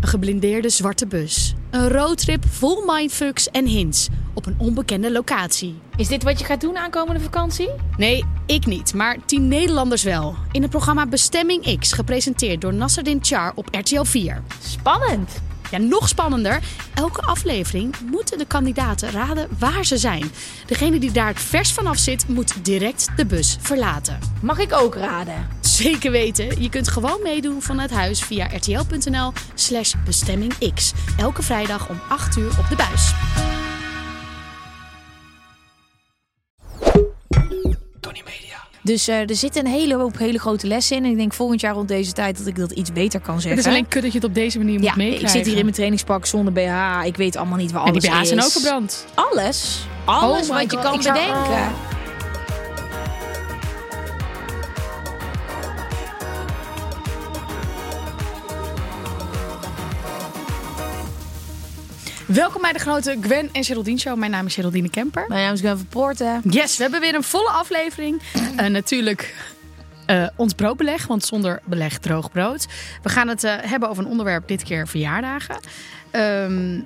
Een 0.00 0.08
geblindeerde 0.08 0.68
zwarte 0.68 1.06
bus. 1.06 1.54
Een 1.70 1.88
roadtrip 1.88 2.44
vol 2.48 2.82
mindfucks 2.86 3.50
en 3.50 3.66
hints 3.66 4.08
op 4.34 4.46
een 4.46 4.54
onbekende 4.58 5.12
locatie. 5.12 5.78
Is 5.96 6.08
dit 6.08 6.22
wat 6.22 6.38
je 6.38 6.44
gaat 6.44 6.60
doen 6.60 6.76
aankomende 6.76 7.20
vakantie? 7.20 7.70
Nee, 7.96 8.24
ik 8.46 8.66
niet, 8.66 8.94
maar 8.94 9.16
tien 9.26 9.48
Nederlanders 9.48 10.02
wel. 10.02 10.34
In 10.52 10.62
het 10.62 10.70
programma 10.70 11.06
Bestemming 11.06 11.78
X, 11.78 11.92
gepresenteerd 11.92 12.60
door 12.60 12.74
Nasserdin 12.74 13.18
Char 13.22 13.52
op 13.54 13.68
RTL 13.70 14.02
4. 14.02 14.42
Spannend. 14.62 15.40
Ja, 15.70 15.78
nog 15.78 16.08
spannender. 16.08 16.60
Elke 16.94 17.20
aflevering 17.20 17.94
moeten 18.10 18.38
de 18.38 18.46
kandidaten 18.46 19.10
raden 19.10 19.48
waar 19.58 19.84
ze 19.84 19.98
zijn. 19.98 20.30
Degene 20.66 20.98
die 20.98 21.12
daar 21.12 21.28
het 21.28 21.40
vers 21.40 21.72
vanaf 21.72 21.98
zit, 21.98 22.28
moet 22.28 22.64
direct 22.64 23.08
de 23.16 23.26
bus 23.26 23.56
verlaten. 23.60 24.18
Mag 24.42 24.58
ik 24.58 24.72
ook 24.72 24.94
raden? 24.94 25.48
Zeker 25.80 26.10
weten, 26.10 26.62
je 26.62 26.68
kunt 26.68 26.88
gewoon 26.88 27.20
meedoen 27.22 27.62
vanuit 27.62 27.90
huis 27.90 28.22
via 28.22 28.46
rtl.nl 28.46 29.32
slash 29.54 29.94
bestemmingx. 30.04 30.92
Elke 31.18 31.42
vrijdag 31.42 31.88
om 31.88 32.00
8 32.08 32.36
uur 32.36 32.50
op 32.58 32.68
de 32.68 32.76
buis. 32.76 33.12
Dus 38.82 39.08
eh, 39.08 39.28
er 39.28 39.34
zit 39.34 39.56
een 39.56 39.66
hele 39.66 39.94
hoop 39.94 40.18
hele 40.18 40.38
grote 40.38 40.66
lessen 40.66 40.96
in. 40.96 41.04
En 41.04 41.10
ik 41.10 41.16
denk 41.16 41.32
volgend 41.32 41.60
jaar 41.60 41.74
rond 41.74 41.88
deze 41.88 42.12
tijd 42.12 42.38
dat 42.38 42.46
ik 42.46 42.56
dat 42.56 42.70
iets 42.70 42.92
beter 42.92 43.20
kan 43.20 43.34
zeggen. 43.34 43.50
Het 43.50 43.58
is 43.60 43.66
alleen 43.66 43.88
kut 43.88 44.02
dat 44.02 44.12
je 44.12 44.18
het 44.18 44.26
op 44.26 44.34
deze 44.34 44.58
manier 44.58 44.74
moet 44.78 44.84
ja, 44.84 44.94
meekrijgen. 44.96 45.26
ik 45.28 45.34
zit 45.34 45.46
hier 45.46 45.56
in 45.56 45.62
mijn 45.62 45.74
trainingspak 45.74 46.26
zonder 46.26 46.52
BH. 46.52 47.06
Ik 47.06 47.16
weet 47.16 47.36
allemaal 47.36 47.58
niet 47.58 47.72
waar 47.72 47.82
En 47.84 47.88
alles 47.90 48.02
die 48.02 48.10
BH's 48.12 48.26
zijn 48.26 48.38
is. 48.38 48.44
ook 48.44 48.50
verbrand. 48.50 49.04
Alles. 49.14 49.86
Alles 50.04 50.48
Oh 50.48 50.54
wat 50.56 50.70
je 50.70 50.78
kan 50.78 50.94
ik 50.94 51.02
zou- 51.02 51.18
Welkom 62.32 62.62
bij 62.62 62.72
de 62.72 62.78
grote 62.78 63.16
Gwen 63.20 63.48
en 63.52 63.64
Geraldine 63.64 63.98
Show. 63.98 64.18
Mijn 64.18 64.30
naam 64.30 64.46
is 64.46 64.54
Geraldine 64.54 64.90
Kemper. 64.90 65.24
Mijn 65.28 65.42
naam 65.42 65.52
is 65.52 65.60
Gwen 65.60 65.76
van 65.76 65.86
Poorten. 65.86 66.40
Yes, 66.44 66.76
we 66.76 66.82
hebben 66.82 67.00
weer 67.00 67.14
een 67.14 67.22
volle 67.22 67.50
aflevering. 67.50 68.20
Eh, 68.56 68.66
natuurlijk 68.66 69.34
eh, 70.06 70.26
ons 70.36 70.52
broodbeleg, 70.52 71.06
want 71.06 71.24
zonder 71.24 71.60
beleg 71.64 71.98
droog 71.98 72.30
brood. 72.30 72.66
We 73.02 73.08
gaan 73.08 73.28
het 73.28 73.44
eh, 73.44 73.54
hebben 73.60 73.88
over 73.88 74.04
een 74.04 74.10
onderwerp, 74.10 74.48
dit 74.48 74.62
keer 74.62 74.88
verjaardagen. 74.88 75.60
Ehm, 76.10 76.80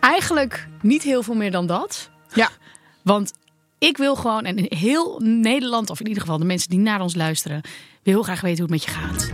eigenlijk 0.00 0.66
niet 0.80 1.02
heel 1.02 1.22
veel 1.22 1.34
meer 1.34 1.50
dan 1.50 1.66
dat. 1.66 2.10
Ja. 2.32 2.48
Want 3.02 3.32
ik 3.78 3.96
wil 3.96 4.16
gewoon, 4.16 4.44
en 4.44 4.56
in 4.56 4.78
heel 4.78 5.20
Nederland, 5.22 5.90
of 5.90 6.00
in 6.00 6.06
ieder 6.06 6.22
geval 6.22 6.38
de 6.38 6.44
mensen 6.44 6.70
die 6.70 6.78
naar 6.78 7.00
ons 7.00 7.14
luisteren, 7.14 7.60
wil 8.02 8.14
heel 8.14 8.22
graag 8.22 8.40
weten 8.40 8.64
hoe 8.64 8.74
het 8.74 8.84
met 8.84 8.94
je 8.94 9.00
gaat. 9.00 9.30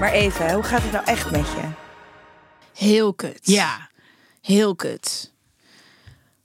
Maar 0.00 0.12
even, 0.12 0.52
hoe 0.52 0.62
gaat 0.62 0.82
het 0.82 0.92
nou 0.92 1.04
echt 1.04 1.30
met 1.30 1.46
je? 1.46 1.73
Heel 2.74 3.14
kut. 3.14 3.40
Ja. 3.42 3.90
Heel 4.40 4.74
kut. 4.74 5.32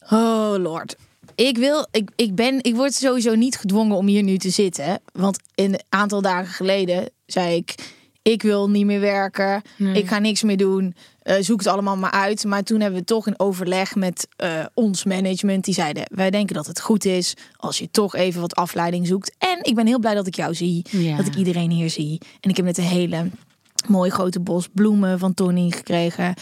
Oh 0.09 0.55
lord. 0.57 0.95
Ik 1.35 1.57
wil, 1.57 1.87
ik, 1.91 2.09
ik 2.15 2.35
ben, 2.35 2.63
ik 2.63 2.75
word 2.75 2.93
sowieso 2.93 3.35
niet 3.35 3.57
gedwongen 3.57 3.95
om 3.95 4.07
hier 4.07 4.23
nu 4.23 4.37
te 4.37 4.49
zitten. 4.49 5.01
Want 5.11 5.39
een 5.55 5.79
aantal 5.89 6.21
dagen 6.21 6.53
geleden 6.53 7.09
zei 7.25 7.55
ik, 7.55 7.75
ik 8.21 8.41
wil 8.41 8.69
niet 8.69 8.85
meer 8.85 8.99
werken. 8.99 9.61
Ik 9.93 10.07
ga 10.07 10.19
niks 10.19 10.43
meer 10.43 10.57
doen. 10.57 10.95
Eh, 11.21 11.35
zoek 11.39 11.59
het 11.59 11.67
allemaal 11.67 11.97
maar 11.97 12.11
uit. 12.11 12.43
Maar 12.43 12.63
toen 12.63 12.81
hebben 12.81 12.99
we 12.99 13.05
toch 13.05 13.27
in 13.27 13.39
overleg 13.39 13.95
met 13.95 14.27
eh, 14.35 14.65
ons 14.73 15.03
management. 15.03 15.65
Die 15.65 15.73
zeiden, 15.73 16.03
wij 16.11 16.29
denken 16.29 16.55
dat 16.55 16.67
het 16.67 16.81
goed 16.81 17.05
is 17.05 17.33
als 17.55 17.77
je 17.77 17.91
toch 17.91 18.15
even 18.15 18.41
wat 18.41 18.55
afleiding 18.55 19.07
zoekt. 19.07 19.35
En 19.37 19.59
ik 19.61 19.75
ben 19.75 19.87
heel 19.87 19.99
blij 19.99 20.13
dat 20.13 20.27
ik 20.27 20.35
jou 20.35 20.55
zie. 20.55 20.85
Ja. 20.89 21.17
Dat 21.17 21.25
ik 21.25 21.35
iedereen 21.35 21.71
hier 21.71 21.89
zie. 21.89 22.21
En 22.39 22.49
ik 22.49 22.55
heb 22.55 22.65
net 22.65 22.77
een 22.77 22.83
hele 22.83 23.29
mooi 23.89 24.09
grote 24.09 24.39
bos 24.39 24.67
bloemen 24.73 25.19
van 25.19 25.33
Tony 25.33 25.71
gekregen. 25.71 26.33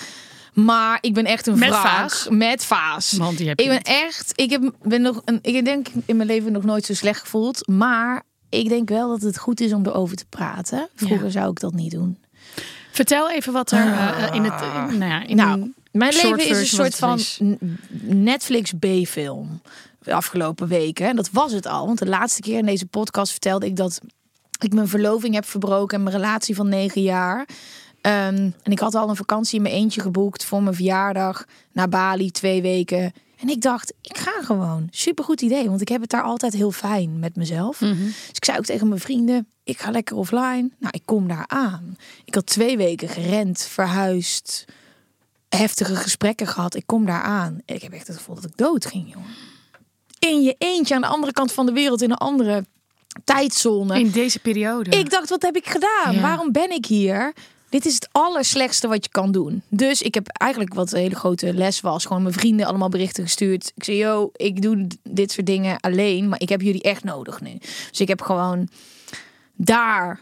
Maar 0.53 0.97
ik 1.01 1.13
ben 1.13 1.25
echt 1.25 1.47
een 1.47 1.59
Met 1.59 1.69
wraak. 1.69 1.85
vaas? 1.85 2.27
Met 2.29 2.65
vaas. 2.65 3.11
Want 3.11 3.37
die 3.37 3.47
heb 3.47 3.59
Ik 3.59 3.67
ben 3.67 3.81
echt, 3.81 4.31
ik 4.35 4.49
heb, 4.49 4.71
ben 4.81 5.01
nog 5.01 5.21
een, 5.25 5.39
ik 5.41 5.65
denk 5.65 5.87
in 6.05 6.15
mijn 6.15 6.27
leven 6.29 6.51
nog 6.51 6.63
nooit 6.63 6.85
zo 6.85 6.93
slecht 6.93 7.19
gevoeld. 7.19 7.67
Maar 7.67 8.23
ik 8.49 8.69
denk 8.69 8.89
wel 8.89 9.09
dat 9.09 9.21
het 9.21 9.37
goed 9.37 9.59
is 9.59 9.73
om 9.73 9.85
erover 9.85 10.15
te 10.15 10.25
praten. 10.29 10.89
Vroeger 10.95 11.31
zou 11.31 11.49
ik 11.49 11.59
dat 11.59 11.73
niet 11.73 11.91
doen. 11.91 12.17
Vertel 12.91 13.31
even 13.31 13.53
wat 13.53 13.71
er 13.71 13.79
eh, 13.93 14.23
eh, 14.23 14.33
in 14.35 14.43
het. 14.43 14.61
eh, 14.61 14.85
nou 14.85 15.11
ja, 15.11 15.23
in 15.25 15.35
nou, 15.35 15.73
mijn 15.91 16.13
leven 16.13 16.49
is 16.49 16.59
een 16.59 16.65
soort 16.65 16.95
van 16.95 17.19
Netflix 18.01 18.73
B-film. 18.79 19.61
De 19.99 20.13
afgelopen 20.13 20.67
weken. 20.67 21.07
En 21.07 21.15
dat 21.15 21.29
was 21.31 21.51
het 21.51 21.65
al. 21.65 21.85
Want 21.85 21.99
de 21.99 22.05
laatste 22.07 22.41
keer 22.41 22.57
in 22.57 22.65
deze 22.65 22.85
podcast 22.85 23.31
vertelde 23.31 23.65
ik 23.65 23.75
dat 23.75 24.01
ik 24.63 24.73
mijn 24.73 24.87
verloving 24.87 25.33
heb 25.33 25.45
verbroken 25.45 25.97
en 25.97 26.03
mijn 26.03 26.15
relatie 26.15 26.55
van 26.55 26.69
negen 26.69 27.01
jaar. 27.01 27.47
Ehm, 28.01 28.49
en 28.63 28.71
ik 28.71 28.79
had 28.79 28.95
al 28.95 29.09
een 29.09 29.15
vakantie 29.15 29.55
in 29.55 29.61
mijn 29.61 29.75
eentje 29.75 30.01
geboekt 30.01 30.45
voor 30.45 30.63
mijn 30.63 30.75
verjaardag 30.75 31.45
naar 31.71 31.89
Bali, 31.89 32.31
twee 32.31 32.61
weken. 32.61 33.13
En 33.37 33.49
ik 33.49 33.61
dacht, 33.61 33.93
ik 34.01 34.17
ga 34.17 34.41
gewoon. 34.41 34.87
Supergoed 34.91 35.41
idee, 35.41 35.69
want 35.69 35.81
ik 35.81 35.87
heb 35.87 36.01
het 36.01 36.09
daar 36.09 36.23
altijd 36.23 36.53
heel 36.53 36.71
fijn 36.71 37.19
met 37.19 37.35
mezelf. 37.35 37.81
Mhm. 37.81 38.05
Dus 38.05 38.31
ik 38.31 38.45
zei 38.45 38.57
ook 38.57 38.65
tegen 38.65 38.87
mijn 38.87 39.01
vrienden, 39.01 39.47
ik 39.63 39.79
ga 39.79 39.91
lekker 39.91 40.15
offline. 40.15 40.69
Nou, 40.79 40.91
ik 40.91 41.01
kom 41.05 41.27
daar 41.27 41.47
aan. 41.47 41.97
Ik 42.25 42.35
had 42.35 42.45
twee 42.45 42.77
weken 42.77 43.09
gerend, 43.09 43.61
verhuisd, 43.61 44.65
heftige 45.49 45.95
gesprekken 45.95 46.47
gehad. 46.47 46.75
Ik 46.75 46.83
kom 46.85 47.05
daar 47.05 47.21
aan. 47.21 47.61
Ik 47.65 47.81
heb 47.81 47.91
echt 47.91 48.07
het 48.07 48.17
gevoel 48.17 48.35
dat 48.35 48.45
ik 48.45 48.57
dood 48.57 48.85
ging, 48.85 49.13
jongen. 49.13 49.29
In 50.19 50.41
je 50.41 50.55
eentje 50.57 50.95
aan 50.95 51.01
de 51.01 51.07
andere 51.07 51.33
kant 51.33 51.51
van 51.51 51.65
de 51.65 51.71
wereld, 51.71 52.01
in 52.01 52.11
een 52.11 52.17
andere 52.17 52.65
tijdzone. 53.23 53.99
in 53.99 54.11
deze 54.11 54.39
periode. 54.39 54.89
Ik 54.89 55.09
dacht, 55.09 55.29
wat 55.29 55.41
heb 55.41 55.55
ik 55.55 55.67
gedaan? 55.67 56.13
Ja. 56.13 56.21
Waarom 56.21 56.51
ben 56.51 56.71
ik 56.71 56.85
hier? 56.85 57.33
Dit 57.69 57.85
is 57.85 57.93
het 57.93 58.09
allerslechtste 58.11 58.87
wat 58.87 59.03
je 59.05 59.11
kan 59.11 59.31
doen. 59.31 59.61
Dus 59.69 60.01
ik 60.01 60.13
heb 60.13 60.27
eigenlijk 60.27 60.73
wat 60.73 60.91
een 60.91 60.99
hele 60.99 61.15
grote 61.15 61.53
les 61.53 61.81
was. 61.81 62.05
Gewoon 62.05 62.21
mijn 62.21 62.33
vrienden 62.33 62.65
allemaal 62.65 62.89
berichten 62.89 63.23
gestuurd. 63.23 63.71
Ik 63.75 63.83
zei, 63.83 63.97
yo, 63.97 64.29
ik 64.35 64.61
doe 64.61 64.87
dit 65.03 65.31
soort 65.31 65.45
dingen 65.45 65.79
alleen. 65.79 66.29
Maar 66.29 66.41
ik 66.41 66.49
heb 66.49 66.61
jullie 66.61 66.81
echt 66.81 67.03
nodig 67.03 67.41
nu. 67.41 67.57
Dus 67.89 67.99
ik 67.99 68.07
heb 68.07 68.21
gewoon 68.21 68.69
daar 69.55 70.19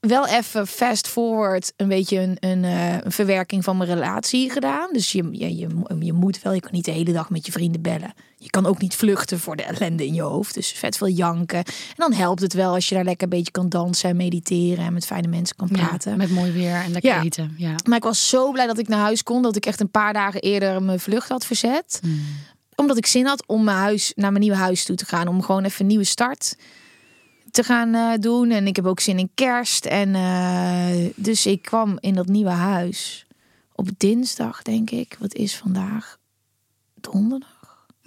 wel 0.00 0.26
even 0.26 0.66
fast 0.66 1.08
forward 1.08 1.72
een 1.76 1.88
beetje 1.88 2.18
een, 2.20 2.36
een, 2.40 2.64
eh, 2.64 2.92
een 3.00 3.12
verwerking 3.12 3.64
van 3.64 3.76
mijn 3.76 3.90
relatie 3.90 4.50
gedaan. 4.50 4.92
Dus 4.92 5.12
je, 5.12 5.28
je, 5.32 5.56
je, 5.56 5.68
je 6.00 6.12
moet 6.12 6.42
wel, 6.42 6.52
je 6.52 6.60
kan 6.60 6.70
niet 6.72 6.84
de 6.84 6.90
hele 6.90 7.12
dag 7.12 7.30
met 7.30 7.46
je 7.46 7.52
vrienden 7.52 7.82
bellen. 7.82 8.12
Je 8.36 8.50
kan 8.50 8.66
ook 8.66 8.80
niet 8.80 8.94
vluchten 8.96 9.40
voor 9.40 9.56
de 9.56 9.62
ellende 9.62 10.06
in 10.06 10.14
je 10.14 10.22
hoofd. 10.22 10.54
Dus 10.54 10.70
vet 10.72 10.96
veel 10.96 11.08
janken. 11.08 11.58
En 11.58 11.64
dan 11.96 12.12
helpt 12.12 12.40
het 12.40 12.52
wel 12.52 12.74
als 12.74 12.88
je 12.88 12.94
daar 12.94 13.04
lekker 13.04 13.22
een 13.22 13.36
beetje 13.38 13.50
kan 13.52 13.68
dansen 13.68 14.10
en 14.10 14.16
mediteren 14.16 14.84
en 14.84 14.92
met 14.92 15.06
fijne 15.06 15.28
mensen 15.28 15.56
kan 15.56 15.68
Ja, 15.72 15.86
praten. 15.86 16.16
met 16.16 16.30
mooi 16.30 16.52
weer 16.52 16.74
en 16.74 16.90
lekker 16.92 17.10
Ja. 17.10 17.22
eten. 17.22 17.54
Ja. 17.56 17.74
Maar 17.84 17.96
ik 17.96 18.04
was 18.04 18.28
zo 18.28 18.52
blij 18.52 18.66
dat 18.66 18.78
ik 18.78 18.88
naar 18.88 19.00
huis 19.00 19.22
kon. 19.22 19.42
Dat 19.42 19.56
ik 19.56 19.66
echt 19.66 19.80
een 19.80 19.90
paar 19.90 20.12
dagen 20.12 20.40
eerder 20.40 20.82
mijn 20.82 21.00
vlucht 21.00 21.28
had 21.28 21.46
verzet. 21.46 22.00
Omdat 22.74 22.96
ik 22.96 23.06
zin 23.06 23.26
had 23.26 23.46
om 23.46 23.64
mijn 23.64 23.76
huis, 23.76 24.12
naar 24.14 24.30
mijn 24.30 24.42
nieuwe 24.42 24.58
huis 24.58 24.84
toe 24.84 24.96
te 24.96 25.04
gaan. 25.06 25.28
Om 25.28 25.42
gewoon 25.42 25.64
even 25.64 25.80
een 25.80 25.86
nieuwe 25.86 26.04
start 26.04 26.56
te 27.50 27.62
gaan 27.62 27.94
eh, 27.94 28.18
doen. 28.20 28.50
En 28.50 28.66
ik 28.66 28.76
heb 28.76 28.86
ook 28.86 29.00
zin 29.00 29.18
in 29.18 29.30
kerst. 29.34 29.84
En 29.84 30.14
eh, 30.14 31.10
dus 31.14 31.46
ik 31.46 31.62
kwam 31.62 31.96
in 32.00 32.14
dat 32.14 32.26
nieuwe 32.26 32.50
huis 32.50 33.26
op 33.72 33.88
dinsdag, 33.96 34.62
denk 34.62 34.90
ik. 34.90 35.16
Wat 35.18 35.34
is 35.34 35.56
vandaag? 35.56 36.18
Donderdag? 36.94 37.58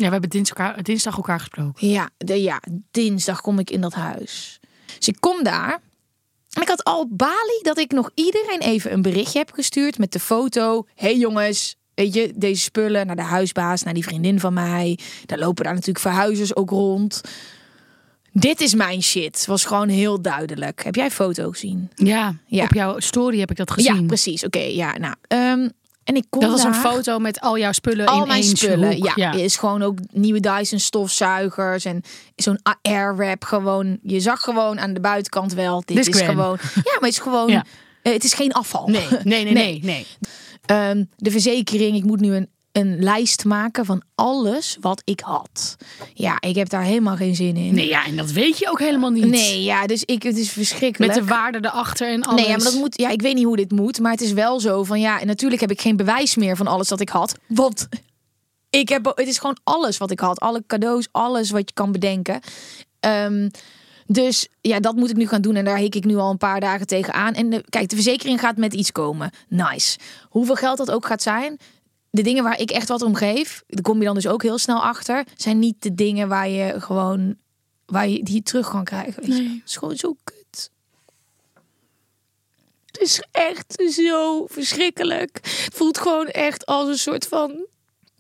ja, 0.02 0.08
we 0.08 0.12
hebben 0.12 0.30
dinsdag 0.30 0.58
elkaar, 0.58 0.84
dinsdag 0.84 1.16
elkaar 1.16 1.40
gesproken. 1.40 1.88
Ja, 1.88 2.10
de, 2.18 2.42
ja, 2.42 2.62
dinsdag 2.92 3.42
kom 3.42 3.60
ik 3.60 3.70
in 3.70 3.82
dat 3.82 3.94
huis. 3.94 4.60
Dus 4.98 5.08
ik 5.08 5.18
kom 5.20 5.44
daar. 5.44 5.82
En 6.50 6.62
ik 6.62 6.68
had 6.68 6.84
al 6.84 7.08
Bali 7.10 7.60
dat 7.62 7.78
ik 7.78 7.92
nog 7.92 8.12
iedereen 8.14 8.60
even 8.60 8.94
een 8.94 9.02
berichtje 9.02 9.40
heb 9.40 9.52
gestuurd 9.52 9.98
met 9.98 10.12
de 10.12 10.20
foto. 10.20 10.86
hey 10.96 11.18
jongens, 11.18 11.76
weet 11.94 12.14
je, 12.14 12.34
deze 12.36 12.62
spullen 12.62 13.08
naar 13.08 13.16
de 13.16 13.22
huisbaas, 13.22 13.84
naar 13.84 13.94
die 13.94 14.04
vriendin 14.04 14.40
van 14.40 14.54
mij. 14.54 15.00
Daar 15.26 15.40
lopen 15.40 15.64
daar 15.64 15.74
natuurlijk 15.74 16.06
verhuizers 16.06 16.56
ook 16.56 16.70
rond. 16.70 17.22
Dit 18.34 18.62
is 18.62 18.74
mijn 18.74 19.04
shit. 19.04 19.46
Was 19.46 19.66
gewoon 19.66 19.90
heel 19.90 20.22
duidelijk. 20.22 20.84
Heb 20.84 20.96
jij 20.96 21.12
foto 21.12 21.50
gezien? 21.52 21.90
Ja, 21.96 22.36
Ja. 22.46 22.64
op 22.64 22.74
jouw 22.74 23.00
story 23.00 23.40
heb 23.40 23.52
ik 23.52 23.58
dat 23.58 23.72
gezien. 23.72 23.96
Ja, 23.96 24.06
precies. 24.06 24.46
Oké, 24.46 24.60
ja, 24.60 24.98
nou. 24.98 25.16
ehm, 25.28 25.70
En 26.04 26.16
ik 26.16 26.26
kon 26.30 26.42
Dat 26.42 26.50
was 26.52 26.64
een 26.64 26.72
daar- 26.72 26.82
foto 26.82 27.20
met 27.20 27.40
al 27.42 27.58
jouw 27.58 27.72
spullen 27.72 28.06
al 28.06 28.22
in 28.22 28.28
mijn 28.28 28.42
één 28.44 28.58
spullen. 28.58 28.98
Ja, 29.16 29.32
is 29.32 29.56
gewoon 29.58 29.82
ook 29.82 29.98
nieuwe 30.12 30.40
Dyson 30.40 30.80
stofzuigers 30.80 31.86
en 31.86 32.02
zo'n 32.36 32.60
airwrap. 32.82 33.44
Gewoon, 33.44 34.00
je 34.04 34.20
zag 34.20 34.42
gewoon 34.42 34.80
aan 34.80 34.94
de 34.94 35.00
buitenkant 35.00 35.54
wel. 35.54 35.84
Dit 35.86 36.08
is 36.08 36.16
grand. 36.16 36.30
gewoon. 36.32 36.58
Ja, 36.76 36.82
maar 36.84 37.10
het 37.10 37.10
is 37.10 37.20
gewoon. 37.20 37.50
Ja. 37.50 37.66
eh, 38.02 38.14
het 38.14 38.24
is 38.24 38.34
geen 38.34 38.52
afval. 38.54 38.88
Nee, 38.88 39.06
nee, 39.24 39.44
nee, 39.44 39.54
nee, 39.64 39.80
nee. 39.84 40.06
Ehm, 40.66 41.04
de 41.18 41.32
verzekering, 41.32 41.96
ik 41.96 42.04
moet 42.04 42.20
nu 42.20 42.36
een, 42.36 42.50
een 42.72 43.04
lijst 43.04 43.46
maken 43.46 43.86
van 43.86 44.02
alles 44.16 44.78
wat 44.82 45.02
ik 45.06 45.20
had. 45.20 45.76
Ja, 46.14 46.38
ik 46.40 46.56
heb 46.56 46.70
daar 46.70 46.84
helemaal 46.84 47.16
geen 47.16 47.36
zin 47.36 47.56
in. 47.56 47.74
Nee, 47.74 47.88
ja, 47.88 48.06
en 48.06 48.18
dat 48.18 48.32
weet 48.32 48.58
je 48.58 48.70
ook 48.70 48.80
helemaal 48.80 49.10
niet. 49.10 49.26
Nee, 49.26 49.64
ja, 49.64 49.88
dus 49.88 50.04
ik, 50.04 50.24
het 50.24 50.38
is 50.38 50.52
verschrikkelijk. 50.52 51.16
Met 51.16 51.24
de 51.24 51.30
waarde 51.30 51.58
erachter 51.62 52.08
en 52.08 52.24
alles. 52.24 52.42
Nee, 52.42 52.50
ja, 52.50 52.56
maar 52.56 52.66
dat 52.66 52.80
moet. 52.80 53.00
Ja, 53.00 53.10
ik 53.10 53.22
weet 53.22 53.36
niet 53.36 53.46
hoe 53.46 53.56
dit 53.56 53.72
moet, 53.72 54.00
maar 54.00 54.12
het 54.12 54.22
is 54.22 54.32
wel 54.32 54.60
zo 54.60 54.84
van 54.84 55.00
ja. 55.00 55.20
En 55.20 55.28
natuurlijk 55.28 55.62
heb 55.62 55.72
ik 55.72 55.82
geen 55.82 55.96
bewijs 55.96 56.36
meer 56.36 56.56
van 56.56 56.68
alles 56.68 56.88
dat 56.88 57.00
ik 57.00 57.10
had, 57.10 57.38
want 57.48 57.88
ik 58.70 58.90
heb. 58.90 59.12
Het 59.16 59.28
is 59.28 59.38
gewoon 59.38 59.58
alles 59.64 59.98
wat 59.98 60.12
ik 60.12 60.20
had, 60.20 60.40
alle 60.40 60.64
cadeaus, 60.68 61.08
alles 61.12 61.52
wat 61.52 61.70
je 61.70 61.74
kan 61.74 61.92
bedenken. 61.92 62.40
Ehm, 63.00 63.50
dus 64.08 64.48
ja, 64.62 64.80
dat 64.80 64.96
moet 64.96 65.10
ik 65.10 65.16
nu 65.16 65.28
gaan 65.28 65.42
doen 65.42 65.56
en 65.56 65.66
daar 65.66 65.78
hik 65.78 65.96
ik 65.96 66.06
nu 66.06 66.16
al 66.16 66.30
een 66.30 66.38
paar 66.38 66.60
dagen 66.60 66.88
tegenaan. 66.88 67.34
En 67.34 67.50
de, 67.50 67.64
kijk, 67.70 67.90
de 67.90 67.96
verzekering 67.96 68.40
gaat 68.40 68.58
met 68.58 68.74
iets 68.74 68.92
komen. 68.92 69.32
Nice. 69.48 69.98
Hoeveel 70.30 70.56
geld 70.56 70.78
dat 70.78 70.92
ook 70.92 71.06
gaat 71.06 71.22
zijn. 71.22 71.60
De 72.12 72.22
dingen 72.22 72.44
waar 72.44 72.60
ik 72.60 72.72
echt 72.72 72.88
wat 72.88 73.02
om 73.02 73.16
geef, 73.16 73.64
daar 73.68 73.82
kom 73.82 74.00
je 74.00 74.06
dan 74.06 74.16
dus 74.16 74.28
ook 74.28 74.44
heel 74.44 74.58
snel 74.58 74.84
achter, 74.84 75.26
zijn 75.36 75.60
niet 75.60 75.76
de 75.80 75.96
dingen 75.96 76.28
waar 76.28 76.50
je 76.50 76.82
gewoon 76.82 77.36
waar 77.86 78.08
je 78.08 78.24
die 78.24 78.44
terug 78.44 78.70
kan 78.70 78.84
krijgen. 78.84 79.24
Weet 79.24 79.38
je? 79.38 79.44
Nee. 79.44 79.60
Het 79.60 79.70
is 79.70 79.76
gewoon 79.76 79.96
zo 79.96 80.16
kut. 80.24 80.72
Het 82.86 83.02
is 83.02 83.24
echt 83.32 83.84
zo 83.90 84.46
verschrikkelijk. 84.48 85.40
Het 85.44 85.74
voelt 85.74 85.98
gewoon 85.98 86.28
echt 86.28 86.66
als 86.66 86.88
een 86.88 86.98
soort 86.98 87.28
van 87.28 87.66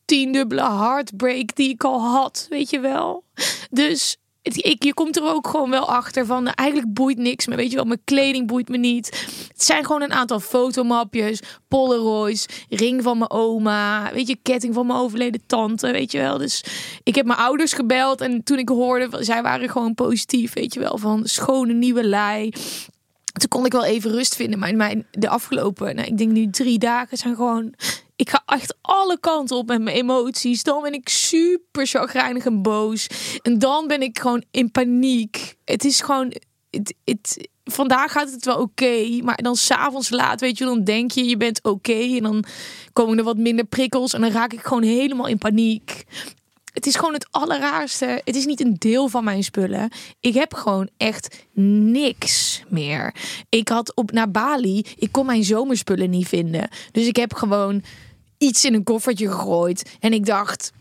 tiendubbele 0.06 0.62
heartbreak 0.62 1.56
die 1.56 1.70
ik 1.70 1.84
al 1.84 2.02
had, 2.02 2.48
weet 2.50 2.70
je 2.70 2.80
wel. 2.80 3.24
Dus 3.70 4.18
het, 4.42 4.76
je 4.84 4.94
komt 4.94 5.18
er 5.18 5.24
ook 5.24 5.48
gewoon 5.48 5.70
wel 5.70 5.90
achter 5.90 6.26
van, 6.26 6.44
nou, 6.44 6.56
eigenlijk 6.56 6.94
boeit 6.94 7.18
niks 7.18 7.48
me, 7.48 7.56
weet 7.56 7.70
je 7.70 7.76
wel. 7.76 7.86
Mijn 7.86 8.02
kleding 8.04 8.48
boeit 8.48 8.70
me 8.70 8.78
niet. 8.78 9.06
Het 9.52 9.64
zijn 9.64 9.86
gewoon 9.86 10.02
een 10.02 10.14
aantal 10.14 10.40
fotomapjes, 10.40 11.42
polaroids, 11.68 12.46
ring 12.70 13.04
van 13.04 13.18
mijn 13.18 13.32
oma, 13.32 14.12
weet 14.14 14.28
je, 14.28 14.38
ketting 14.42 14.74
van 14.74 14.88
mijn 14.88 15.00
overleden 15.00 15.42
tante, 15.48 15.92
weet 15.92 16.12
je 16.12 16.18
wel. 16.18 16.38
Dus 16.38 16.64
ik 17.04 17.16
heb 17.16 17.26
mijn 17.26 17.40
ouders 17.40 17.74
gebeld 17.74 18.22
en 18.22 18.44
toen 18.44 18.58
ik 18.58 18.70
hoorde, 18.70 19.24
zij 19.24 19.42
waren 19.42 19.70
gewoon 19.70 19.94
positief, 19.94 20.54
weet 20.54 20.74
je 20.74 20.80
wel, 20.80 20.98
van 20.98 21.22
schone 21.24 21.74
nieuwe 21.74 22.04
lei. 22.04 22.50
Toen 23.32 23.50
kon 23.50 23.66
ik 23.66 23.72
wel 23.72 23.86
even 23.86 24.12
rust 24.12 24.36
vinden. 24.36 24.60
Maar 24.60 24.76
mijn, 24.76 25.08
de 25.12 25.30
afgelopen, 25.30 25.96
nou, 25.96 26.08
ik 26.08 26.18
denk 26.18 26.32
nu 26.32 26.50
drie 26.50 26.80
dagen 26.80 27.18
zijn 27.18 27.36
gewoon... 27.36 27.74
Echt 28.52 28.76
alle 28.82 29.20
kanten 29.20 29.58
op 29.58 29.68
met 29.68 29.82
mijn 29.82 29.96
emoties. 29.96 30.64
Dan 30.64 30.82
ben 30.82 30.94
ik 30.94 31.10
super 31.10 31.88
chagrijnig 31.88 32.46
en 32.46 32.62
boos. 32.62 33.08
En 33.42 33.60
dan 33.60 33.88
ben 33.88 34.02
ik 34.02 34.20
gewoon 34.20 34.44
in 34.52 34.72
paniek. 34.72 35.56
Het 35.66 35.86
is 35.86 36.02
gewoon... 36.02 36.34
Vandaag 37.64 38.12
gaat 38.12 38.32
het 38.32 38.46
wel 38.46 38.58
oké. 38.58 39.20
maar 39.24 39.38
dan 39.42 39.56
s'avonds 39.56 40.10
laat, 40.10 40.42
weet 40.42 40.58
je, 40.58 40.66
dan 40.66 40.84
denk 40.84 41.12
je 41.12 41.26
je 41.26 41.38
bent 41.38 41.64
oké. 41.64 41.94
en 41.94 42.24
dan 42.24 42.44
komen 42.94 43.18
er 43.18 43.24
wat 43.24 43.38
minder 43.38 43.66
prikkels. 43.66 44.14
En 44.14 44.22
dan 44.22 44.32
raak 44.32 44.54
ik 44.54 44.62
gewoon 44.62 44.84
helemaal 44.84 45.28
in 45.28 45.38
paniek. 45.38 46.04
Het 46.74 46.86
is 46.86 46.96
gewoon 46.96 47.14
het 47.14 47.28
allerraarste. 47.32 48.22
Het 48.26 48.36
is 48.36 48.46
niet 48.46 48.62
een 48.62 48.76
deel 48.78 49.08
van 49.08 49.24
mijn 49.24 49.44
spullen. 49.44 49.90
Ik 50.20 50.34
heb 50.34 50.54
gewoon 50.54 50.90
echt 50.98 51.46
niks 51.54 52.64
meer. 52.68 53.16
Ik 53.50 53.70
had 53.70 53.96
op 53.96 54.12
naar 54.12 54.32
Bali. 54.32 54.86
Ik 54.96 55.12
kon 55.12 55.26
mijn 55.26 55.44
zomerspullen 55.44 56.10
niet 56.10 56.28
vinden. 56.28 56.70
Dus 56.92 57.08
ik 57.08 57.16
heb 57.16 57.34
gewoon 57.34 57.84
iets 58.42 58.66
in 58.66 58.74
een 58.74 58.84
koffertje 58.84 59.32
gegooid. 59.32 59.98
En 60.00 60.14
ik 60.14 60.26
dacht, 60.26 60.72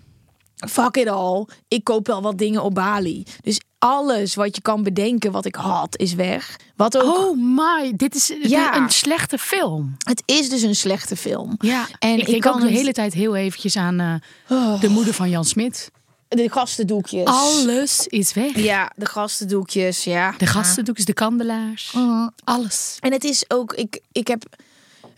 fuck 0.68 0.96
it 0.96 1.08
all. 1.08 1.46
Ik 1.68 1.84
koop 1.84 2.06
wel 2.06 2.22
wat 2.22 2.38
dingen 2.38 2.62
op 2.62 2.74
Bali. 2.74 3.24
Dus 3.40 3.60
alles 3.78 4.34
wat 4.34 4.56
je 4.56 4.62
kan 4.62 4.82
bedenken 4.82 5.32
wat 5.32 5.44
ik 5.44 5.54
had 5.54 5.96
is 5.98 6.14
weg. 6.14 6.56
Wat 6.76 6.98
ook. 6.98 7.16
Oh 7.18 7.36
my, 7.56 7.92
dit 7.96 8.14
is 8.14 8.32
Ja. 8.42 8.76
een 8.76 8.90
slechte 8.90 9.38
film. 9.38 9.96
Het 9.98 10.22
is 10.26 10.48
dus 10.48 10.62
een 10.62 10.76
slechte 10.76 11.16
film. 11.16 11.54
Ja, 11.58 11.86
En 11.98 12.18
ik, 12.18 12.28
ik 12.28 12.40
kan 12.40 12.52
ook 12.54 12.60
de 12.60 12.66
het- 12.66 12.76
hele 12.76 12.92
tijd 12.92 13.12
heel 13.14 13.36
eventjes 13.36 13.76
aan 13.76 14.00
eh, 14.48 14.80
de 14.80 14.88
moeder 14.88 15.14
van 15.14 15.30
Jan 15.30 15.44
Smit. 15.44 15.90
De 16.28 16.50
gastendoekjes. 16.50 17.24
Alles 17.24 18.06
is 18.06 18.32
weg. 18.32 18.56
Ja, 18.56 18.92
de 18.96 19.06
gastendoekjes. 19.06 20.04
Ja. 20.04 20.34
De 20.38 20.46
gastendoekjes, 20.46 21.06
de 21.06 21.12
kandelaars, 21.12 21.94
alles. 22.44 22.96
En 23.00 23.12
het 23.12 23.24
is 23.24 23.44
ook, 23.48 23.72
ik, 23.74 24.00
ik 24.12 24.26
heb 24.28 24.44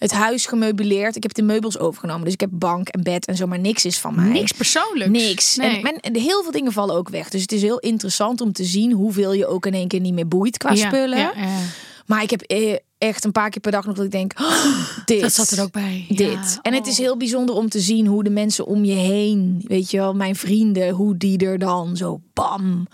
het 0.03 0.13
huis 0.13 0.47
gemeubileerd. 0.47 1.17
Ik 1.17 1.23
heb 1.23 1.35
de 1.35 1.43
meubels 1.43 1.79
overgenomen. 1.79 2.25
Dus 2.25 2.33
ik 2.33 2.41
heb 2.41 2.51
bank 2.53 2.89
en 2.89 3.03
bed 3.03 3.27
en 3.27 3.37
zo, 3.37 3.47
maar 3.47 3.59
niks 3.59 3.85
is 3.85 3.99
van 3.99 4.15
mij. 4.15 4.29
Niks 4.29 4.53
persoonlijks. 4.53 5.13
Niks. 5.13 5.57
Nee. 5.57 5.83
En, 5.83 6.01
en 6.01 6.17
heel 6.17 6.43
veel 6.43 6.53
dingen 6.53 6.73
vallen 6.73 6.95
ook 6.95 7.09
weg. 7.09 7.29
Dus 7.29 7.43
het 7.43 7.53
is 7.53 7.63
heel 7.63 7.79
interessant 7.79 8.41
om 8.41 8.53
te 8.53 8.65
zien 8.65 8.93
hoeveel 8.93 9.33
je 9.33 9.47
ook 9.47 9.67
in 9.67 9.75
één 9.75 9.89
keer 9.89 10.01
niet 10.01 10.15
meer 10.15 10.29
boeit 10.29 10.57
qua 10.57 10.73
Ja, 10.73 10.87
spullen. 10.89 11.19
ja, 11.19 11.33
ja. 11.37 11.59
Maar 12.07 12.23
ik 12.23 12.31
heb 12.31 12.41
eh, 12.41 12.77
echt 12.99 13.25
een 13.25 13.33
paar 13.33 13.51
keer 13.51 13.61
per 13.61 13.73
dag 13.73 13.87
nog 13.87 13.97
dat 13.97 14.05
ik 14.05 14.11
denk, 14.11 14.33
oh, 14.41 14.65
dit. 15.05 15.21
Dat 15.21 15.33
zat 15.33 15.51
er 15.51 15.63
ook 15.63 15.73
bij. 15.73 16.05
Dit. 16.09 16.19
Ja, 16.19 16.59
En 16.63 16.75
het 16.75 16.83
oh. 16.83 16.89
is 16.89 16.99
heel 16.99 17.17
bijzonder 17.17 17.55
om 17.55 17.69
te 17.69 17.81
zien 17.81 18.07
hoe 18.07 18.25
de 18.25 18.31
mensen 18.31 18.67
om 18.67 18.85
je 18.85 18.95
heen, 18.95 19.65
weet 19.67 19.91
je 19.91 19.97
wel, 19.97 20.15
mijn 20.15 20.37
vrienden, 20.37 20.91
hoe 20.91 21.17
die 21.17 21.39
er 21.39 21.59
dan 21.59 21.97
zo 21.97 22.21
bam 22.33 22.87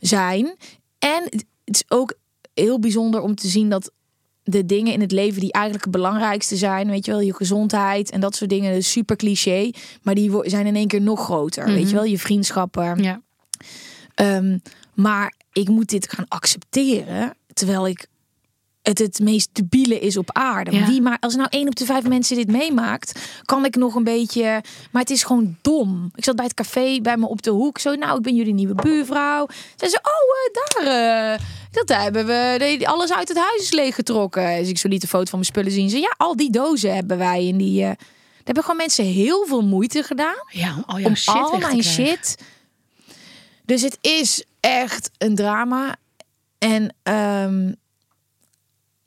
zijn. 0.00 0.56
En 0.98 1.22
het 1.24 1.44
is 1.64 1.84
ook 1.88 2.14
heel 2.54 2.78
bijzonder 2.78 3.20
om 3.20 3.34
te 3.34 3.48
zien 3.48 3.68
dat 3.68 3.92
de 4.50 4.66
dingen 4.66 4.92
in 4.92 5.00
het 5.00 5.12
leven 5.12 5.40
die 5.40 5.52
eigenlijk 5.52 5.84
het 5.84 5.94
belangrijkste 5.94 6.56
zijn, 6.56 6.90
weet 6.90 7.04
je 7.04 7.10
wel, 7.10 7.20
je 7.20 7.34
gezondheid 7.34 8.10
en 8.10 8.20
dat 8.20 8.34
soort 8.34 8.50
dingen, 8.50 8.82
super 8.82 9.16
cliché, 9.16 9.70
maar 10.02 10.14
die 10.14 10.30
zijn 10.42 10.66
in 10.66 10.76
één 10.76 10.88
keer 10.88 11.00
nog 11.00 11.24
groter, 11.24 11.64
weet 11.64 11.88
je 11.88 11.94
wel, 11.94 12.04
je 12.04 12.18
vriendschappen. 12.18 13.02
Ja. 13.02 13.22
Ehm, 14.14 14.58
maar 14.94 15.34
ik 15.52 15.68
moet 15.68 15.88
dit 15.88 16.12
gaan 16.12 16.28
accepteren, 16.28 17.34
terwijl 17.52 17.88
ik 17.88 18.06
het 18.88 18.98
het 18.98 19.18
meest 19.20 19.48
debiele 19.52 19.98
is 19.98 20.16
op 20.16 20.30
aarde. 20.32 20.70
Ja. 20.72 20.86
Wie 20.86 21.02
maar 21.02 21.16
als 21.20 21.34
nou 21.34 21.48
één 21.50 21.66
op 21.68 21.76
de 21.76 21.84
vijf 21.84 22.04
mensen 22.08 22.36
dit 22.36 22.50
meemaakt, 22.50 23.20
kan 23.44 23.64
ik 23.64 23.76
nog 23.76 23.94
een 23.94 24.04
beetje. 24.04 24.62
Maar 24.90 25.02
het 25.02 25.10
is 25.10 25.22
gewoon 25.22 25.56
dom. 25.62 26.10
Ik 26.14 26.24
zat 26.24 26.36
bij 26.36 26.44
het 26.44 26.54
café 26.54 27.00
bij 27.00 27.16
me 27.16 27.26
op 27.28 27.42
de 27.42 27.50
hoek. 27.50 27.78
Zo, 27.78 27.94
nou, 27.94 28.16
ik 28.16 28.22
ben 28.22 28.34
jullie 28.34 28.54
nieuwe 28.54 28.74
buurvrouw. 28.74 29.46
Zei 29.76 29.90
ze, 29.90 30.00
oh, 30.02 30.12
eh, 30.38 30.84
daar. 30.84 31.32
eh, 31.32 31.40
dat 31.70 31.88
hebben 31.88 32.26
we. 32.26 32.80
Alles 32.86 33.12
uit 33.12 33.28
het 33.28 33.38
huis 33.38 33.62
is 33.62 33.72
leeggetrokken. 33.72 34.58
Dus 34.58 34.68
ik 34.68 34.78
zo 34.78 34.88
liet 34.88 35.00
de 35.00 35.06
foto 35.08 35.24
van 35.24 35.38
mijn 35.38 35.44
spullen 35.50 35.72
zien. 35.72 35.90
Ze, 35.90 35.98
ja, 35.98 36.14
al 36.16 36.36
die 36.36 36.50
dozen 36.50 36.94
hebben 36.94 37.18
wij 37.18 37.46
in 37.46 37.56
die. 37.56 37.82
eh 37.84 37.86
daar 37.88 38.56
hebben 38.56 38.62
gewoon 38.62 38.76
mensen 38.76 39.04
heel 39.04 39.46
veel 39.46 39.62
moeite 39.62 40.02
gedaan 40.02 40.44
Ja, 40.50 40.74
om 40.76 40.82
al 40.86 40.98
jouw 40.98 41.08
om 41.08 41.16
shit 41.16 41.34
al 41.34 41.58
mijn 41.58 41.82
shit. 41.82 42.38
Dus 43.64 43.82
het 43.82 43.98
is 44.00 44.44
echt 44.60 45.10
een 45.18 45.34
drama. 45.34 45.96
En 46.58 46.94
ehm, 47.02 47.72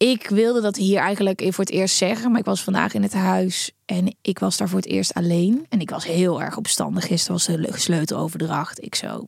ik 0.02 0.30
wilde 0.30 0.62
dat 0.62 0.76
hier 0.76 1.00
eigenlijk 1.00 1.42
voor 1.50 1.64
het 1.64 1.74
eerst 1.74 1.96
zeggen. 1.96 2.32
Maar 2.32 2.40
ik 2.40 2.46
was 2.46 2.64
vandaag 2.64 2.94
in 2.94 3.04
het 3.04 3.14
huis 3.14 3.72
en 3.86 4.16
ik 4.22 4.40
was 4.40 4.58
daar 4.58 4.70
voor 4.70 4.80
het 4.80 4.88
eerst 4.88 5.14
alleen. 5.14 5.66
En 5.70 5.80
ik 5.80 5.90
was 5.90 6.06
heel 6.06 6.42
erg 6.42 6.58
opstandig. 6.58 7.06
Gisteren 7.06 7.34
was 7.36 7.46
de 7.46 7.80
sleutenoverdracht. 7.80 8.84
Ik 8.84 8.96
zo, 8.96 9.28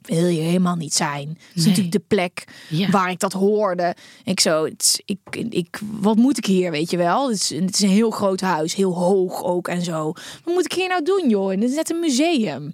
wil 0.00 0.26
je 0.26 0.40
helemaal 0.40 0.76
niet 0.76 0.94
zijn. 0.94 1.28
Het 1.28 1.38
is 1.38 1.54
Nee. 1.54 1.64
natuurlijk 1.66 1.92
de 1.92 2.02
plek 2.08 2.44
Ja. 2.68 2.90
waar 2.90 3.10
ik 3.10 3.18
dat 3.18 3.32
hoorde. 3.32 3.94
Ik 4.24 4.40
zo, 4.40 4.64
het 4.64 5.02
ik, 5.04 5.18
ik, 5.48 5.80
wat 6.00 6.16
moet 6.16 6.38
ik 6.38 6.46
hier, 6.46 6.70
weet 6.70 6.90
je 6.90 6.96
wel? 6.96 7.28
Het 7.28 7.36
is, 7.40 7.48
het 7.50 7.74
is 7.74 7.80
een 7.80 7.88
heel 7.88 8.10
groot 8.10 8.40
huis, 8.40 8.74
heel 8.74 8.94
hoog 8.94 9.42
ook 9.42 9.68
en 9.68 9.82
zo. 9.82 10.04
Wat 10.44 10.54
moet 10.54 10.64
ik 10.64 10.72
hier 10.72 10.88
nou 10.88 11.02
doen, 11.02 11.28
joh? 11.28 11.52
En 11.52 11.60
Het 11.60 11.70
is 11.70 11.76
net 11.76 11.90
een 11.90 12.00
museum. 12.00 12.70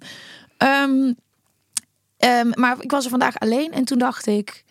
Ehm, 0.57 1.13
ehm, 2.17 2.49
maar 2.53 2.77
ik 2.79 2.91
was 2.91 3.03
er 3.03 3.09
vandaag 3.09 3.39
alleen 3.39 3.71
en 3.71 3.83
toen 3.85 3.97
dacht 3.99 4.27
ik... 4.27 4.63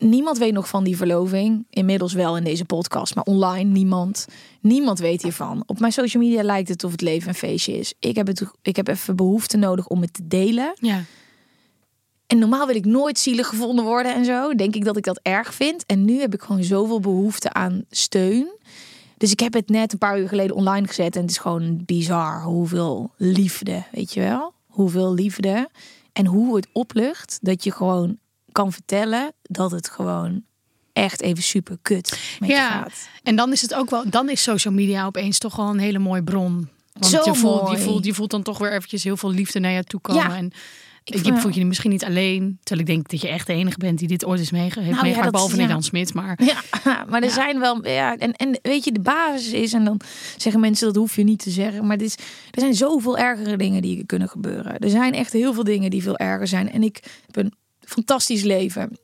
Niemand 0.00 0.38
weet 0.38 0.52
nog 0.52 0.68
van 0.68 0.84
die 0.84 0.96
verloving. 0.96 1.66
Inmiddels 1.70 2.12
wel 2.12 2.36
in 2.36 2.44
deze 2.44 2.64
podcast, 2.64 3.14
maar 3.14 3.24
online 3.24 3.70
niemand. 3.70 4.26
Niemand 4.60 4.98
weet 4.98 5.22
hiervan. 5.22 5.62
Op 5.66 5.80
mijn 5.80 5.92
social 5.92 6.22
media 6.22 6.42
lijkt 6.42 6.68
het 6.68 6.84
of 6.84 6.90
het 6.90 7.00
leven 7.00 7.28
een 7.28 7.34
feestje 7.34 7.78
is. 7.78 7.94
Ik 7.98 8.16
heb, 8.16 8.26
het, 8.26 8.42
ik 8.62 8.76
heb 8.76 8.88
even 8.88 9.16
behoefte 9.16 9.56
nodig 9.56 9.86
om 9.86 10.00
het 10.00 10.14
te 10.14 10.26
delen. 10.26 10.72
Ja. 10.74 11.04
En 12.26 12.38
normaal 12.38 12.66
wil 12.66 12.76
ik 12.76 12.84
nooit 12.84 13.18
zielig 13.18 13.46
gevonden 13.46 13.84
worden 13.84 14.14
en 14.14 14.24
zo. 14.24 14.54
Denk 14.54 14.74
ik 14.74 14.84
dat 14.84 14.96
ik 14.96 15.04
dat 15.04 15.20
erg 15.22 15.54
vind. 15.54 15.86
En 15.86 16.04
nu 16.04 16.20
heb 16.20 16.34
ik 16.34 16.42
gewoon 16.42 16.64
zoveel 16.64 17.00
behoefte 17.00 17.52
aan 17.52 17.84
steun. 17.90 18.48
Dus 19.16 19.30
ik 19.30 19.40
heb 19.40 19.52
het 19.52 19.68
net 19.68 19.92
een 19.92 19.98
paar 19.98 20.20
uur 20.20 20.28
geleden 20.28 20.56
online 20.56 20.86
gezet. 20.86 21.16
En 21.16 21.22
het 21.22 21.30
is 21.30 21.38
gewoon 21.38 21.82
bizar 21.84 22.42
hoeveel 22.42 23.10
liefde, 23.16 23.84
weet 23.92 24.12
je 24.12 24.20
wel? 24.20 24.52
Hoeveel 24.66 25.14
liefde. 25.14 25.68
En 26.12 26.26
hoe 26.26 26.56
het 26.56 26.68
oplucht 26.72 27.38
dat 27.42 27.64
je 27.64 27.72
gewoon 27.72 28.18
kan 28.52 28.72
vertellen 28.72 29.32
dat 29.42 29.70
het 29.70 29.88
gewoon 29.90 30.42
echt 30.92 31.20
even 31.20 31.42
super 31.42 31.78
kut 31.82 32.18
met 32.40 32.48
je 32.48 32.54
ja. 32.54 32.68
gaat. 32.70 33.08
En 33.22 33.36
dan 33.36 33.52
is 33.52 33.62
het 33.62 33.74
ook 33.74 33.90
wel, 33.90 34.10
dan 34.10 34.28
is 34.28 34.42
social 34.42 34.74
media 34.74 35.06
opeens 35.06 35.38
toch 35.38 35.56
wel 35.56 35.68
een 35.68 35.78
hele 35.78 35.98
mooie 35.98 36.22
bron. 36.24 36.68
Want 36.92 37.06
Zo 37.06 37.22
je, 37.24 37.34
voelt, 37.34 37.60
je, 37.60 37.66
mooi. 37.66 37.78
voelt, 37.78 38.04
je 38.04 38.14
voelt 38.14 38.30
dan 38.30 38.42
toch 38.42 38.58
weer 38.58 38.72
eventjes 38.72 39.04
heel 39.04 39.16
veel 39.16 39.30
liefde 39.30 39.58
naar 39.60 39.70
je 39.72 39.84
toe 39.84 40.00
komen. 40.00 40.22
Ja. 40.22 40.36
En 40.36 40.50
Ik 41.04 41.24
je 41.24 41.36
voelt 41.36 41.54
je 41.54 41.66
misschien 41.66 41.90
niet 41.90 42.04
alleen. 42.04 42.58
Terwijl 42.62 42.88
ik 42.88 42.94
denk 42.94 43.08
dat 43.08 43.20
je 43.20 43.28
echt 43.28 43.46
de 43.46 43.52
enige 43.52 43.78
bent 43.78 43.98
die 43.98 44.08
dit 44.08 44.24
ooit 44.24 44.40
eens 44.40 44.50
meege- 44.50 44.78
heeft 44.80 44.90
Nou 44.90 45.02
meegemaakt. 45.02 45.30
behalve 45.32 45.52
ja. 45.52 45.58
Nederland 45.58 45.84
Smit. 45.84 46.14
Maar 46.14 46.38
Ja, 46.44 47.04
maar 47.10 47.22
er 47.22 47.30
zijn 47.30 47.58
wel, 47.60 47.86
ja, 47.88 48.16
en, 48.16 48.32
en 48.32 48.58
weet 48.62 48.84
je, 48.84 48.92
de 48.92 49.00
basis 49.00 49.52
is, 49.52 49.72
en 49.72 49.84
dan 49.84 50.00
zeggen 50.36 50.60
mensen 50.60 50.86
dat 50.86 50.96
hoef 50.96 51.16
je 51.16 51.24
niet 51.24 51.38
te 51.42 51.50
zeggen, 51.50 51.86
maar 51.86 51.96
dit 51.98 52.06
is, 52.06 52.14
er 52.50 52.60
zijn 52.60 52.74
zoveel 52.74 53.18
ergere 53.18 53.56
dingen 53.56 53.82
die 53.82 54.06
kunnen 54.06 54.28
gebeuren. 54.28 54.78
Er 54.78 54.90
zijn 54.90 55.12
echt 55.14 55.32
heel 55.32 55.52
veel 55.54 55.64
dingen 55.64 55.90
die 55.90 56.02
veel 56.02 56.16
erger 56.16 56.46
zijn. 56.46 56.70
En 56.72 56.82
ik 56.82 57.00
heb 57.26 57.36
een 57.44 57.52
fantastisch 57.90 58.42
leven. 58.42 58.98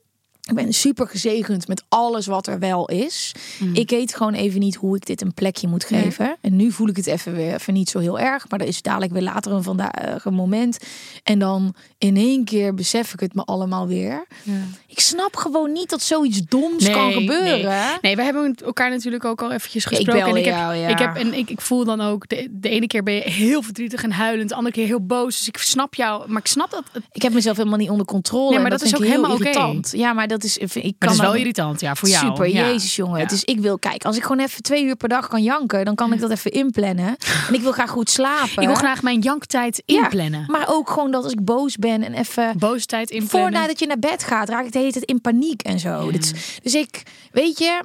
Ik 0.47 0.55
ben 0.55 0.73
super 0.73 1.07
gezegend 1.07 1.67
met 1.67 1.83
alles 1.89 2.25
wat 2.25 2.47
er 2.47 2.59
wel 2.59 2.89
is. 2.89 3.31
Ik 3.73 3.89
weet 3.89 4.15
gewoon 4.15 4.33
even 4.33 4.59
niet 4.59 4.75
hoe 4.75 4.95
ik 4.95 5.05
dit 5.05 5.21
een 5.21 5.33
plekje 5.33 5.67
moet 5.67 5.83
geven. 5.85 6.35
En 6.41 6.55
nu 6.55 6.71
voel 6.71 6.87
ik 6.87 6.95
het 6.95 7.07
even 7.07 7.33
weer 7.35 7.53
even 7.53 7.73
niet 7.73 7.89
zo 7.89 7.99
heel 7.99 8.19
erg. 8.19 8.49
Maar 8.49 8.59
er 8.59 8.67
is 8.67 8.81
dadelijk 8.81 9.11
weer 9.11 9.21
later 9.21 9.51
een 9.51 9.63
vandaag 9.63 10.25
een 10.25 10.33
moment. 10.33 10.77
En 11.23 11.39
dan 11.39 11.73
in 11.97 12.15
één 12.17 12.43
keer 12.45 12.73
besef 12.73 13.13
ik 13.13 13.19
het 13.19 13.33
me 13.33 13.43
allemaal 13.43 13.87
weer. 13.87 14.25
Ik 14.87 14.99
snap 14.99 15.35
gewoon 15.35 15.71
niet 15.71 15.89
dat 15.89 16.01
zoiets 16.01 16.41
doms 16.45 16.89
kan 16.89 17.11
gebeuren. 17.11 17.69
Nee. 17.69 17.97
nee, 18.01 18.15
we 18.15 18.23
hebben 18.23 18.55
elkaar 18.65 18.89
natuurlijk 18.89 19.25
ook 19.25 19.41
al 19.41 19.51
eventjes 19.51 19.83
Ik 19.85 19.89
gesproken. 19.89 20.23
belde 20.23 20.39
en 20.39 20.45
ik 20.45 20.51
heb, 20.51 20.55
jou, 20.59 20.75
ja. 20.75 20.87
ik 20.87 20.99
heb 20.99 21.15
en 21.15 21.33
ik, 21.33 21.49
ik 21.49 21.61
voel 21.61 21.85
dan 21.85 22.01
ook, 22.01 22.29
de, 22.29 22.47
de 22.51 22.69
ene 22.69 22.87
keer 22.87 23.03
ben 23.03 23.13
je 23.13 23.21
heel 23.21 23.61
verdrietig 23.61 24.03
en 24.03 24.11
huilend, 24.11 24.49
de 24.49 24.55
andere 24.55 24.75
keer 24.75 24.85
heel 24.85 25.05
boos. 25.05 25.37
Dus 25.37 25.47
ik 25.47 25.57
snap 25.57 25.95
jou, 25.95 26.29
maar 26.31 26.41
ik 26.41 26.47
snap 26.47 26.71
dat. 26.71 26.83
het- 26.91 27.03
Ik 27.11 27.21
heb 27.21 27.33
mezelf 27.33 27.57
helemaal 27.57 27.77
niet 27.77 27.89
onder 27.89 28.05
controle. 28.05 28.49
Nee, 28.49 28.59
maar 28.59 28.69
dat 28.69 28.81
is 28.81 28.95
ook 28.95 29.01
ik 29.01 29.05
heel 29.07 29.15
helemaal 29.15 29.37
irritant. 29.37 29.91
Ja, 29.95 30.13
maar 30.13 30.27
dat 30.27 30.36
is. 30.43 30.57
Ik 30.57 30.69
kan 30.71 30.81
Maar 30.81 30.93
het 30.99 31.09
is 31.11 31.17
wel 31.17 31.29
dat- 31.29 31.39
irritant, 31.39 31.79
ja, 31.79 31.95
voor 31.95 32.09
jou. 32.09 32.25
Super, 32.25 32.47
ja. 32.49 32.65
jezus 32.65 32.95
jongen. 32.95 33.19
Ja. 33.19 33.25
Dus 33.25 33.43
ik 33.43 33.59
wil, 33.59 33.79
kijk, 33.79 34.03
als 34.05 34.17
ik 34.17 34.21
gewoon 34.23 34.39
even 34.45 34.61
twee 34.63 34.83
uur 34.83 34.95
per 34.95 35.09
dag 35.09 35.27
kan 35.27 35.43
janken, 35.43 35.85
dan 35.85 35.95
kan 35.95 36.13
ik 36.13 36.19
dat 36.19 36.29
even 36.31 36.51
inplannen. 36.51 37.15
En 37.47 37.53
ik 37.53 37.61
wil 37.61 37.71
graag 37.71 37.89
goed 37.89 38.09
slapen. 38.09 38.61
Ik 38.63 38.67
wil 38.67 38.75
graag 38.75 39.01
mijn 39.01 39.19
janktijd 39.19 39.83
Ja, 39.85 40.03
inplannen. 40.03 40.43
maar 40.47 40.65
ook 40.69 40.89
gewoon 40.89 41.11
dat 41.11 41.23
als 41.23 41.31
ik 41.33 41.45
boos 41.45 41.75
ben 41.75 42.03
en 42.03 42.13
even... 42.13 42.57
Boosheid 42.57 43.09
inplannen. 43.09 43.53
Voordat 43.59 43.79
je 43.79 43.87
naar 43.87 43.99
bed 43.99 44.23
gaat, 44.23 44.49
raak 44.49 44.65
ik 44.65 44.71
de 44.71 44.79
hele 44.79 44.91
tijd 44.91 45.05
in 45.05 45.21
paniek 45.21 45.61
en 45.61 45.79
zo. 45.79 46.07
Is- 46.07 46.31
dus 46.63 46.73
ik, 46.75 47.03
weet 47.31 47.57
je, 47.57 47.83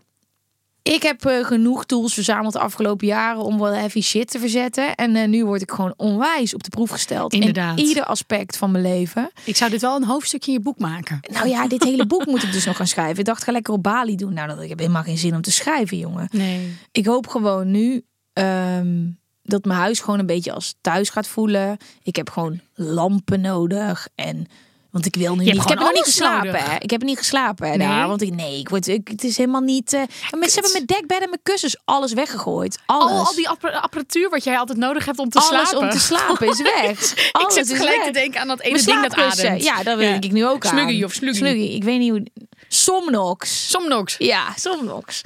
ik 0.83 1.03
heb 1.03 1.25
eh, 1.25 1.45
genoeg 1.45 1.85
tools 1.85 2.15
verzameld 2.15 2.53
de 2.53 2.59
afgelopen 2.59 3.07
jaren 3.07 3.43
om 3.43 3.59
wel 3.59 3.73
heavy 3.73 4.01
shit 4.01 4.31
te 4.31 4.39
verzetten. 4.39 4.95
En 4.95 5.17
eh, 5.17 5.29
nu 5.29 5.45
word 5.45 5.63
ik 5.63 5.71
gewoon 5.71 5.95
onwijs 5.97 6.55
op 6.55 6.63
de 6.63 6.71
proef 6.71 6.91
gesteld. 6.91 7.33
Inderdaad. 7.33 7.79
In 7.79 7.85
ieder 7.85 8.05
aspect 8.05 8.57
van 8.57 8.71
mijn 8.71 8.85
leven. 8.85 9.31
Ik 9.45 9.57
zou 9.57 9.71
dit 9.71 9.81
wel 9.81 9.97
een 9.97 10.05
hoofdstukje 10.05 10.51
in 10.51 10.57
je 10.57 10.63
boek 10.63 10.79
maken. 10.79 11.21
Nou 11.33 11.49
ja, 11.49 11.69
dit 11.69 11.85
hele 11.85 12.07
boek 12.07 12.27
moet 12.27 12.43
ik 12.43 12.53
dus 12.53 12.65
nog 12.65 12.77
gaan 12.77 12.87
schrijven. 12.87 13.19
Ik 13.19 13.25
dacht, 13.25 13.45
ga 13.45 13.53
lekker 13.53 13.75
op 13.75 13.83
Bali 13.83 14.17
doen. 14.17 14.33
Nou, 14.33 14.49
dat, 14.49 14.61
ik 14.61 14.69
heb 14.69 14.79
helemaal 14.79 15.03
geen 15.03 15.19
zin 15.19 15.35
om 15.35 15.41
te 15.41 15.53
schrijven, 15.53 15.99
jongen. 15.99 16.29
Nee. 16.31 16.77
Ik 16.93 17.07
hoop 17.07 17.27
gewoon 17.27 17.71
nu 17.71 18.05
ehm, 18.33 19.11
dat 19.43 19.65
mijn 19.65 19.79
huis 19.79 20.01
gewoon 20.01 20.19
een 20.19 20.27
beetje 20.27 20.53
als 20.53 20.75
thuis 20.81 21.11
gaat 21.11 21.27
voelen. 21.27 21.77
Ik 22.03 22.17
heb 22.17 22.31
gewoon 22.31 22.61
lampen 22.75 23.41
nodig 23.41 24.09
en 24.15 24.47
want 24.93 25.07
ik 25.07 25.17
wil 25.17 25.35
nu 25.37 25.45
niet. 25.45 25.55
Ik 25.55 25.69
heb 25.69 25.79
nog 25.79 25.89
niet 25.89 25.97
alles 25.97 26.09
geslapen. 26.09 26.47
nodig. 26.47 26.79
Ik 26.79 26.91
heb 26.91 27.03
niet 27.03 27.19
geslapen 27.19 27.69
Nee? 27.69 27.79
daar, 27.89 28.09
want 28.09 28.23
ik 28.23 28.35
nee, 28.35 28.59
ik 28.59 28.69
word 28.69 28.87
ik, 28.87 29.09
het 29.09 29.25
is 29.25 29.37
helemaal 29.37 29.61
niet. 29.61 29.93
maar 29.93 30.39
mensen 30.39 30.63
hebben 30.63 30.73
mijn 30.73 30.87
dekbed 30.87 31.23
en 31.23 31.29
mijn 31.29 31.41
kussens 31.43 31.77
alles 31.85 32.13
weggegooid. 32.13 32.79
Alles. 32.87 33.11
Al, 33.11 33.27
al 33.27 33.35
die 33.35 33.49
appara- 33.49 33.79
apparatuur 33.79 34.31
wat 34.31 34.45
jij 34.45 34.59
altijd 34.59 34.79
nodig 34.79 35.05
hebt 35.05 35.19
om 35.19 35.29
te 35.29 35.39
alles 35.39 35.69
slapen. 35.69 35.79
om 35.79 35.91
te 35.91 35.99
slapen 35.99 36.49
is 36.49 36.63
weg. 36.63 37.01
ik 37.29 37.29
Alles 37.33 37.55
zit 37.55 37.73
gelijk 37.77 37.97
weg. 37.97 38.07
te 38.07 38.13
denken 38.13 38.41
aan 38.41 38.49
dat 38.49 38.61
ene 38.61 38.83
ding 38.83 39.03
dat 39.03 39.15
ademt. 39.15 39.63
Ja, 39.65 39.83
dat 39.83 39.97
weet 39.99 40.25
ik 40.25 40.33
nu 40.33 40.47
ook 40.47 40.67
aan. 40.67 40.79
Sluggy 40.79 41.03
of 41.05 41.13
sluggy. 41.13 41.37
Sluggy. 41.39 41.75
Ik 41.75 41.85
weet 41.85 41.99
niet 41.99 42.11
hoe. 42.11 42.27
Somnox. 42.69 43.69
Somnox. 43.71 44.15
Ja, 44.19 44.53
Somnox. 44.57 45.21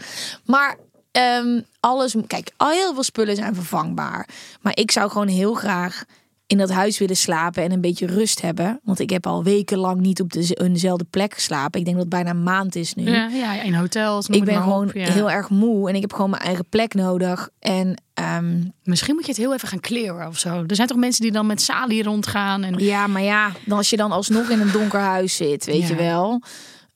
Maar 0.44 0.76
ehm, 1.12 1.61
alles, 1.80 2.14
kijk, 2.26 2.50
al 2.56 2.68
heel 2.70 2.94
veel 2.94 3.02
spullen 3.02 3.37
zijn 3.37 3.54
vervangbaar. 3.54 4.28
Maar 4.61 4.76
ik 4.76 4.90
zou 4.90 5.11
gewoon 5.11 5.28
heel 5.28 5.54
graag 5.54 6.04
in 6.47 6.59
dat 6.59 6.71
huis 6.71 6.99
willen 6.99 7.17
slapen 7.17 7.62
en 7.62 7.73
een 7.73 7.81
beetje 7.81 8.07
rust 8.07 8.41
hebben. 8.41 8.81
Want 8.85 8.99
ik 8.99 9.11
heb 9.11 9.26
al 9.26 9.45
wekenlang 9.45 10.00
niet 10.00 10.21
op 10.21 10.33
de, 10.33 10.55
eenzelfde 10.55 11.05
plek 11.11 11.35
geslapen. 11.35 11.79
Ik 11.79 11.85
denk 11.85 11.97
dat 11.97 12.07
het 12.07 12.15
bijna 12.15 12.31
een 12.31 12.43
maand 12.43 12.75
is 12.76 12.95
nu. 12.95 13.11
Ja, 13.11 13.29
ja, 13.29 13.62
in 13.62 13.75
hotels. 13.75 14.26
Ik 14.29 14.45
ben 14.45 14.62
gewoon 14.62 14.88
op, 14.88 14.95
ja. 14.95 15.12
heel 15.12 15.31
erg 15.31 15.50
moe 15.50 15.88
en 15.88 15.95
ik 15.95 16.00
heb 16.00 16.12
gewoon 16.12 16.31
mijn 16.31 16.43
eigen 16.43 16.69
plek 16.69 16.95
nodig. 16.95 17.49
En 17.59 18.03
ehm, 18.15 18.62
Misschien 18.83 19.15
moet 19.15 19.25
je 19.25 19.31
het 19.31 19.41
heel 19.41 19.55
even 19.55 19.69
gaan 19.69 19.81
kleren 19.81 20.26
of 20.29 20.38
zo. 20.38 20.65
Er 20.67 20.76
zijn 20.76 20.88
toch 20.88 20.99
mensen 20.99 21.23
die 21.23 21.33
dan 21.33 21.47
met 21.47 21.62
salie 21.62 22.03
rondgaan. 22.03 22.62
En... 22.62 22.79
ja, 22.79 23.07
maar 23.07 23.23
ja, 23.23 23.53
dan 23.65 23.76
als 23.76 23.91
je 23.91 23.97
dan 23.97 24.12
alsnog 24.12 24.50
in 24.50 24.61
een 24.61 24.73
donker 24.73 25.00
huis 25.00 25.37
zit, 25.37 25.65
weet 25.65 25.81
Ja. 25.81 25.87
je 25.88 25.95
wel. 25.95 26.43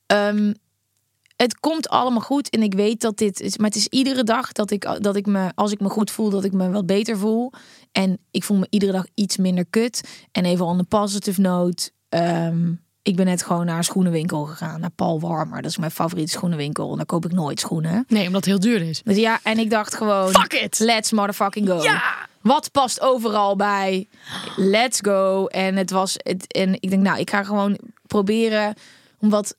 Ehm, 0.05 0.53
het 1.41 1.59
komt 1.59 1.89
allemaal 1.89 2.21
goed 2.21 2.49
en 2.49 2.63
ik 2.63 2.73
weet 2.73 3.01
dat 3.01 3.17
dit 3.17 3.39
is, 3.39 3.57
maar 3.57 3.67
het 3.67 3.75
is 3.75 3.87
iedere 3.87 4.23
dag 4.23 4.51
dat 4.51 4.71
ik 4.71 4.97
dat 4.99 5.15
ik 5.15 5.25
me 5.25 5.51
als 5.55 5.71
ik 5.71 5.79
me 5.79 5.89
goed 5.89 6.11
voel 6.11 6.29
dat 6.29 6.43
ik 6.43 6.53
me 6.53 6.69
wat 6.69 6.85
beter 6.85 7.17
voel 7.17 7.51
en 7.91 8.17
ik 8.31 8.43
voel 8.43 8.57
me 8.57 8.67
iedere 8.69 8.91
dag 8.91 9.05
iets 9.13 9.37
minder 9.37 9.65
kut 9.69 10.01
en 10.31 10.45
even 10.45 10.65
on 10.65 10.79
een 10.79 10.87
positive 10.87 11.41
note. 11.41 11.91
ehm, 12.09 12.71
ik 13.03 13.15
ben 13.15 13.25
net 13.25 13.43
gewoon 13.43 13.65
naar 13.65 13.77
een 13.77 13.83
schoenenwinkel 13.83 14.45
gegaan, 14.45 14.79
naar 14.79 14.89
Paul 14.89 15.19
Warmer. 15.19 15.61
Dat 15.61 15.71
is 15.71 15.77
mijn 15.77 15.91
favoriete 15.91 16.31
schoenenwinkel 16.31 16.91
en 16.91 16.97
daar 16.97 17.05
koop 17.05 17.25
ik 17.25 17.31
nooit 17.31 17.59
schoenen. 17.59 18.05
Nee, 18.07 18.25
omdat 18.27 18.45
het 18.45 18.53
heel 18.53 18.59
duur 18.59 18.81
is. 18.81 19.01
Dus 19.03 19.17
ja, 19.17 19.39
en 19.43 19.57
ik 19.57 19.69
dacht 19.69 19.95
gewoon, 19.95 20.29
Fuck 20.29 20.53
it! 20.53 20.79
let's 20.79 21.11
motherfucking 21.11 21.67
go. 21.69 21.81
Ja! 21.81 22.01
Wat 22.41 22.71
past 22.71 23.01
overal 23.01 23.55
bij? 23.55 24.07
Let's 24.55 24.99
go. 25.01 25.45
En 25.45 25.75
het 25.75 25.91
was 25.91 26.15
het 26.17 26.53
en 26.53 26.73
ik 26.79 26.89
denk, 26.89 27.03
nou, 27.03 27.19
ik 27.19 27.29
ga 27.29 27.43
gewoon 27.43 27.77
proberen 28.07 28.73
om 29.19 29.29
wat 29.29 29.55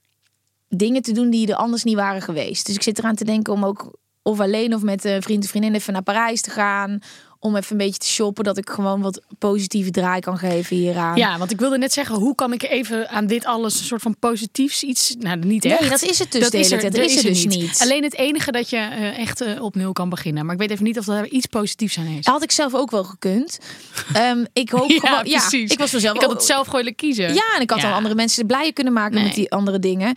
dingen 0.77 1.03
te 1.03 1.13
doen 1.13 1.31
die 1.31 1.49
er 1.49 1.55
anders 1.55 1.85
niet 1.85 1.95
waren 1.95 2.23
geweest. 2.23 2.67
Dus 2.67 2.75
ik 2.75 2.83
zit 2.83 2.99
eraan 2.99 3.15
te 3.17 3.25
denken 3.25 3.53
om 3.53 3.65
ook 3.65 4.01
of 4.23 4.41
alleen 4.41 4.75
of 4.75 4.83
met 4.83 5.05
een 5.05 5.23
vriend 5.23 5.45
of 5.45 5.51
vriendin 5.51 5.75
even 5.75 5.93
naar 5.93 6.03
Parijs 6.03 6.41
te 6.41 6.51
gaan. 6.51 6.99
Om 7.39 7.57
even 7.57 7.73
een 7.73 7.79
beetje 7.79 7.99
te 7.99 8.07
shoppen, 8.07 8.45
dat 8.45 8.57
ik 8.59 8.71
gewoon 8.71 9.01
wat 9.01 9.21
positieve 9.39 9.91
draai 9.91 10.21
kan 10.21 10.39
geven 10.39 10.77
hieraan. 10.77 11.17
Ja, 11.17 11.39
want 11.39 11.51
ik 11.51 11.59
wilde 11.59 11.79
net 11.79 11.93
zeggen, 11.93 12.15
hoe 12.15 12.35
kan 12.35 12.53
ik 12.53 12.63
even 12.63 13.09
aan 13.09 13.27
dit 13.27 13.45
alles 13.45 13.79
een 13.79 13.85
soort 13.85 14.03
van 14.03 14.17
positiefs 14.19 14.83
iets... 14.83 15.15
Nou, 15.19 15.37
niet 15.39 15.63
Nee, 15.65 15.77
echt. 15.77 15.91
dat 15.91 16.03
is 16.03 16.19
het 16.19 16.33
dus 16.33 16.51
de 16.51 16.57
hele 16.57 16.69
tijd. 16.69 16.83
Dat 16.95 17.05
is 17.05 17.15
het 17.15 17.23
dus 17.23 17.47
niet. 17.47 17.79
Alleen 17.81 18.03
het 18.03 18.15
enige 18.17 18.51
dat 18.53 18.71
je 18.71 18.77
eh, 18.77 19.19
echt 19.19 19.41
eh, 19.41 19.63
op 19.63 19.75
nul 19.75 19.93
kan 19.93 20.09
beginnen. 20.09 20.45
Maar 20.45 20.55
ik 20.55 20.61
weet 20.61 20.71
even 20.71 20.85
niet 20.85 20.99
of 20.99 21.09
er 21.09 21.29
iets 21.29 21.47
positiefs 21.47 21.99
aan 21.99 22.07
is. 22.07 22.27
Had 22.27 22.43
ik 22.43 22.51
zelf 22.53 22.75
ook 22.75 22.91
wel 22.91 23.05
gekund. 23.05 23.59
Ehm, 24.13 24.45
ik 24.53 24.71
hoop 24.71 24.91
gewoon, 24.91 25.25
ja, 25.27 25.51
ik 25.51 25.79
was 25.79 25.93
mezelf. 25.93 26.15
Ik 26.17 26.23
had 26.23 26.31
het 26.31 26.45
zelf 26.45 26.67
gewoon 26.67 26.95
kiezen. 26.95 27.35
Ja, 27.35 27.55
en 27.57 27.61
ik 27.63 27.71
had 27.71 27.81
Ja. 27.81 27.85
dan 27.87 27.97
andere 27.97 28.15
mensen 28.15 28.47
blijer 28.47 28.73
kunnen 28.73 28.93
maken 28.93 29.15
Nee. 29.15 29.25
met 29.25 29.35
die 29.35 29.51
andere 29.51 29.79
dingen. 29.79 30.17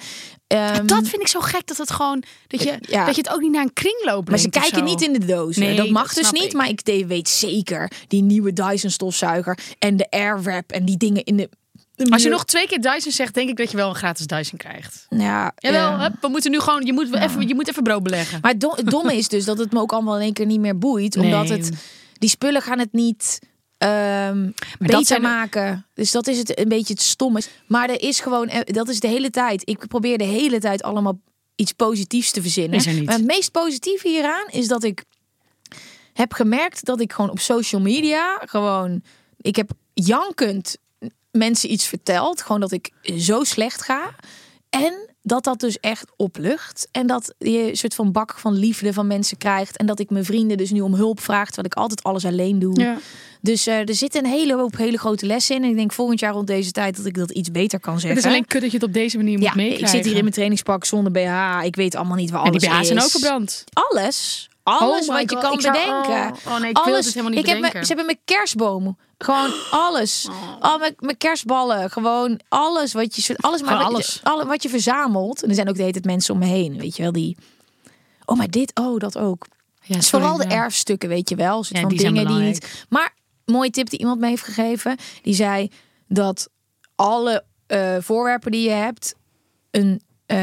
Ehm, 0.55 0.85
Dat 0.85 1.07
vind 1.07 1.21
ik 1.21 1.27
zo 1.27 1.39
gek 1.39 1.67
dat 1.67 1.77
het 1.77 1.91
gewoon 1.91 2.24
dat 2.47 2.63
je, 2.63 2.77
Ja. 2.81 3.05
dat 3.05 3.15
je 3.15 3.21
het 3.21 3.31
ook 3.33 3.41
niet 3.41 3.51
naar 3.51 3.62
een 3.63 3.74
kringloop 3.74 4.29
Maar 4.29 4.39
ze 4.39 4.50
brengt 4.50 4.69
kijken 4.69 4.89
niet 4.89 5.01
in 5.01 5.13
de 5.13 5.25
doos. 5.25 5.55
Nee, 5.57 5.75
dat 5.75 5.89
mag 5.89 6.13
dat 6.13 6.24
dus 6.24 6.31
niet. 6.31 6.43
ik. 6.43 6.53
Maar 6.53 6.69
ik 6.69 6.81
weet 7.07 7.29
zeker 7.29 7.91
die 8.07 8.21
nieuwe 8.21 8.53
Dyson 8.53 8.89
stofzuiger 8.89 9.57
en 9.79 9.97
de 9.97 10.09
Airwrap 10.09 10.71
en 10.71 10.85
die 10.85 10.97
dingen 10.97 11.24
in 11.24 11.38
de. 11.38 11.50
Als 12.09 12.24
je 12.24 12.29
nog 12.29 12.45
twee 12.45 12.67
keer 12.67 12.81
Dyson 12.81 13.12
zegt, 13.12 13.33
denk 13.33 13.50
ik 13.50 13.57
dat 13.57 13.71
je 13.71 13.77
wel 13.77 13.89
een 13.89 13.95
gratis 13.95 14.27
Dyson 14.27 14.57
krijgt. 14.57 15.05
ja, 15.09 15.51
Jawel, 15.57 16.00
hup, 16.00 16.13
we 16.21 16.27
moeten 16.27 16.51
nu 16.51 16.59
gewoon, 16.59 16.85
je 16.85 16.93
moet, 16.93 17.13
even, 17.15 17.47
je 17.47 17.55
moet 17.55 17.67
even 17.69 17.83
brood 17.83 18.03
beleggen. 18.03 18.39
Maar 18.41 18.51
het 18.51 18.59
do- 18.62 18.74
het 18.75 18.89
domme 18.89 19.15
is 19.17 19.27
dus 19.27 19.45
dat 19.45 19.57
het 19.57 19.71
me 19.71 19.79
ook 19.79 19.91
allemaal 19.93 20.15
in 20.15 20.21
één 20.21 20.33
keer 20.33 20.45
niet 20.45 20.59
meer 20.59 20.77
boeit, 20.77 21.17
omdat 21.17 21.50
het 21.50 21.69
die 22.17 22.29
spullen 22.29 22.62
gaan 22.62 22.79
het 22.79 22.93
niet. 22.93 23.39
Ehm 23.77 24.50
beter 24.79 25.22
maken. 25.22 25.86
Dus 25.94 26.12
dat 26.12 26.27
is 26.27 26.38
het 26.38 26.60
een 26.60 26.70
beetje 26.70 26.94
het 26.94 27.01
stomme. 27.01 27.41
Maar 27.67 27.89
er 27.89 28.01
is 28.01 28.20
gewoon, 28.20 28.48
eh, 28.48 28.60
dat 28.63 28.89
is 28.89 29.00
de 29.00 29.08
hele 29.08 29.29
tijd. 29.29 29.70
Ik 29.70 29.88
probeer 29.88 30.17
de 30.17 30.24
hele 30.24 30.60
tijd 30.60 30.84
allemaal 30.84 31.20
iets 31.55 31.72
positiefs 31.72 32.32
te 32.32 32.41
verzinnen. 32.41 32.86
Er. 32.86 33.03
Maar 33.03 33.15
het 33.15 33.25
meest 33.25 33.51
positieve 33.51 34.08
hieraan 34.08 34.48
is 34.50 34.67
dat 34.67 34.84
ik 34.84 35.03
heb 36.13 36.34
gemerkt 36.34 36.86
dat 36.86 37.01
ik 37.01 37.13
gewoon 37.13 37.29
op 37.29 37.39
social 37.39 37.82
media 37.82 38.41
gewoon, 38.46 39.03
ik 39.38 39.55
heb 39.55 39.72
jankend 39.94 40.77
mensen 41.32 41.72
iets 41.72 41.86
verteld, 41.86 42.41
gewoon 42.41 42.62
dat 42.62 42.72
ik 42.72 42.91
zo 43.17 43.44
slecht 43.44 43.82
ga. 43.82 44.15
En 44.70 45.14
dat 45.25 45.44
dat 45.44 45.60
dus 45.60 45.79
echt 45.79 46.12
oplucht. 46.15 46.88
En 46.91 47.08
dat 47.08 47.34
je 47.38 47.70
een 47.70 47.75
soort 47.75 47.96
van 47.96 48.12
bak 48.12 48.38
van 48.38 48.53
liefde 48.53 48.94
van 48.94 49.08
mensen 49.08 49.38
krijgt. 49.38 49.77
En 49.77 49.86
dat 49.86 50.00
ik 50.00 50.10
mijn 50.10 50.25
vrienden 50.25 50.58
dus 50.58 50.72
nu 50.72 50.82
om 50.82 50.94
hulp 50.94 51.20
vraag. 51.20 51.46
Terwijl 51.46 51.67
ik 51.67 51.74
altijd 51.74 52.03
alles 52.03 52.25
alleen 52.25 52.60
doe. 52.60 52.79
Ja. 52.79 52.98
Dus 53.41 53.67
eh, 53.67 53.89
er 53.89 53.96
zit 53.96 54.15
een 54.15 54.25
hele 54.25 54.55
hoop 54.55 54.77
hele 54.77 54.98
grote 54.98 55.25
lessen 55.25 55.55
in. 55.55 55.63
En 55.63 55.70
ik 55.70 55.75
denk 55.75 55.94
volgend 55.94 56.20
jaar 56.20 56.34
rond 56.34 56.48
deze 56.48 56.72
tijd 56.72 56.98
dat 56.98 57.05
ik 57.05 57.15
dat 57.15 57.32
iets 57.32 57.51
beter 57.51 57.79
kan 57.79 57.94
zeggen. 57.94 58.10
Het 58.10 58.20
is 58.20 58.32
alleen 58.32 58.46
kut 58.46 58.62
dat 58.62 58.72
je 58.72 58.77
het 58.77 58.86
op 58.86 58.94
deze 58.94 59.17
manier 59.17 59.38
moet 59.38 59.48
ja, 59.48 59.53
meekrijgen. 59.55 59.88
ik 59.88 59.94
zit 59.94 60.05
hier 60.05 60.15
in 60.15 60.22
mijn 60.22 60.34
trainingspak 60.34 60.86
zonder 60.86 61.12
BH. 61.12 61.65
Ik 61.65 61.75
weet 61.75 61.96
allemaal 61.96 62.17
niet 62.17 62.29
waar 62.29 62.44
En 62.44 62.48
alles 62.48 62.62
die 62.62 62.70
BH's 62.70 62.82
is. 62.82 62.88
zijn 62.88 63.01
ook 63.01 63.10
verbrand. 63.10 63.63
Alles. 63.74 64.50
Alles 64.74 65.07
Oh 65.07 65.15
wat 65.15 65.29
je 65.29 65.36
God, 65.36 65.45
kan 65.45 65.62
zou- 65.62 65.74
bedenken. 65.74 66.31
oh, 66.45 66.53
oh 66.53 66.60
nee, 66.60 66.69
ik 66.69 66.75
wil 66.77 66.86
alles. 66.86 67.05
het 67.05 67.13
helemaal 67.13 67.29
niet 67.36 67.39
ik 67.39 67.45
heb 67.45 67.55
bedenken. 67.55 67.79
me, 67.79 67.86
ze 67.86 67.93
hebben 67.93 68.05
mijn 68.05 68.19
kerstboom. 68.25 68.98
Gewoon 69.17 69.51
alles. 69.72 70.27
Al 70.60 70.77
mijn, 70.77 70.93
mijn 71.00 71.17
kerstballen. 71.17 71.89
Gewoon 71.91 72.39
alles 72.50 72.93
wat 72.93 73.15
je... 73.15 73.36
Alles, 73.38 73.62
maar 73.62 73.77
wat, 73.77 73.86
alles. 73.86 74.13
Je, 74.13 74.29
alle, 74.29 74.45
wat 74.45 74.63
je 74.63 74.69
verzamelt. 74.69 75.43
En 75.43 75.50
er 75.50 75.55
zijn 75.55 75.69
ook 75.69 75.74
de 75.75 75.79
hele 75.81 75.91
tijd 75.93 76.05
mensen 76.05 76.34
om 76.34 76.39
me 76.39 76.45
heen. 76.45 76.77
Weet 76.77 76.95
je 76.95 77.03
wel, 77.03 77.12
die... 77.12 77.38
Oh, 78.25 78.38
maar 78.38 78.50
dit, 78.50 78.72
oh, 78.79 79.00
dat 79.00 79.17
ook. 79.17 79.45
Ja, 79.81 79.95
Dus 79.95 80.07
sorry, 80.07 80.25
vooral 80.25 80.48
de 80.48 80.53
erfstukken, 80.55 81.10
weet 81.10 81.29
je 81.29 81.36
wel. 81.36 81.63
Soort 81.63 81.75
Ja, 81.75 81.79
van 81.79 81.89
die 81.89 81.98
dingen 82.00 82.27
die 82.27 82.36
niet. 82.38 82.86
Maar 82.89 83.13
mooie 83.45 83.69
tip 83.69 83.89
die 83.89 84.00
iemand 84.00 84.19
me 84.19 84.27
heeft 84.27 84.43
gegeven. 84.43 84.98
Die 85.22 85.34
zei 85.34 85.72
dat 86.07 86.50
alle 86.95 87.43
eh, 87.67 87.95
voorwerpen 88.00 88.51
die 88.51 88.63
je 88.69 88.75
hebt, 88.75 89.15
een. 89.72 90.01
eh, 90.25 90.38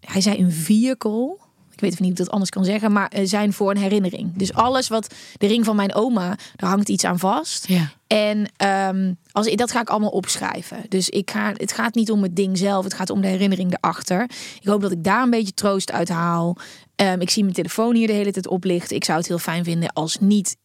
hij 0.00 0.20
zei 0.20 0.38
een 0.38 0.52
vehicle. 0.52 1.38
Ik 1.80 1.86
weet 1.86 1.94
even 1.94 2.04
niet 2.04 2.12
hoe 2.12 2.20
ik 2.20 2.26
dat 2.26 2.34
anders 2.34 2.50
kan 2.50 2.64
zeggen, 2.64 2.92
maar 2.92 3.08
eh, 3.08 3.26
zijn 3.26 3.52
voor 3.52 3.70
een 3.70 3.76
herinnering. 3.76 4.36
Dus 4.36 4.54
alles 4.54 4.88
wat 4.88 5.14
de 5.36 5.46
ring 5.46 5.64
van 5.64 5.76
mijn 5.76 5.94
oma, 5.94 6.38
daar 6.56 6.70
hangt 6.70 6.88
iets 6.88 7.04
aan 7.04 7.18
vast. 7.18 7.68
Ja. 7.68 7.92
En 8.06 8.50
ehm, 8.56 9.12
als, 9.32 9.54
dat 9.54 9.70
ga 9.70 9.80
ik 9.80 9.90
allemaal 9.90 10.10
opschrijven. 10.10 10.76
Dus 10.88 11.08
ik 11.08 11.30
ga, 11.30 11.52
het 11.56 11.72
gaat 11.72 11.94
niet 11.94 12.10
om 12.10 12.22
het 12.22 12.36
ding 12.36 12.58
zelf, 12.58 12.84
het 12.84 12.94
gaat 12.94 13.10
om 13.10 13.20
de 13.20 13.26
herinnering 13.26 13.76
erachter. 13.76 14.22
Ik 14.60 14.66
hoop 14.68 14.80
dat 14.80 14.92
ik 14.92 15.04
daar 15.04 15.22
een 15.22 15.30
beetje 15.30 15.54
troost 15.54 15.92
uit 15.92 16.08
haal. 16.08 16.56
Ehm, 16.94 17.20
ik 17.20 17.30
zie 17.30 17.42
mijn 17.42 17.54
telefoon 17.54 17.94
hier 17.94 18.06
de 18.06 18.12
hele 18.12 18.32
tijd 18.32 18.48
oplichten. 18.48 18.96
Ik 18.96 19.04
zou 19.04 19.18
het 19.18 19.28
heel 19.28 19.38
fijn 19.38 19.64
vinden 19.64 19.92
als 19.92 20.18
niet 20.20 20.56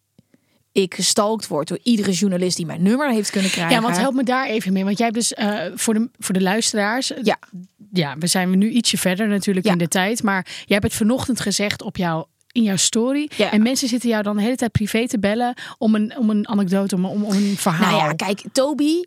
ik 0.82 0.96
gestalkt 0.96 1.48
word 1.48 1.67
door 1.67 1.79
iedere 1.84 2.12
journalist 2.12 2.58
die 2.58 2.65
mijn 2.65 2.82
nummer 2.82 3.12
heeft 3.12 3.29
kunnen 3.29 3.51
krijgen. 3.51 3.75
Ja, 3.75 3.82
want 3.82 3.98
help 3.98 4.13
me 4.13 4.24
daar 4.24 4.48
even 4.48 4.74
mee. 4.74 4.84
Want 4.84 4.98
jij 4.98 5.05
hebt 5.08 5.17
dus 5.17 5.34
eh, 5.34 5.60
voor, 5.75 5.94
de, 5.94 6.10
voor 6.20 6.34
de 6.34 6.41
luisteraars. 6.41 7.12
Ja. 7.24 7.39
Ja, 7.91 8.15
we 8.17 8.27
zijn 8.27 8.58
nu 8.58 8.70
ietsje 8.70 8.98
verder 8.98 9.27
natuurlijk 9.27 9.65
Ja. 9.65 9.72
in 9.72 9.77
de 9.77 9.88
tijd. 9.88 10.24
Maar 10.24 10.44
jij 10.46 10.63
hebt 10.67 10.84
het 10.84 10.94
vanochtend 10.94 11.39
gezegd 11.39 11.82
op 11.82 11.98
jouw, 11.98 12.27
in 12.51 12.63
jouw 12.63 12.75
story. 12.75 13.29
Ja. 13.38 13.51
En 13.51 13.63
mensen 13.63 13.88
zitten 13.88 14.10
jou 14.10 14.24
dan 14.24 14.36
de 14.36 14.41
hele 14.41 14.55
tijd 14.55 14.72
privé 14.72 15.08
te 15.08 15.20
bellen 15.20 15.53
om 15.77 15.96
een, 15.96 16.17
om 16.17 16.29
een 16.29 16.48
anekdote, 16.48 16.96
om, 16.96 17.05
om, 17.05 17.24
om 17.24 17.32
een 17.32 17.55
verhaal. 17.58 17.91
Nou 17.98 18.08
ja, 18.08 18.13
kijk, 18.13 18.41
Toby 18.51 19.01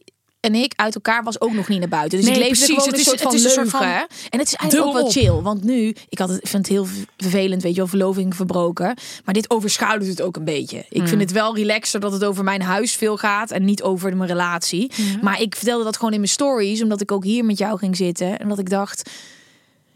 en 0.55 0.55
ik 0.55 0.73
uit 0.76 0.95
elkaar 0.95 1.23
was 1.23 1.40
ook 1.40 1.52
nog 1.52 1.69
niet 1.69 1.78
naar 1.78 1.88
buiten. 1.88 2.19
Dus 2.19 2.28
Nee, 2.28 2.37
ik 2.37 2.43
leefde 2.43 2.57
precies. 2.67 2.75
gewoon 2.75 2.88
Het 2.88 2.99
een 2.99 3.05
soort 3.05 3.21
van 3.21 3.31
het 3.33 3.40
is 3.40 3.45
een 3.45 3.55
leugen. 3.62 3.71
soort 3.71 3.85
van 3.85 4.31
en 4.31 4.38
het 4.38 4.49
is 4.49 4.55
eigenlijk 4.55 4.90
ook 4.97 5.02
wel 5.02 5.11
chill. 5.11 5.43
Want 5.43 5.64
nu, 5.64 5.95
ik 6.09 6.19
had 6.19 6.28
het, 6.28 6.49
vind 6.49 6.67
het 6.67 6.76
heel 6.76 6.87
vervelend, 7.17 7.62
weet 7.62 7.73
je 7.73 7.78
wel, 7.78 7.87
verloving 7.87 8.37
verbroken. 8.37 8.97
Maar 9.25 9.35
dit 9.35 9.50
overschaduwt 9.50 10.09
het 10.09 10.23
ook 10.23 10.37
een 10.37 10.45
beetje. 10.45 10.85
Ik 10.88 11.09
vind 11.09 11.21
het 11.21 11.33
wel 11.33 11.57
relaxer 11.57 12.00
dat 12.00 12.12
het 12.12 12.25
over 12.25 12.45
mijn 12.45 12.62
huis 12.62 12.93
veel 12.93 13.17
gaat 13.17 13.50
en 13.50 13.64
niet 13.64 13.83
over 13.83 14.17
mijn 14.17 14.28
relatie. 14.31 14.90
Maar 15.23 15.40
ik 15.40 15.57
vertelde 15.57 15.85
dat 15.85 15.97
gewoon 15.97 16.12
in 16.12 16.19
mijn 16.21 16.31
stories, 16.33 16.83
omdat 16.83 17.00
ik 17.00 17.12
ook 17.12 17.25
hier 17.25 17.45
met 17.45 17.59
jou 17.59 17.78
ging 17.78 17.97
zitten. 17.97 18.38
En 18.38 18.49
dat 18.49 18.59
ik 18.59 18.71
dacht... 18.71 19.11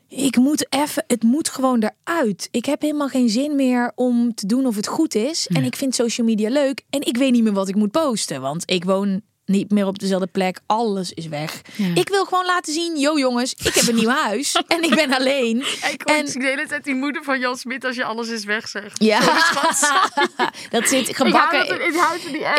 Ik 0.08 0.36
moet 0.36 0.66
even, 0.72 1.04
het 1.06 1.22
moet 1.22 1.48
gewoon 1.48 1.82
eruit. 2.04 2.48
Ik 2.50 2.64
heb 2.64 2.80
helemaal 2.80 3.08
geen 3.08 3.28
zin 3.28 3.56
meer 3.56 3.92
om 3.94 4.34
te 4.34 4.46
doen 4.46 4.66
of 4.66 4.76
het 4.76 4.86
goed 4.86 5.14
is. 5.14 5.46
En 5.52 5.64
ik 5.64 5.76
vind 5.76 5.94
social 5.94 6.26
media 6.26 6.50
leuk. 6.50 6.82
En 6.90 7.00
ik 7.00 7.16
weet 7.16 7.32
niet 7.32 7.42
meer 7.42 7.52
wat 7.52 7.68
ik 7.68 7.74
moet 7.74 7.90
posten. 7.90 8.40
Want 8.40 8.70
ik 8.70 8.84
woon 8.84 9.20
niet 9.52 9.70
meer 9.70 9.86
op 9.86 9.98
dezelfde 9.98 10.26
plek. 10.26 10.60
Alles 10.66 11.12
is 11.12 11.26
weg. 11.26 11.60
Ja. 11.76 11.94
Ik 11.94 12.08
wil 12.08 12.24
gewoon 12.24 12.44
laten 12.44 12.72
zien, 12.72 12.98
yo 12.98 13.18
jongens, 13.18 13.54
ik 13.54 13.74
heb 13.74 13.88
een 13.88 13.94
nieuw 13.94 14.08
huis. 14.08 14.56
En 14.66 14.82
ik 14.82 14.94
ben 14.94 15.12
alleen. 15.12 15.58
Ik 15.92 16.02
en 16.02 16.24
de 16.24 16.44
hele 16.46 16.66
tijd 16.66 16.84
die 16.84 16.94
moeder 16.94 17.24
van 17.24 17.38
Jan 17.38 17.56
Smit 17.56 17.84
als 17.84 17.96
je 17.96 18.04
alles 18.04 18.28
is 18.28 18.44
weg 18.44 18.68
zegt. 18.68 19.02
ja, 19.04 19.20
dat 20.70 20.88
zit 20.88 21.16
gebakken 21.16 21.84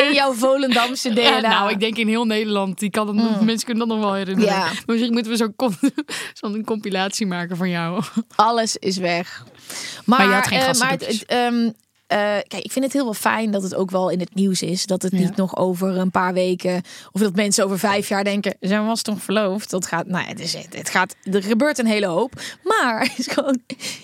in 0.08 0.14
jouw 0.14 0.34
Volendamse 0.34 1.10
DNA. 1.10 1.22
Ja, 1.22 1.40
nou, 1.40 1.72
ik 1.72 1.80
denk 1.80 1.98
in 1.98 2.08
heel 2.08 2.26
Nederland. 2.26 2.80
Die 2.80 2.90
kan 2.90 3.08
het, 3.08 3.42
Mensen 3.42 3.66
kunnen 3.66 3.88
dat 3.88 3.98
nog 3.98 4.06
wel 4.06 4.16
herinneren. 4.16 4.54
Ja. 4.54 4.64
Maar 4.64 4.82
Misschien 4.86 5.14
moeten 5.14 5.32
we 5.32 5.38
zo'n 5.38 5.56
zo'n 6.42 6.64
compilatie 6.64 7.26
maken 7.26 7.58
van 7.58 7.70
jou. 7.70 8.04
Alles 8.36 8.78
is 8.78 8.98
weg. 8.98 9.44
Maar, 10.06 10.20
Maar 10.20 10.28
je 10.28 10.34
had 10.34 10.48
geen 10.48 10.62
gasten 10.62 10.88
maar 10.88 10.98
het, 10.98 11.08
het, 11.08 11.26
kijk, 12.48 12.64
ik 12.64 12.72
vind 12.72 12.86
het 12.86 12.94
heel 12.94 13.04
wel 13.04 13.14
fijn 13.14 13.52
dat 13.52 13.64
het 13.64 13.76
ook 13.76 13.92
wel 13.92 14.10
in 14.10 14.20
het 14.20 14.36
nieuws 14.36 14.62
is. 14.62 14.86
Dat 14.86 15.02
het 15.02 15.12
Ja. 15.12 15.18
niet 15.20 15.36
nog 15.36 15.58
over 15.58 15.98
een 15.98 16.12
paar 16.12 16.34
weken 16.34 16.82
of 17.12 17.22
dat 17.22 17.36
mensen 17.36 17.66
over 17.66 17.80
vijf 17.80 18.08
jaar 18.08 18.24
denken: 18.24 18.56
zijn 18.60 18.86
was 18.86 19.02
toch 19.02 19.22
verloofd? 19.22 19.70
Dat 19.70 19.86
gaat, 19.86 20.08
nou, 20.08 20.24
ja, 20.24 20.30
het 20.30 20.40
is, 20.40 20.54
het 20.70 20.90
gaat, 20.90 21.16
er 21.32 21.44
gebeurt 21.44 21.78
een 21.78 21.86
hele 21.86 22.06
hoop. 22.06 22.42
Maar 22.64 23.00
het 23.10 23.18
is 23.20 23.28
gewoon 23.28 23.60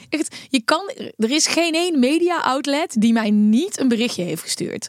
echt, 0.10 0.36
je 0.50 0.62
kan, 0.62 0.92
er 1.18 1.32
is 1.32 1.48
geen 1.48 1.74
één 1.74 2.00
media 2.00 2.38
outlet 2.40 2.96
die 3.00 3.14
mij 3.14 3.30
niet 3.30 3.80
een 3.80 3.88
berichtje 3.88 4.24
heeft 4.24 4.42
gestuurd. 4.42 4.88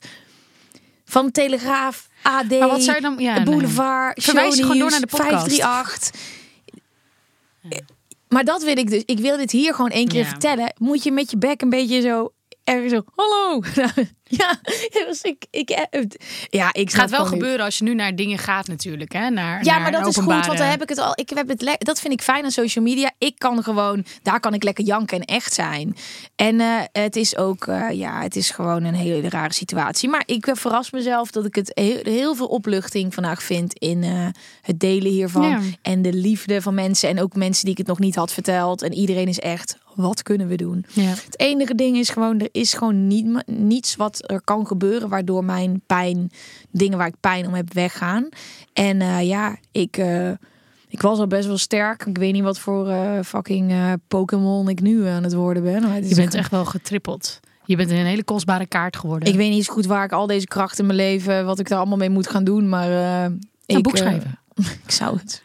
Van 1.05 1.31
Telegraaf, 1.31 2.09
AD, 2.23 2.49
Maar 2.59 2.69
wat 2.69 2.83
zou 2.83 2.97
je 2.97 3.03
dan- 3.03 3.19
ja, 3.19 3.35
nee. 3.35 3.45
Boulevard, 3.45 4.23
Verwijs 4.25 4.55
gewoon 4.61 4.79
door 4.79 4.91
naar 4.91 5.01
de 5.01 5.07
podcast. 5.07 5.31
538. 5.47 6.21
Maar 8.29 8.45
dat 8.45 8.63
wil 8.63 8.77
ik 8.79 8.91
dus. 8.91 9.03
Ik 9.07 9.19
wil 9.19 9.37
dit 9.37 9.51
hier 9.51 9.75
gewoon 9.75 9.91
één 9.91 10.09
keer 10.09 10.21
Ja. 10.23 10.29
vertellen. 10.29 10.75
Moet 10.79 11.03
je 11.03 11.13
met 11.13 11.31
je 11.31 11.37
bek 11.37 11.61
een 11.63 11.71
beetje 11.71 12.01
zo 12.01 12.33
ergens 12.71 12.93
zo. 12.93 13.03
Hallo. 13.17 13.61
ja, 14.39 14.61
dus 15.07 15.23
ik, 15.23 15.47
ik, 15.51 15.71
eh, 15.71 16.03
ja, 16.51 16.73
ik 16.73 16.93
gaat 16.93 17.11
wel 17.11 17.27
gebeuren 17.27 17.65
als 17.65 17.79
je 17.79 17.85
nu 17.85 17.95
naar 17.95 18.17
dingen 18.17 18.39
gaat 18.39 18.69
natuurlijk. 18.69 19.13
Hè? 19.13 19.31
Naar, 19.31 19.65
Ja, 19.65 19.73
naar 19.73 19.83
maar 19.83 19.93
dat 19.93 20.07
is 20.07 20.17
goed, 20.17 20.47
want 20.47 20.59
dan 20.59 20.69
heb 20.69 20.83
ik 20.83 20.89
het 20.89 20.99
al. 20.99 21.13
Ik 21.15 21.31
heb 21.31 21.49
het 21.49 21.77
dat 21.79 22.01
vind 22.01 22.13
ik 22.13 22.23
fijn 22.23 22.45
aan 22.45 22.51
social 22.51 22.85
media. 22.85 23.11
Ik 23.19 23.35
kan 23.39 23.63
gewoon, 23.63 24.05
daar 24.23 24.41
kan 24.41 24.55
ik 24.55 24.63
lekker 24.63 24.85
janken 24.85 25.19
en 25.19 25.25
echt 25.25 25.53
zijn. 25.53 25.97
En 26.37 26.61
eh, 26.61 26.81
het 26.93 27.17
is 27.17 27.37
ook, 27.37 27.67
eh, 27.67 27.91
ja, 27.91 28.23
het 28.23 28.37
is 28.37 28.51
gewoon 28.51 28.85
een 28.85 28.95
hele 28.95 29.29
rare 29.29 29.53
situatie. 29.53 30.09
Maar 30.09 30.23
ik 30.27 30.49
verras 30.53 30.91
mezelf 30.91 31.31
dat 31.31 31.45
ik 31.45 31.55
het 31.55 31.71
heel, 31.75 32.01
heel 32.03 32.35
veel 32.35 32.47
opluchting 32.47 33.15
vandaag 33.15 33.43
vind 33.43 33.75
in 33.75 34.03
het 34.63 34.81
delen 34.81 35.11
hiervan. 35.11 35.49
Ja. 35.49 35.61
En 35.83 36.03
de 36.03 36.13
liefde 36.13 36.63
van 36.63 36.75
mensen 36.75 37.09
en 37.09 37.21
ook 37.21 37.35
mensen 37.35 37.63
die 37.63 37.73
ik 37.73 37.79
het 37.79 37.87
nog 37.87 37.99
niet 37.99 38.15
had 38.15 38.33
verteld. 38.33 38.83
En 38.83 38.95
iedereen 38.95 39.29
is 39.29 39.39
echt, 39.39 39.79
wat 39.95 40.23
kunnen 40.23 40.49
we 40.49 40.57
doen? 40.57 40.85
Ja. 40.93 41.03
Het 41.03 41.39
enige 41.39 41.75
ding 41.75 41.97
is 41.97 42.09
gewoon, 42.09 42.41
er 42.41 42.49
is 42.53 42.73
gewoon 42.73 43.07
niet, 43.07 43.43
niets 43.47 43.97
wat 43.97 44.20
er 44.27 44.41
kan 44.45 44.67
gebeuren 44.67 45.09
waardoor 45.09 45.45
mijn 45.45 45.83
pijn, 45.87 46.31
dingen 46.71 46.99
waar 46.99 47.07
ik 47.07 47.21
pijn 47.21 47.47
om 47.47 47.55
heb, 47.55 47.73
weggaan. 47.73 48.29
En 48.73 49.01
eh, 49.01 49.29
ja, 49.29 49.57
ik, 49.73 49.97
eh, 49.97 50.31
ik 50.89 51.03
was 51.03 51.19
al 51.19 51.27
best 51.27 51.47
wel 51.47 51.59
sterk. 51.59 52.07
Ik 52.07 52.19
weet 52.19 52.33
niet 52.33 52.43
wat 52.43 52.59
voor 52.59 52.89
eh, 52.89 53.19
fucking 53.25 53.73
Pokémon 54.09 54.69
ik 54.69 54.81
nu 54.81 55.07
aan 55.07 55.23
het 55.23 55.35
worden 55.35 55.63
ben. 55.63 55.83
Maar 55.83 55.95
het 55.95 56.05
is 56.05 56.11
Je 56.11 56.17
bent 56.17 56.35
echt 56.35 56.51
wel 56.51 56.65
getrippeld. 56.65 57.41
Je 57.65 57.77
bent 57.77 57.91
een 57.91 57.97
hele 57.97 58.25
kostbare 58.25 58.67
kaart 58.67 58.97
geworden. 58.97 59.29
Ik 59.29 59.35
weet 59.35 59.49
niet 59.49 59.59
eens 59.59 59.69
goed 59.69 59.87
waar 59.87 60.05
ik 60.05 60.13
al 60.13 60.27
deze 60.27 60.47
kracht 60.47 60.79
in 60.79 60.87
mijn 60.87 60.99
leven, 60.99 61.45
wat 61.45 61.59
ik 61.59 61.69
daar 61.69 61.79
allemaal 61.79 61.99
mee 61.99 62.11
moet 62.11 62.29
gaan 62.29 62.45
doen. 62.45 62.69
Maar 62.69 62.91
een 62.91 63.41
ik, 63.67 63.83
boek 63.83 63.97
schrijven. 63.97 64.39
ik 64.85 64.91
zou 64.91 65.19
het. 65.19 65.43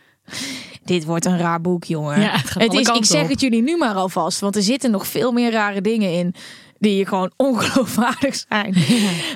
Dit 0.85 1.05
wordt 1.05 1.25
een 1.25 1.37
raar 1.37 1.61
boek, 1.61 1.83
jongen. 1.83 2.21
Ja, 2.21 2.31
het 2.43 2.73
is, 2.73 2.87
ik 2.87 3.05
zeg 3.05 3.27
het 3.27 3.39
jullie 3.41 3.61
nu 3.61 3.77
maar 3.77 3.93
alvast, 3.93 4.39
want 4.39 4.55
er 4.55 4.61
zitten 4.61 4.91
nog 4.91 5.07
veel 5.07 5.31
meer 5.31 5.51
rare 5.51 5.81
dingen 5.81 6.13
in 6.13 6.35
die 6.85 7.05
gewoon 7.05 7.31
ongeloofwaardig 7.47 8.43
zijn. 8.49 8.75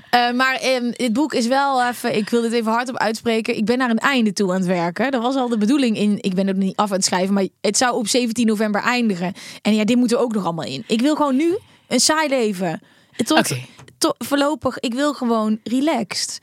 Eh, 0.10 0.32
maar 0.32 0.56
ehm, 0.56 0.92
dit 0.92 1.14
boek 1.14 1.34
is 1.34 1.48
wel 1.48 1.84
even, 1.84 2.16
ik 2.16 2.30
wil 2.30 2.42
dit 2.42 2.52
even 2.52 2.72
hardop 2.72 2.98
uitspreken. 2.98 3.58
Ik 3.58 3.66
ben 3.66 3.78
naar 3.78 3.90
een 3.90 3.98
einde 3.98 4.34
toe 4.34 4.50
aan 4.50 4.58
het 4.58 4.66
werken. 4.66 5.12
Dat 5.12 5.22
was 5.22 5.36
al 5.36 5.50
de 5.50 5.58
bedoeling 5.58 5.98
in, 5.98 6.18
ik 6.22 6.34
ben 6.34 6.48
er 6.48 6.56
niet 6.56 6.76
af 6.76 6.90
aan 6.90 6.96
het 6.96 7.06
schrijven, 7.06 7.34
maar 7.34 7.48
het 7.62 7.78
zou 7.78 7.96
op 7.96 8.08
17 8.08 8.48
november 8.48 8.82
eindigen. 8.82 9.34
En 9.62 9.76
ja, 9.76 9.84
dit 9.84 9.98
moet 9.98 10.12
er 10.12 10.18
ook 10.20 10.34
nog 10.34 10.44
allemaal 10.44 10.66
in. 10.66 10.84
Ik 10.88 11.02
wil 11.02 11.16
gewoon 11.16 11.36
nu 11.36 11.58
een 11.88 12.00
saai 12.00 12.30
leven. 12.30 12.82
Tot, 13.26 13.52
tot 13.98 14.16
voorlopig, 14.18 14.80
ik 14.80 14.94
wil 14.94 15.14
gewoon 15.14 15.60
relaxed. 15.64 16.40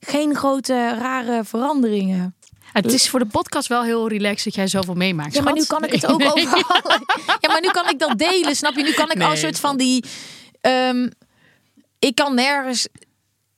Geen 0.00 0.34
grote 0.34 0.96
rare 0.98 1.44
veranderingen. 1.44 2.34
Het 2.72 2.92
is 2.92 3.08
voor 3.08 3.18
de 3.18 3.26
podcast 3.26 3.68
wel 3.68 3.82
heel 3.82 4.08
relaxed 4.08 4.44
dat 4.44 4.54
jij 4.54 4.68
zoveel 4.68 4.94
meemaakt. 4.94 5.34
Ja, 5.34 5.42
maar 5.42 5.52
nu 5.52 5.64
kan 5.64 5.84
ik 5.84 5.92
het 5.92 6.06
ook 6.06 6.18
Nee. 6.18 6.28
over. 6.32 6.64
Ja, 7.40 7.48
maar 7.48 7.60
nu 7.60 7.68
kan 7.70 7.88
ik 7.88 7.98
dat 7.98 8.18
delen, 8.18 8.56
snap 8.56 8.74
je? 8.74 8.82
Nu 8.82 8.92
kan 8.92 9.10
ik 9.10 9.16
Nee, 9.16 9.28
als 9.28 9.40
soort 9.40 9.60
van 9.60 9.76
die. 9.76 10.04
Ehm, 10.70 11.08
ik 11.98 12.14
kan 12.14 12.34
nergens. 12.34 12.88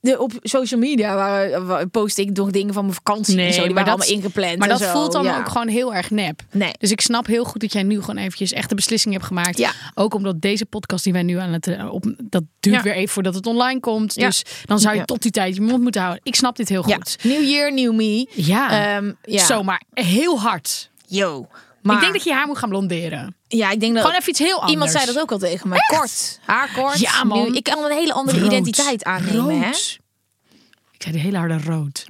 De, 0.01 0.19
op 0.19 0.31
social 0.41 0.79
media 0.79 1.15
waar, 1.15 1.65
waar 1.65 1.87
post 1.87 2.17
ik 2.17 2.37
nog 2.37 2.49
dingen 2.51 2.73
van 2.73 2.83
mijn 2.83 2.95
vakantie 2.95 3.33
en 3.37 3.39
Nee, 3.39 3.51
zo. 3.51 3.63
Die 3.63 3.73
maar 3.73 3.83
waren 3.83 3.97
dat- 3.99 4.07
allemaal 4.07 4.23
ingepland. 4.23 4.57
Maar 4.57 4.67
en 4.69 4.77
dat 4.77 4.87
zo, 4.87 4.91
voelt 4.93 5.11
dan 5.11 5.23
ja. 5.23 5.37
ook 5.39 5.47
gewoon 5.49 5.67
heel 5.67 5.93
erg 5.95 6.09
nep. 6.11 6.41
Nee. 6.51 6.71
Dus 6.79 6.91
ik 6.91 7.01
snap 7.01 7.25
heel 7.25 7.43
goed 7.43 7.61
dat 7.61 7.73
jij 7.73 7.83
nu 7.83 7.99
gewoon 7.99 8.17
eventjes 8.17 8.51
echt 8.51 8.69
de 8.69 8.75
beslissing 8.75 9.13
hebt 9.13 9.25
gemaakt. 9.25 9.57
Ja. 9.57 9.71
Ook 9.95 10.13
omdat 10.13 10.41
deze 10.41 10.65
podcast 10.65 11.03
die 11.03 11.13
wij 11.13 11.23
nu 11.23 11.37
aan 11.37 11.53
het 11.53 11.67
eh, 11.67 11.91
op, 11.93 12.13
dat 12.23 12.43
duurt 12.59 12.75
Ja. 12.75 12.81
weer 12.83 12.93
even 12.93 13.09
voordat 13.13 13.35
het 13.35 13.45
online 13.45 13.79
komt. 13.79 14.15
Ja. 14.15 14.25
Dus 14.25 14.43
dan 14.65 14.79
zou 14.79 14.95
je 14.95 15.05
tot 15.05 15.21
die 15.21 15.31
tijd 15.31 15.55
je 15.55 15.61
mond 15.61 15.81
moeten 15.81 16.01
houden. 16.01 16.21
Ik 16.23 16.35
snap 16.35 16.55
dit 16.55 16.69
heel 16.69 16.83
goed. 16.83 17.17
New 17.23 17.43
Year, 17.43 17.73
New 17.73 17.93
Me. 17.95 18.27
Ja. 18.31 19.01
Ja. 19.23 19.45
Zomaar 19.45 19.81
heel 19.93 20.39
hard. 20.39 20.89
Yo. 21.07 21.47
Maar, 21.81 21.95
Ik 21.95 22.01
denk 22.01 22.13
dat 22.13 22.23
je 22.23 22.33
haar 22.33 22.47
moet 22.47 22.57
gaan 22.57 22.69
blonderen. 22.69 23.35
ja, 23.47 23.71
ik 23.71 23.79
denk 23.79 23.93
dat 23.93 24.03
Gewoon 24.03 24.17
even 24.19 24.29
iets 24.29 24.39
heel 24.39 24.53
anders. 24.53 24.71
iemand 24.71 24.91
zei 24.91 25.05
dat 25.05 25.19
ook 25.19 25.31
al 25.31 25.37
tegen 25.37 25.69
mij. 25.69 25.79
Kort, 25.97 26.39
haar 26.45 26.69
kort. 26.75 26.99
Ja, 26.99 27.23
man. 27.23 27.51
Nu- 27.51 27.57
ik 27.57 27.63
kan 27.63 27.83
een 27.83 27.91
hele 27.91 28.13
andere 28.13 28.39
Rood. 28.39 28.47
identiteit 28.51 29.03
aannemen. 29.03 29.59
Hè? 29.59 29.65
Rood. 29.65 29.99
Ik 30.91 31.01
zei 31.01 31.13
die 31.13 31.21
hele 31.23 31.37
harde 31.37 31.57
rood. 31.65 32.05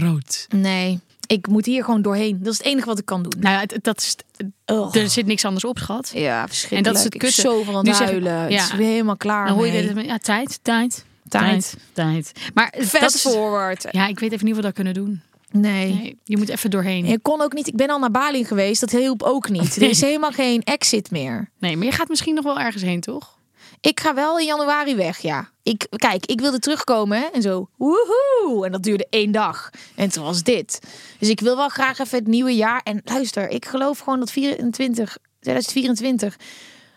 Rood. 0.00 0.46
Nee, 0.54 1.00
ik 1.26 1.46
moet 1.46 1.66
hier 1.66 1.84
gewoon 1.84 2.02
doorheen. 2.02 2.38
Dat 2.42 2.52
is 2.52 2.58
het 2.58 2.66
enige 2.66 2.86
wat 2.86 2.98
ik 2.98 3.04
kan 3.04 3.22
doen. 3.22 3.32
Nou, 3.40 3.54
ja, 3.60 3.78
dat 3.82 3.98
is, 4.00 4.16
er 4.92 5.10
zit 5.10 5.26
niks 5.26 5.44
anders 5.44 5.64
op, 5.64 5.78
schat. 5.78 6.10
Ja, 6.14 6.46
verschrikkelijk. 6.48 6.86
En 6.86 6.92
dat 6.92 6.98
is 7.02 7.08
het 7.12 7.16
kutte. 7.22 7.40
zo 7.40 7.62
van 7.62 7.82
Nu 7.82 7.88
het 7.88 7.98
zeg- 7.98 8.08
huilen. 8.08 8.32
ja. 8.50 8.60
Het 8.62 8.70
is 8.70 8.76
weer 8.76 8.88
helemaal 8.90 9.16
klaar 9.16 9.46
Dan 9.46 9.56
hoor 9.56 9.66
je 9.66 9.94
dit, 9.94 10.04
ja, 10.06 10.18
tijd, 10.18 10.58
tijd, 10.62 11.04
Tijd. 11.28 11.76
tijd. 11.92 12.32
Maar 12.54 12.74
dat 12.78 12.86
Fast 12.86 13.14
is, 13.14 13.20
forward. 13.20 13.86
ja, 13.90 14.06
ik 14.06 14.18
weet 14.18 14.32
even 14.32 14.44
niet 14.44 14.54
wat 14.54 14.62
we 14.64 14.68
dat 14.70 14.76
kunnen 14.76 14.94
doen. 14.94 15.22
Nee. 15.60 15.92
Nee, 15.94 16.18
je 16.24 16.36
moet 16.36 16.48
even 16.48 16.70
doorheen. 16.70 17.04
Ik 17.04 17.22
kon 17.22 17.40
ook 17.40 17.52
niet. 17.52 17.66
Ik 17.66 17.76
ben 17.76 17.90
al 17.90 17.98
naar 17.98 18.10
Bali 18.10 18.44
geweest. 18.44 18.80
Dat 18.80 18.90
hielp 18.90 19.22
ook 19.22 19.48
niet. 19.48 19.76
Er 19.82 19.88
is 19.88 20.00
helemaal 20.00 20.30
geen 20.30 20.62
exit 20.62 21.10
meer. 21.10 21.50
Nee, 21.58 21.76
maar 21.76 21.86
je 21.86 21.92
gaat 21.92 22.08
misschien 22.08 22.34
nog 22.34 22.44
wel 22.44 22.58
ergens 22.60 22.82
heen, 22.82 23.00
toch? 23.00 23.38
Ik 23.80 24.00
ga 24.00 24.14
wel 24.14 24.38
in 24.38 24.46
januari 24.46 24.94
weg, 24.94 25.18
ja. 25.18 25.50
Ik, 25.62 25.86
kijk, 25.96 26.26
ik 26.26 26.40
wilde 26.40 26.58
terugkomen 26.58 27.18
hè, 27.18 27.24
en 27.24 27.42
zo. 27.42 27.68
Woehoe! 27.76 28.66
En 28.66 28.72
dat 28.72 28.82
duurde 28.82 29.06
één 29.10 29.32
dag. 29.32 29.70
En 29.94 30.10
toen 30.10 30.24
was 30.24 30.42
dit. 30.42 30.80
Dus 31.18 31.28
ik 31.28 31.40
wil 31.40 31.56
wel 31.56 31.68
graag 31.68 31.98
even 31.98 32.18
het 32.18 32.26
nieuwe 32.26 32.54
jaar. 32.54 32.80
En 32.84 33.00
luister, 33.04 33.48
ik 33.48 33.64
geloof 33.64 33.98
gewoon 33.98 34.18
dat 34.18 34.30
24, 34.30 35.16
2024 35.40 36.36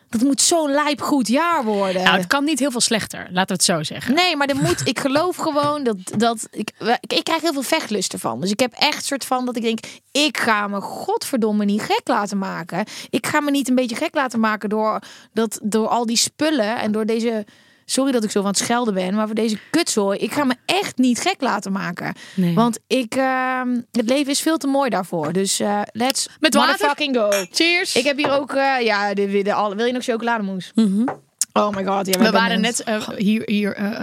Dat 0.10 0.22
moet 0.22 0.42
zo'n 0.42 0.72
lijp 0.72 1.02
goed 1.02 1.28
jaar 1.28 1.64
worden. 1.64 2.04
Nou, 2.04 2.18
het 2.18 2.28
kan 2.28 2.44
niet 2.44 2.60
heel 2.60 2.72
veel 2.72 2.82
slechter, 2.82 3.20
laten 3.20 3.48
we 3.48 3.54
het 3.54 3.64
zo 3.64 3.84
zeggen. 3.84 4.14
Nee, 4.14 4.36
maar 4.36 4.48
er 4.48 4.56
moet, 4.56 4.88
ik 4.88 5.00
geloof 5.00 5.36
gewoon 5.36 5.84
dat, 5.84 5.98
dat 6.18 6.48
ik, 6.52 6.72
ik 7.08 7.24
krijg 7.24 7.42
heel 7.42 7.54
veel 7.54 7.62
vechtlust 7.62 8.14
ervan. 8.14 8.42
Dus 8.42 8.52
ik 8.52 8.60
heb 8.60 8.74
echt 8.74 9.06
soort 9.06 9.26
van 9.26 9.46
dat 9.46 9.56
ik 9.56 9.62
denk, 9.62 9.80
ik 10.12 10.38
ga 10.38 10.68
me 10.68 10.82
godverdomme 10.82 11.66
niet 11.66 11.82
gek 11.82 12.02
laten 12.04 12.38
maken. 12.38 12.86
Ik 13.10 13.28
ga 13.28 13.40
me 13.40 13.52
niet 13.52 13.70
een 13.70 13.76
beetje 13.76 13.96
gek 13.96 14.16
laten 14.16 14.40
maken 14.40 14.70
door, 14.70 15.00
dat, 15.34 15.60
door 15.64 15.88
al 15.88 16.06
die 16.06 16.18
spullen 16.18 16.80
en 16.80 16.92
door 16.92 17.06
deze, 17.06 17.46
sorry 17.90 18.12
dat 18.12 18.24
ik 18.24 18.32
zo 18.32 18.42
van 18.42 18.50
het 18.50 18.60
schelden 18.60 18.94
ben, 18.94 19.16
maar 19.16 19.26
voor 19.26 19.36
deze 19.36 19.58
kutzooi. 19.70 20.20
Ik 20.20 20.32
ga 20.32 20.44
me 20.44 20.56
echt 20.66 20.98
niet 20.98 21.20
gek 21.20 21.42
laten 21.42 21.72
maken. 21.72 22.14
Nee. 22.36 22.54
Want 22.56 22.80
ik, 22.88 23.16
ehm, 23.16 23.80
het 23.92 24.10
leven 24.10 24.32
is 24.32 24.42
veel 24.42 24.58
te 24.58 24.68
mooi 24.68 24.90
daarvoor. 24.90 25.34
Dus 25.34 25.60
eh, 25.60 25.82
let's 25.92 26.30
Met 26.40 26.54
water? 26.54 26.96
go. 27.14 27.30
Cheers! 27.52 27.96
Ik 27.96 28.04
heb 28.04 28.18
hier 28.18 28.32
ook, 28.32 28.54
eh, 28.54 28.82
ja, 28.82 29.14
de, 29.14 29.28
de, 29.28 29.74
wil 29.76 29.86
je 29.86 29.94
nog 29.94 30.04
chocolademousse? 30.04 30.72
Oh 31.58 31.76
my 31.76 31.86
god, 31.86 32.08
ja, 32.08 32.20
We 32.20 32.32
waren 32.32 32.62
net 32.62 32.84
eh, 32.84 33.08
hier, 33.18 33.42
hier 33.46 33.76
eh, 33.76 34.02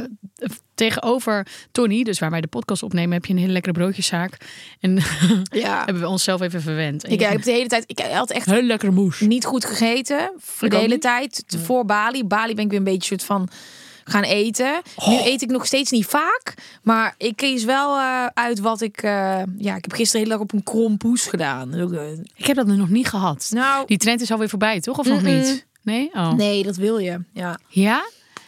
tegenover 0.74 1.46
Tony, 1.72 2.02
dus 2.02 2.18
waar 2.18 2.30
wij 2.30 2.40
de 2.40 2.46
podcast 2.46 2.82
opnemen, 2.82 3.12
heb 3.12 3.24
je 3.24 3.32
een 3.32 3.38
hele 3.38 3.52
lekkere 3.52 3.74
broodjeszaak. 3.74 4.36
En 4.80 4.98
Ja. 5.50 5.84
hebben 5.84 6.02
we 6.02 6.08
onszelf 6.08 6.40
even 6.40 6.62
verwend. 6.62 7.04
En 7.04 7.10
Ik 7.12 7.20
heb 7.20 7.42
de 7.42 7.50
hele 7.50 7.68
tijd, 7.68 7.84
ik 7.86 7.98
had 7.98 8.30
echt 8.30 8.46
heel 8.46 8.62
lekkere 8.62 8.92
moes. 8.92 9.20
niet 9.20 9.44
goed 9.44 9.64
gegeten 9.64 10.30
voor 10.38 10.68
de 10.68 10.76
hele 10.76 10.88
niet. 10.88 11.00
tijd. 11.00 11.44
Voor 11.64 11.84
Bali. 11.84 12.24
Bali 12.24 12.54
ben 12.54 12.64
ik 12.64 12.70
weer 12.70 12.78
een 12.78 12.84
beetje 12.84 13.08
soort 13.08 13.24
van 13.24 13.48
gaan 14.04 14.22
eten. 14.22 14.80
Oh. 14.96 15.08
Nu 15.08 15.16
eet 15.24 15.42
ik 15.42 15.50
nog 15.50 15.66
steeds 15.66 15.90
niet 15.90 16.06
vaak, 16.06 16.54
maar 16.82 17.14
ik 17.18 17.36
kies 17.36 17.64
wel 17.64 17.96
eh, 17.96 18.26
uit 18.34 18.58
wat 18.58 18.80
ik. 18.80 19.02
ja, 19.02 19.76
ik 19.76 19.84
heb 19.84 19.92
gisteren 19.92 20.22
heel 20.26 20.32
erg 20.32 20.42
op 20.42 20.52
een 20.52 20.62
krompoes 20.62 21.26
gedaan. 21.26 21.74
Ik 22.36 22.46
heb 22.46 22.56
dat 22.56 22.66
nog 22.66 22.88
niet 22.88 23.08
gehad. 23.08 23.48
Nou, 23.54 23.86
Die 23.86 23.98
trend 23.98 24.20
is 24.20 24.30
alweer 24.30 24.48
voorbij, 24.48 24.80
toch? 24.80 24.98
Of 24.98 25.06
nog 25.06 25.22
niet? 25.22 25.66
Nee? 25.84 26.10
Oh. 26.12 26.32
nee, 26.32 26.62
dat 26.62 26.76
wil 26.76 26.98
je. 26.98 27.20
Ja, 27.32 27.58
Ja? 27.68 28.04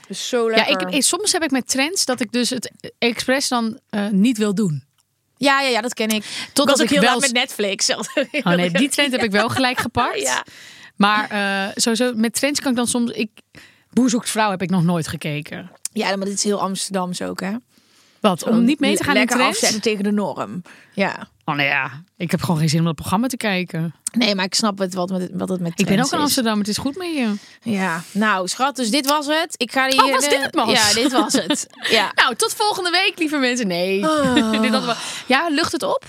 dus 0.09 0.29
zo 0.29 0.51
Ja, 0.51 0.57
lekker. 0.57 0.89
ik, 0.89 0.95
ik- 0.95 1.03
soms 1.03 1.33
heb 1.33 1.43
ik 1.43 1.51
met 1.51 1.69
trends 1.69 2.05
dat 2.05 2.21
ik 2.21 2.33
dus 2.33 2.51
het 2.51 2.73
expres 2.99 3.49
dan 3.49 3.79
eh, 3.91 4.09
niet 4.09 4.39
wil 4.39 4.55
doen. 4.55 4.85
ja, 5.37 5.61
ja, 5.61 5.69
ja, 5.69 5.81
dat 5.81 5.95
ken 5.95 6.09
ik. 6.09 6.25
Totdat 6.53 6.77
ook 6.77 6.83
ik 6.85 6.91
heel 6.91 7.01
wel 7.01 7.11
laat 7.13 7.21
met 7.21 7.33
Netflix. 7.33 7.89
Oh 8.43 8.45
nee, 8.55 8.71
die 8.71 8.89
trend 8.89 9.13
heb 9.13 9.23
ik 9.23 9.31
wel 9.31 9.49
gelijk 9.49 9.79
gepakt. 9.89 10.21
Ja. 10.21 10.45
Maar 10.97 11.31
eh, 11.31 11.73
sowieso 11.75 12.13
met 12.15 12.35
trends 12.35 12.61
kan 12.61 12.71
ik 12.71 12.77
dan 12.77 12.87
soms... 12.87 13.11
Ik, 13.11 13.31
Boer 13.91 14.11
zoekt 14.11 14.31
vrouw 14.31 14.51
heb 14.51 14.63
ik 14.63 14.71
nog 14.71 14.83
nooit 14.85 15.09
gekeken. 15.09 15.71
Ja, 15.93 16.17
maar 16.17 16.27
dit 16.27 16.35
is 16.35 16.45
heel 16.45 16.61
Amsterdams 16.61 17.23
ook, 17.23 17.41
hè? 17.41 17.53
Wat? 18.21 18.43
Om 18.45 18.65
niet 18.65 18.81
mee 18.81 18.97
te 18.97 19.05
gaan 19.05 19.13
in 19.15 19.19
Lekker 19.21 19.37
trends? 19.37 19.57
afzetten 19.57 19.81
tegen 19.83 20.05
de 20.05 20.11
norm. 20.13 20.63
Ja. 20.95 21.29
Oh 21.49 21.55
nee, 21.55 21.67
ja. 21.67 21.91
Ik 22.17 22.31
heb 22.31 22.43
gewoon 22.43 22.59
geen 22.59 22.69
zin 22.69 22.79
om 22.79 22.85
dat 22.85 22.95
programma 22.95 23.27
te 23.27 23.37
kijken. 23.37 23.95
Nee, 24.13 24.35
maar 24.35 24.45
ik 24.45 24.55
snap 24.55 24.79
het 24.79 24.95
wat, 24.95 25.11
met, 25.11 25.31
wat 25.33 25.49
het 25.49 25.61
met 25.61 25.81
Ik 25.81 25.87
ben 25.87 25.99
ook 26.01 26.13
in. 26.13 26.19
Amsterdam, 26.19 26.59
het 26.59 26.69
is 26.69 26.77
goed 26.77 26.97
met 26.97 27.15
je. 27.15 27.35
Ja, 27.63 28.03
nou 28.13 28.49
schat, 28.49 28.77
dus 28.77 28.91
dit 28.91 29.07
was 29.07 29.27
het. 29.27 29.55
Ik 29.57 29.73
ga 29.73 29.89
hier. 29.89 30.05
Oh, 30.05 30.13
was 30.13 30.29
dit 30.29 30.43
het, 30.43 30.55
Mas? 30.55 30.71
Ja, 30.71 31.03
dit 31.03 31.13
was 31.13 31.33
het. 31.33 31.67
Ja. 31.97 32.13
Nou, 32.15 32.35
tot 32.35 32.55
volgende 32.55 32.91
week, 32.91 33.19
lieve 33.19 33.37
mensen. 33.37 33.67
Nee. 33.67 34.01
Dit 34.61 34.71
hadden 34.71 34.87
we... 34.87 34.97
Ja, 35.27 35.49
lucht 35.49 35.73
het 35.73 35.83
op? 35.83 36.05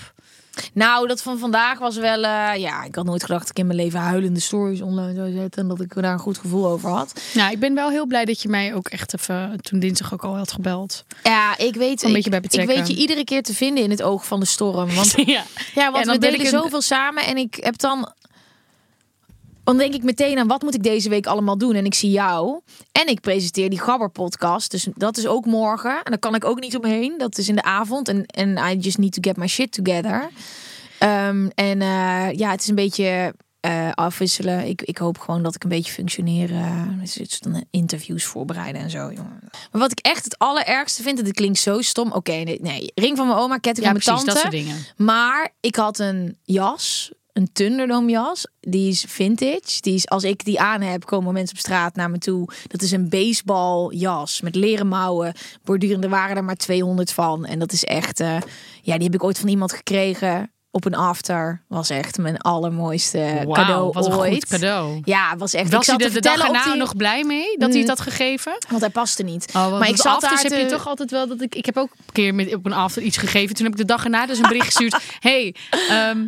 Nou, 0.74 1.06
dat 1.08 1.22
van 1.22 1.38
vandaag 1.38 1.78
was 1.78 1.96
wel. 1.96 2.24
eh, 2.24 2.50
ja, 2.56 2.84
ik 2.84 2.94
had 2.94 3.04
nooit 3.04 3.22
gedacht 3.24 3.40
dat 3.40 3.50
ik 3.50 3.58
in 3.58 3.66
mijn 3.66 3.78
leven 3.78 4.00
huilende 4.00 4.40
stories 4.40 4.80
online 4.80 5.14
zou 5.14 5.32
zetten 5.32 5.62
en 5.62 5.68
dat 5.68 5.80
ik 5.80 5.94
daar 5.94 6.12
een 6.12 6.18
goed 6.18 6.38
gevoel 6.38 6.66
over 6.66 6.90
had. 6.90 7.20
Nou, 7.34 7.52
ik 7.52 7.58
ben 7.60 7.74
wel 7.74 7.90
heel 7.90 8.06
blij 8.06 8.24
dat 8.24 8.42
je 8.42 8.48
mij 8.48 8.74
ook 8.74 8.88
echt 8.88 9.14
even 9.14 9.58
toen 9.62 9.78
dinsdag 9.78 10.12
ook 10.12 10.24
al 10.24 10.36
had 10.36 10.52
gebeld. 10.52 11.04
Ja, 11.22 11.58
ik 11.58 11.74
weet. 11.74 12.02
Een 12.02 12.08
ik, 12.08 12.14
beetje 12.14 12.30
bij 12.30 12.40
ik 12.62 12.66
weet 12.66 12.88
je 12.88 12.94
iedere 12.96 13.24
keer 13.24 13.42
te 13.42 13.54
vinden 13.54 13.84
in 13.84 13.90
het 13.90 14.02
oog 14.02 14.26
van 14.26 14.40
de 14.40 14.46
storm. 14.46 14.94
Want 14.94 15.12
ja. 15.26 15.42
Ja, 15.74 15.90
want 15.90 16.06
we 16.06 16.18
delen 16.18 16.38
ik 16.40 16.44
een- 16.44 16.50
zoveel 16.60 16.82
samen 16.82 17.24
en 17.26 17.36
ik 17.36 17.54
heb 17.60 17.78
dan... 17.78 18.12
Dan 19.68 19.76
denk 19.76 19.94
ik 19.94 20.02
meteen 20.02 20.38
aan 20.38 20.46
wat 20.46 20.62
moet 20.62 20.74
ik 20.74 20.82
deze 20.82 21.08
week 21.08 21.26
allemaal 21.26 21.58
doen. 21.58 21.74
En 21.74 21.84
ik 21.84 21.94
zie 21.94 22.10
jou. 22.10 22.60
En 22.92 23.06
ik 23.08 23.20
presenteer 23.20 23.70
die 23.70 23.80
Gabber 23.80 24.10
podcast. 24.10 24.70
Dus 24.70 24.86
dat 24.94 25.16
is 25.16 25.26
ook 25.26 25.44
morgen. 25.46 25.90
En 25.96 26.10
daar 26.10 26.18
kan 26.18 26.34
ik 26.34 26.44
ook 26.44 26.60
niet 26.60 26.76
omheen. 26.76 27.14
Dat 27.18 27.38
is 27.38 27.48
in 27.48 27.54
de 27.54 27.62
avond. 27.62 28.08
En, 28.08 28.26
en 28.26 28.56
I 28.56 28.76
just 28.76 28.98
need 28.98 29.12
to 29.12 29.18
get 29.20 29.36
my 29.36 29.46
shit 29.46 29.72
together. 29.72 30.28
Ehm, 30.98 31.48
en 31.54 31.80
eh, 31.82 32.32
ja, 32.32 32.50
het 32.50 32.60
is 32.60 32.68
een 32.68 32.74
beetje 32.74 33.34
eh, 33.60 33.90
afwisselen. 33.94 34.66
Ik, 34.66 34.82
ik 34.82 34.98
hoop 34.98 35.18
gewoon 35.18 35.42
dat 35.42 35.54
ik 35.54 35.62
een 35.62 35.68
beetje 35.68 35.92
functioneer. 35.92 36.50
eh, 36.54 36.82
dus 37.14 37.38
dan 37.40 37.64
interviews 37.70 38.24
voorbereiden 38.24 38.82
en 38.82 38.90
zo. 38.90 38.98
Jongen. 38.98 39.38
Maar 39.72 39.80
wat 39.80 39.92
ik 39.92 39.98
echt 39.98 40.24
het 40.24 40.38
allerergste 40.38 41.02
vind, 41.02 41.18
en 41.18 41.24
dit 41.24 41.34
klinkt 41.34 41.58
zo 41.58 41.80
stom. 41.80 42.12
Oké, 42.12 42.32
nee, 42.32 42.58
nee. 42.62 42.92
Ring 42.94 43.16
van 43.16 43.26
mijn 43.26 43.38
oma, 43.38 43.58
ketting 43.58 43.86
Ja, 43.86 43.92
van 43.92 44.02
mijn 44.02 44.24
precies, 44.24 44.34
tante. 44.34 44.48
dat 44.48 44.52
soort 44.66 44.84
dingen. 44.96 45.06
Maar 45.06 45.54
ik 45.60 45.76
had 45.76 45.98
een 45.98 46.36
jas, 46.44 47.12
een 47.38 47.52
Thunderdome 47.52 48.10
jas. 48.10 48.46
Die 48.60 48.88
is 48.88 49.04
vintage. 49.08 49.80
Die 49.80 49.94
is, 49.94 50.08
als 50.08 50.24
ik 50.24 50.44
die 50.44 50.60
aan 50.60 50.80
heb, 50.80 51.04
komen 51.04 51.32
mensen 51.32 51.56
op 51.56 51.62
straat 51.62 51.94
naar 51.94 52.10
me 52.10 52.18
toe. 52.18 52.48
Dat 52.66 52.82
is 52.82 52.90
een 52.90 53.08
baseballjas 53.08 54.40
met 54.40 54.54
leren 54.54 54.88
mouwen. 54.88 55.32
Bordurende 55.64 56.08
waren 56.08 56.36
er 56.36 56.44
maar 56.44 56.56
200 56.56 57.12
van. 57.12 57.44
En 57.44 57.58
dat 57.58 57.72
is 57.72 57.84
echt, 57.84 58.20
eh, 58.20 58.36
ja, 58.82 58.94
die 58.94 59.04
heb 59.04 59.14
ik 59.14 59.24
ooit 59.24 59.38
van 59.38 59.48
iemand 59.48 59.72
gekregen. 59.72 60.52
Op 60.70 60.84
een 60.84 60.94
after. 60.94 61.64
Was 61.68 61.90
echt 61.90 62.18
mijn 62.18 62.38
allermooiste 62.38 63.46
cadeau 63.52 63.92
wat 63.92 64.06
een 64.06 64.14
ooit. 64.14 64.32
goed 64.32 64.46
cadeau. 64.46 65.00
Ja, 65.04 65.36
was 65.36 65.54
echt. 65.54 65.72
Was 65.72 65.88
ik 65.88 65.98
hij 65.98 65.98
zat 65.98 66.12
te 66.12 66.20
de 66.20 66.28
dag 66.28 66.46
erna 66.46 66.64
die... 66.64 66.74
nog 66.74 66.96
blij 66.96 67.24
mee 67.24 67.56
dat 67.58 67.70
hij 67.70 67.78
het 67.78 67.88
had 67.88 68.00
gegeven? 68.00 68.52
Want 68.68 68.80
hij 68.80 68.90
paste 68.90 69.22
niet. 69.22 69.52
Oh, 69.54 69.78
maar 69.78 69.88
ik 69.88 69.96
zat 69.96 70.20
daar 70.20 70.40
heb 70.42 70.52
je 70.52 70.66
toch 70.66 70.86
altijd 70.86 71.10
wel 71.10 71.28
dat 71.28 71.40
ik... 71.40 71.54
Ik 71.54 71.66
heb 71.66 71.76
ook 71.76 71.90
een 71.90 72.12
keer 72.12 72.34
met, 72.34 72.54
op 72.54 72.66
een 72.66 72.72
after 72.72 73.02
iets 73.02 73.16
gegeven. 73.16 73.54
Toen 73.54 73.64
heb 73.64 73.74
ik 73.74 73.80
de 73.80 73.92
dag 73.92 74.04
erna 74.04 74.26
dus 74.26 74.38
een 74.38 74.48
bericht 74.48 74.66
gestuurd. 74.66 75.02
hey, 75.28 75.54
ehm, 75.88 76.26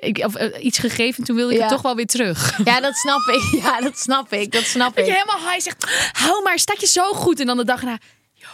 ik, 0.00 0.24
of, 0.24 0.34
eh, 0.34 0.64
iets 0.64 0.78
gegeven. 0.78 1.24
Toen 1.24 1.36
wilde 1.36 1.52
ik 1.52 1.58
Ja. 1.58 1.64
het 1.64 1.72
toch 1.72 1.82
wel 1.82 1.94
weer 1.94 2.06
terug. 2.06 2.58
Ja, 2.64 2.80
dat 2.80 2.94
snap 2.96 3.20
ik. 3.20 3.42
Ja, 3.62 3.80
dat 3.80 3.98
snap 3.98 4.32
ik. 4.32 4.52
Dat 4.52 4.62
snap 4.64 4.96
Dat 4.96 5.06
je 5.06 5.12
ik. 5.12 5.18
helemaal 5.18 5.50
high 5.50 5.60
zegt, 5.62 6.10
hou 6.12 6.42
maar, 6.42 6.58
staat 6.58 6.80
je 6.80 6.86
zo 6.86 7.12
goed. 7.12 7.40
En 7.40 7.46
dan 7.46 7.56
de 7.56 7.64
dag 7.64 7.80
erna, 7.80 7.98
yo, 8.32 8.48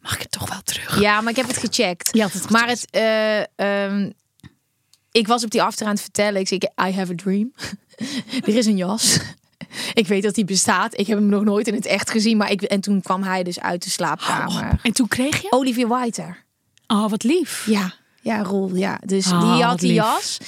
mag 0.00 0.14
ik 0.14 0.20
het 0.22 0.30
toch 0.30 0.48
wel 0.48 0.62
terug? 0.64 1.00
Ja, 1.00 1.20
maar 1.20 1.30
ik 1.30 1.36
heb 1.36 1.46
het 1.48 1.56
gecheckt. 1.58 2.18
Had 2.20 2.32
het 2.32 2.50
Maar 2.50 2.68
het, 2.68 2.86
eh, 2.90 3.38
ehm, 3.84 4.10
ik 5.12 5.26
was 5.26 5.44
op 5.44 5.50
die 5.50 5.62
after 5.62 5.86
aan 5.86 5.92
het 5.92 6.02
vertellen. 6.02 6.40
Ik 6.40 6.48
zei, 6.48 6.60
I 6.88 6.92
have 6.94 7.12
a 7.12 7.14
dream. 7.16 7.52
er 8.46 8.56
is 8.56 8.66
een 8.66 8.76
jas. 8.76 9.18
ik 9.94 10.06
weet 10.06 10.22
dat 10.22 10.34
die 10.34 10.44
bestaat. 10.44 10.98
Ik 10.98 11.06
heb 11.06 11.18
hem 11.18 11.26
nog 11.26 11.44
nooit 11.44 11.66
in 11.68 11.74
het 11.74 11.86
echt 11.86 12.10
gezien. 12.10 12.36
Maar 12.36 12.50
ik, 12.50 12.62
en 12.62 12.80
toen 12.80 13.02
kwam 13.02 13.22
hij 13.22 13.42
dus 13.42 13.60
uit 13.60 13.82
de 13.82 13.90
slaapkamer. 13.90 14.78
En 14.82 14.92
toen 14.92 15.08
kreeg 15.08 15.42
je? 15.42 15.50
Olivia 15.52 15.86
Whiter. 15.86 16.44
Oh, 16.86 17.10
wat 17.10 17.22
lief. 17.22 17.66
Ja, 17.66 17.94
ja, 18.22 18.42
Roel. 18.42 18.74
Ja, 18.74 18.98
dus 19.04 19.32
Oh, 19.32 19.54
die 19.54 19.62
had 19.64 19.78
die 19.78 19.92
jas. 19.92 20.38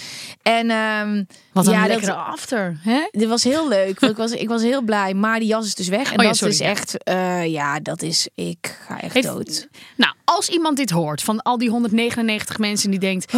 En 0.43 0.71
ehm, 0.71 1.25
Wat 1.53 1.67
een 1.67 1.73
ja, 1.73 1.87
lekkere 1.87 2.07
dat, 2.07 2.17
after. 2.17 2.77
Hè? 2.81 3.09
dit 3.11 3.29
was 3.29 3.45
heel 3.45 3.69
leuk. 3.69 4.01
ik, 4.01 4.17
was, 4.17 4.31
ik 4.33 4.49
was 4.49 4.63
heel 4.63 4.83
blij. 4.83 5.15
Maar 5.15 5.39
die 5.39 5.49
jas 5.49 5.67
is 5.67 5.75
dus 5.75 5.89
weg. 5.89 6.13
En 6.13 6.19
Oh 6.19 6.23
ja, 6.23 6.29
dat 6.29 6.37
sorry, 6.37 6.53
is 6.53 6.59
ja. 6.59 6.67
echt, 6.67 7.05
eh, 7.05 7.47
ja, 7.47 7.81
dat 7.81 8.03
is, 8.03 8.29
ik 8.35 8.77
ga 8.87 9.01
echt 9.01 9.15
Heeft- 9.15 9.27
dood. 9.27 9.69
Nou, 9.97 10.15
als 10.25 10.49
iemand 10.49 10.77
dit 10.77 10.91
hoort 10.91 11.23
van 11.23 11.43
al 11.43 11.59
die 11.59 11.69
199 11.71 12.59
mensen 12.59 12.91
die 12.91 12.99
denkt... 13.01 13.33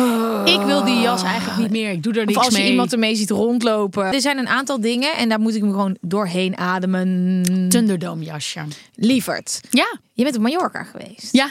ik 0.44 0.60
wil 0.60 0.84
die 0.84 1.00
jas 1.00 1.22
eigenlijk 1.22 1.58
niet 1.58 1.70
meer, 1.70 1.90
ik 1.90 2.02
doe 2.02 2.12
er 2.12 2.20
Of 2.20 2.26
niks 2.26 2.38
als 2.38 2.54
je 2.54 2.60
mee. 2.62 2.70
iemand 2.70 2.92
ermee 2.92 3.14
ziet 3.14 3.30
rondlopen. 3.30 4.04
Er 4.14 4.20
zijn 4.20 4.38
een 4.38 4.48
aantal 4.48 4.80
dingen 4.80 5.16
en 5.16 5.28
daar 5.28 5.40
moet 5.40 5.54
ik 5.54 5.62
me 5.62 5.70
gewoon 5.70 5.96
doorheen 6.00 6.56
ademen. 6.58 7.42
Thunderdome 7.68 8.24
jasje. 8.24 8.60
Lieverd, 8.94 9.60
Ja, 9.70 9.98
je 10.12 10.22
bent 10.22 10.36
op 10.36 10.42
Mallorca 10.42 10.82
geweest. 10.82 11.28
ja. 11.32 11.48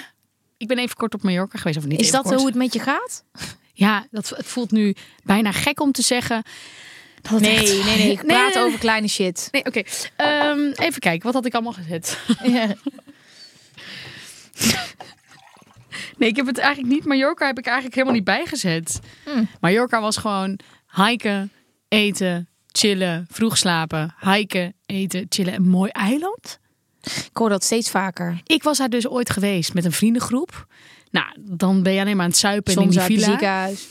Ik 0.57 0.67
ben 0.67 0.77
even 0.77 0.95
kort 0.95 1.13
op 1.13 1.23
Mallorca 1.23 1.57
geweest, 1.57 1.77
of 1.77 1.85
niet 1.85 1.99
Is 1.99 2.11
dat 2.11 2.23
kort. 2.23 2.35
hoe 2.35 2.45
het 2.45 2.55
met 2.55 2.73
je 2.73 2.79
gaat? 2.79 3.23
Ja, 3.73 4.07
dat, 4.11 4.29
het 4.29 4.45
voelt 4.45 4.71
nu 4.71 4.95
bijna 5.23 5.51
gek 5.51 5.79
om 5.79 5.91
te 5.91 6.01
zeggen... 6.01 6.43
Dat 7.21 7.39
Nee, 7.39 7.55
echt- 7.55 7.85
nee, 7.85 7.97
nee. 7.97 8.11
Ik 8.11 8.25
praat 8.27 8.53
nee, 8.53 8.63
over 8.63 8.79
kleine 8.79 9.07
shit. 9.07 9.47
Nee, 9.51 9.65
oké. 9.65 9.81
Ehm, 10.15 10.59
even 10.75 10.99
kijken, 10.99 11.23
wat 11.25 11.33
had 11.33 11.45
ik 11.45 11.53
allemaal 11.53 11.73
gezet? 11.73 12.17
Nee, 16.17 16.29
ik 16.29 16.35
heb 16.35 16.45
het 16.45 16.57
eigenlijk 16.57 16.93
niet. 16.93 17.05
Mallorca 17.05 17.45
heb 17.45 17.57
ik 17.57 17.65
eigenlijk 17.65 17.95
helemaal 17.95 18.15
niet 18.15 18.25
bijgezet. 18.25 18.99
Hmm. 19.25 19.47
Mallorca 19.59 20.01
was 20.01 20.17
gewoon 20.17 20.59
hiken, 20.95 21.51
eten, 21.87 22.49
chillen, 22.71 23.25
vroeg 23.31 23.57
slapen, 23.57 24.15
hiken, 24.19 24.73
eten, 24.85 25.25
chillen. 25.29 25.53
Een 25.53 25.67
mooi 25.67 25.89
eiland. 25.91 26.59
Ik 27.05 27.37
hoor 27.37 27.49
dat 27.49 27.63
steeds 27.63 27.89
vaker. 27.89 28.41
Ik 28.43 28.63
was 28.63 28.77
daar 28.77 28.89
dus 28.89 29.07
ooit 29.07 29.29
geweest 29.29 29.73
met 29.73 29.85
een 29.85 29.91
vriendengroep. 29.91 30.67
Nou, 31.11 31.27
dan 31.39 31.83
ben 31.83 31.93
je 31.93 32.01
alleen 32.01 32.15
maar 32.15 32.25
aan 32.25 32.31
het 32.31 32.39
zuipen 32.39 32.75
en 32.75 32.81
in 32.81 32.89
die 32.89 32.99
villa. 32.99 33.25
ziekenhuis. 33.25 33.87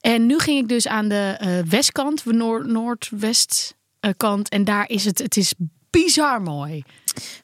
En 0.00 0.26
nu 0.26 0.38
ging 0.38 0.58
ik 0.58 0.68
dus 0.68 0.88
aan 0.88 1.08
de 1.08 1.36
eh, 1.38 1.58
westkant, 1.68 2.24
noord, 2.24 2.66
noordwest 2.66 3.74
eh, 4.00 4.10
kant. 4.16 4.48
En 4.48 4.64
daar 4.64 4.88
is 4.88 5.04
het, 5.04 5.18
het 5.18 5.36
is 5.36 5.54
bizar 5.90 6.42
mooi. 6.42 6.82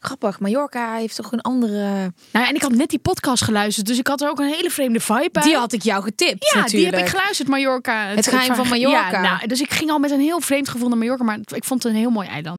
Grappig, 0.01 0.41
Mallorca 0.41 0.95
heeft 0.95 1.17
toch 1.17 1.33
een 1.33 1.41
andere... 1.41 1.83
Nou 2.31 2.45
ja, 2.45 2.49
en 2.49 2.55
ik 2.55 2.63
had 2.63 2.73
net 2.73 2.89
die 2.89 2.99
podcast 2.99 3.45
geluisterd, 3.45 3.87
dus 3.87 3.99
ik 3.99 4.07
had 4.07 4.21
er 4.21 4.29
ook 4.29 4.39
een 4.39 4.53
hele 4.53 4.71
vreemde 4.71 5.01
vibe 5.01 5.29
bij. 5.33 5.43
Die 5.43 5.57
had 5.57 5.73
ik 5.73 5.83
jou 5.83 6.03
getipt 6.03 6.51
ja, 6.53 6.61
natuurlijk. 6.61 6.91
die 6.91 6.99
heb 6.99 7.09
ik 7.09 7.17
geluisterd, 7.17 7.49
Mallorca. 7.49 8.07
Het 8.07 8.27
geheim 8.29 8.55
van 8.55 8.69
Mallorca. 8.69 9.11
Ja, 9.11 9.21
nou, 9.21 9.47
dus 9.47 9.61
ik 9.61 9.71
ging 9.71 9.91
al 9.91 9.99
met 9.99 10.11
een 10.11 10.21
heel 10.21 10.41
vreemd 10.41 10.69
gevoel 10.69 10.89
naar 10.89 10.99
Mallorca, 10.99 11.25
maar 11.25 11.39
ik 11.55 11.65
vond 11.65 11.83
het 11.83 11.93
een 11.93 11.99
heel 11.99 12.11
mooi 12.11 12.29
eiland. 12.29 12.59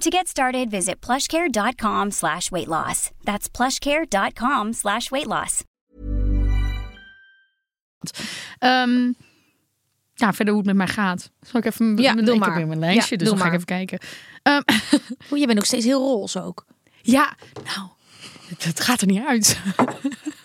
To 0.00 0.10
get 0.10 0.28
started, 0.28 0.70
visit 0.70 1.00
plushcare.com 1.00 2.10
slash 2.10 2.50
weight 2.50 2.68
loss. 2.68 3.10
That's 3.24 3.48
plushcare.com 3.48 4.72
slash 4.72 5.10
weight 5.10 5.26
loss. 5.26 5.62
Ehm, 8.58 9.12
ja, 10.14 10.32
verder 10.32 10.54
hoe 10.54 10.56
het 10.56 10.66
met 10.66 10.76
mij 10.76 10.86
gaat. 10.94 11.30
Zal 11.40 11.60
ik 11.60 11.66
even... 11.66 11.96
Ja, 11.96 12.12
mijn- 12.12 12.24
doe 12.24 12.34
ik 12.34 12.40
maar. 12.40 12.48
heb 12.48 12.58
weer 12.58 12.66
mijn 12.66 12.78
lijstje, 12.78 13.14
Ja, 13.14 13.16
dus 13.16 13.28
doe 13.28 13.36
dan 13.36 13.38
ga 13.38 13.46
ik 13.46 13.54
even 13.54 13.66
kijken. 13.66 13.98
Ehm, 14.42 14.62
Oeh, 15.30 15.40
je 15.40 15.46
bent 15.46 15.54
nog 15.58 15.64
steeds 15.66 15.84
heel 15.84 16.00
roze 16.00 16.42
ook. 16.42 16.64
ja, 17.02 17.36
nou, 17.64 17.88
het, 18.48 18.64
het 18.64 18.80
gaat 18.80 19.00
er 19.00 19.06
niet 19.06 19.24
uit. 19.26 19.58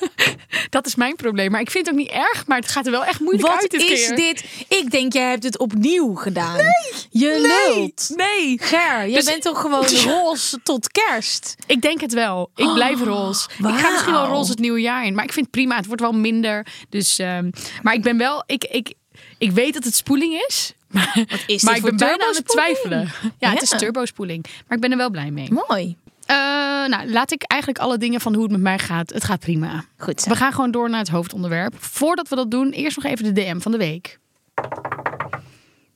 dat 0.70 0.86
is 0.86 0.96
mijn 0.96 1.16
probleem. 1.16 1.52
Maar 1.52 1.62
ik 1.62 1.72
vind 1.72 1.86
het 1.86 1.96
ook 1.96 2.02
niet 2.02 2.12
erg, 2.12 2.48
maar 2.48 2.58
het 2.58 2.72
gaat 2.72 2.86
er 2.86 2.92
wel 2.92 3.06
echt 3.06 3.20
moeilijk 3.20 3.48
Wat 3.48 3.62
uit 3.62 3.72
dit 3.72 3.82
is 3.82 4.08
keer. 4.08 4.16
dit? 4.16 4.44
Ik 4.68 4.92
denk, 4.92 5.14
jij 5.14 5.30
hebt 5.30 5.44
het 5.44 5.58
opnieuw 5.58 6.14
gedaan. 6.16 6.56
Nee, 6.56 7.02
je 7.10 7.64
lult. 7.76 8.12
Nee, 8.16 8.58
Ger, 8.62 9.08
jij 9.08 9.14
Dus- 9.14 9.26
bent 9.26 9.42
toch 9.42 9.62
gewoon 9.62 9.86
roze 10.08 10.60
tot 10.64 10.92
kerst? 10.92 11.56
Ik 11.68 11.82
denk 11.82 12.02
het 12.02 12.14
wel. 12.14 12.52
Ik 12.56 12.74
blijf 12.74 13.02
roze. 13.04 13.50
Ik 13.58 13.66
ga 13.80 13.90
misschien 13.92 14.14
wel 14.14 14.24
Oh, 14.24 14.30
roze 14.30 14.52
het 14.52 14.60
nieuwe 14.60 14.82
jaar 14.82 15.06
in. 15.06 15.16
Maar 15.16 15.24
ik 15.24 15.34
vind 15.34 15.46
het 15.46 15.56
prima. 15.56 15.76
Het 15.76 15.86
wordt 15.86 16.02
wel 16.02 16.12
minder. 16.14 16.68
Dus, 16.90 17.20
ehm, 17.20 17.50
maar 17.82 17.94
ik 17.94 18.02
ben 18.02 18.18
wel... 18.18 18.44
Ik, 18.46 18.64
ik, 18.64 18.94
ik 19.38 19.52
weet 19.52 19.74
dat 19.74 19.84
het 19.84 19.96
spoeling 19.96 20.44
is. 20.48 20.74
Maar, 20.94 21.26
is 21.48 21.64
maar 21.64 21.76
ik 21.76 21.82
ben 21.82 21.96
bijna 21.98 22.26
aan 22.26 22.36
het 22.36 22.48
twijfelen. 22.48 23.12
Ja, 23.40 23.50
het 23.50 23.62
is 23.62 23.70
Ja. 23.70 23.78
turbospoeling. 23.78 24.46
Maar 24.68 24.76
ik 24.78 24.82
ben 24.82 24.92
er 24.92 24.98
wel 24.98 25.10
blij 25.10 25.32
mee. 25.32 25.48
Mooi. 25.68 25.96
Eh, 26.26 26.73
nou, 26.90 27.12
laat 27.12 27.32
ik 27.32 27.44
eigenlijk 27.44 27.82
alle 27.82 27.98
dingen 27.98 28.22
van 28.22 28.34
hoe 28.34 28.44
het 28.44 28.52
met 28.52 28.62
mij 28.62 28.80
gaat. 28.80 29.14
Het 29.14 29.24
gaat 29.24 29.40
prima. 29.40 29.86
Goed 29.98 30.22
zo. 30.22 30.30
We 30.30 30.36
gaan 30.36 30.54
gewoon 30.54 30.72
door 30.72 30.90
naar 30.90 31.00
het 31.00 31.10
hoofdonderwerp. 31.10 31.76
Voordat 31.78 32.30
we 32.30 32.36
dat 32.36 32.52
doen, 32.52 32.72
eerst 32.72 32.96
nog 32.96 33.06
even 33.06 33.26
de 33.26 33.32
DM 33.32 33.60
van 33.60 33.72
de 33.72 33.78
week. 33.78 34.20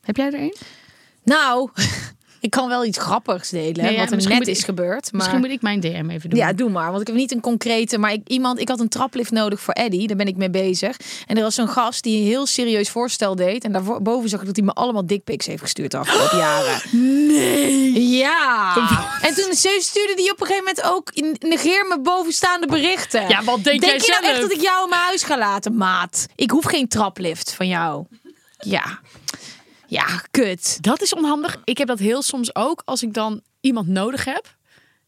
Heb 0.01 0.15
jij 0.15 0.27
er 0.27 0.39
een? 0.39 0.55
Nou, 1.23 1.69
ik 2.39 2.49
kan 2.49 2.67
wel 2.67 2.85
iets 2.85 2.97
grappigs 2.97 3.49
delen, 3.49 3.83
Nee, 3.83 3.93
ja, 3.93 3.99
wat 3.99 4.11
er 4.11 4.29
net 4.29 4.47
is 4.47 4.59
ik- 4.59 4.65
gebeurd. 4.65 5.03
Maar... 5.11 5.21
Misschien 5.21 5.39
moet 5.39 5.49
ik 5.49 5.61
mijn 5.61 5.79
DM 5.79 6.09
even 6.09 6.29
doen. 6.29 6.39
Ja, 6.39 6.53
doe 6.53 6.69
maar. 6.69 6.87
Want 6.89 7.01
ik 7.01 7.07
heb 7.07 7.15
niet 7.15 7.31
een 7.31 7.39
concrete. 7.41 7.97
Maar 7.97 8.11
ik, 8.11 8.21
iemand, 8.27 8.59
ik 8.59 8.69
had 8.69 8.79
een 8.79 8.89
traplift 8.89 9.31
nodig 9.31 9.59
voor 9.59 9.73
Eddie. 9.73 10.07
Daar 10.07 10.17
ben 10.17 10.27
ik 10.27 10.35
mee 10.35 10.49
bezig. 10.49 10.97
En 11.25 11.37
er 11.37 11.43
was 11.43 11.55
zo'n 11.55 11.67
gast 11.69 12.03
die 12.03 12.19
een 12.19 12.25
heel 12.27 12.45
serieus 12.45 12.89
voorstel 12.89 13.35
deed. 13.35 13.63
En 13.63 13.71
daarboven 13.71 14.29
zag 14.29 14.39
ik 14.39 14.45
dat 14.45 14.55
hij 14.55 14.65
me 14.65 14.73
allemaal 14.73 15.05
dickpics 15.05 15.45
heeft 15.45 15.61
gestuurd 15.61 15.91
de 15.91 15.97
afgelopen 15.97 16.37
jaren. 16.47 16.81
Nee. 17.27 18.07
Ja. 18.17 18.75
En 19.21 19.33
toen 19.33 19.53
stuurde 19.79 20.13
hij 20.21 20.31
op 20.31 20.41
een 20.41 20.47
gegeven 20.47 20.73
moment 20.75 20.83
ook. 20.83 21.11
Negeer 21.49 21.85
me 21.89 21.99
bovenstaande 22.01 22.67
berichten. 22.67 23.27
Ja, 23.27 23.43
wat 23.43 23.63
denk 23.63 23.83
jij 23.83 23.93
je 23.93 24.17
nou 24.21 24.33
echt 24.33 24.41
dat 24.41 24.51
ik 24.51 24.61
jou 24.61 24.83
in 24.83 24.89
mijn 24.89 25.01
huis 25.01 25.23
ga 25.23 25.37
laten, 25.37 25.75
maat? 25.77 26.25
Ik 26.35 26.51
hoef 26.51 26.65
geen 26.65 26.87
traplift 26.87 27.53
van 27.53 27.67
jou. 27.67 28.05
Ja. 28.59 28.99
Ja, 29.87 30.21
kut. 30.31 30.77
Dat 30.81 31.01
is 31.01 31.13
onhandig. 31.13 31.61
Ik 31.63 31.77
heb 31.77 31.87
dat 31.87 31.99
heel 31.99 32.21
soms 32.21 32.55
ook 32.55 32.81
als 32.85 33.03
ik 33.03 33.13
dan 33.13 33.41
iemand 33.59 33.87
nodig 33.87 34.25
heb. 34.25 34.55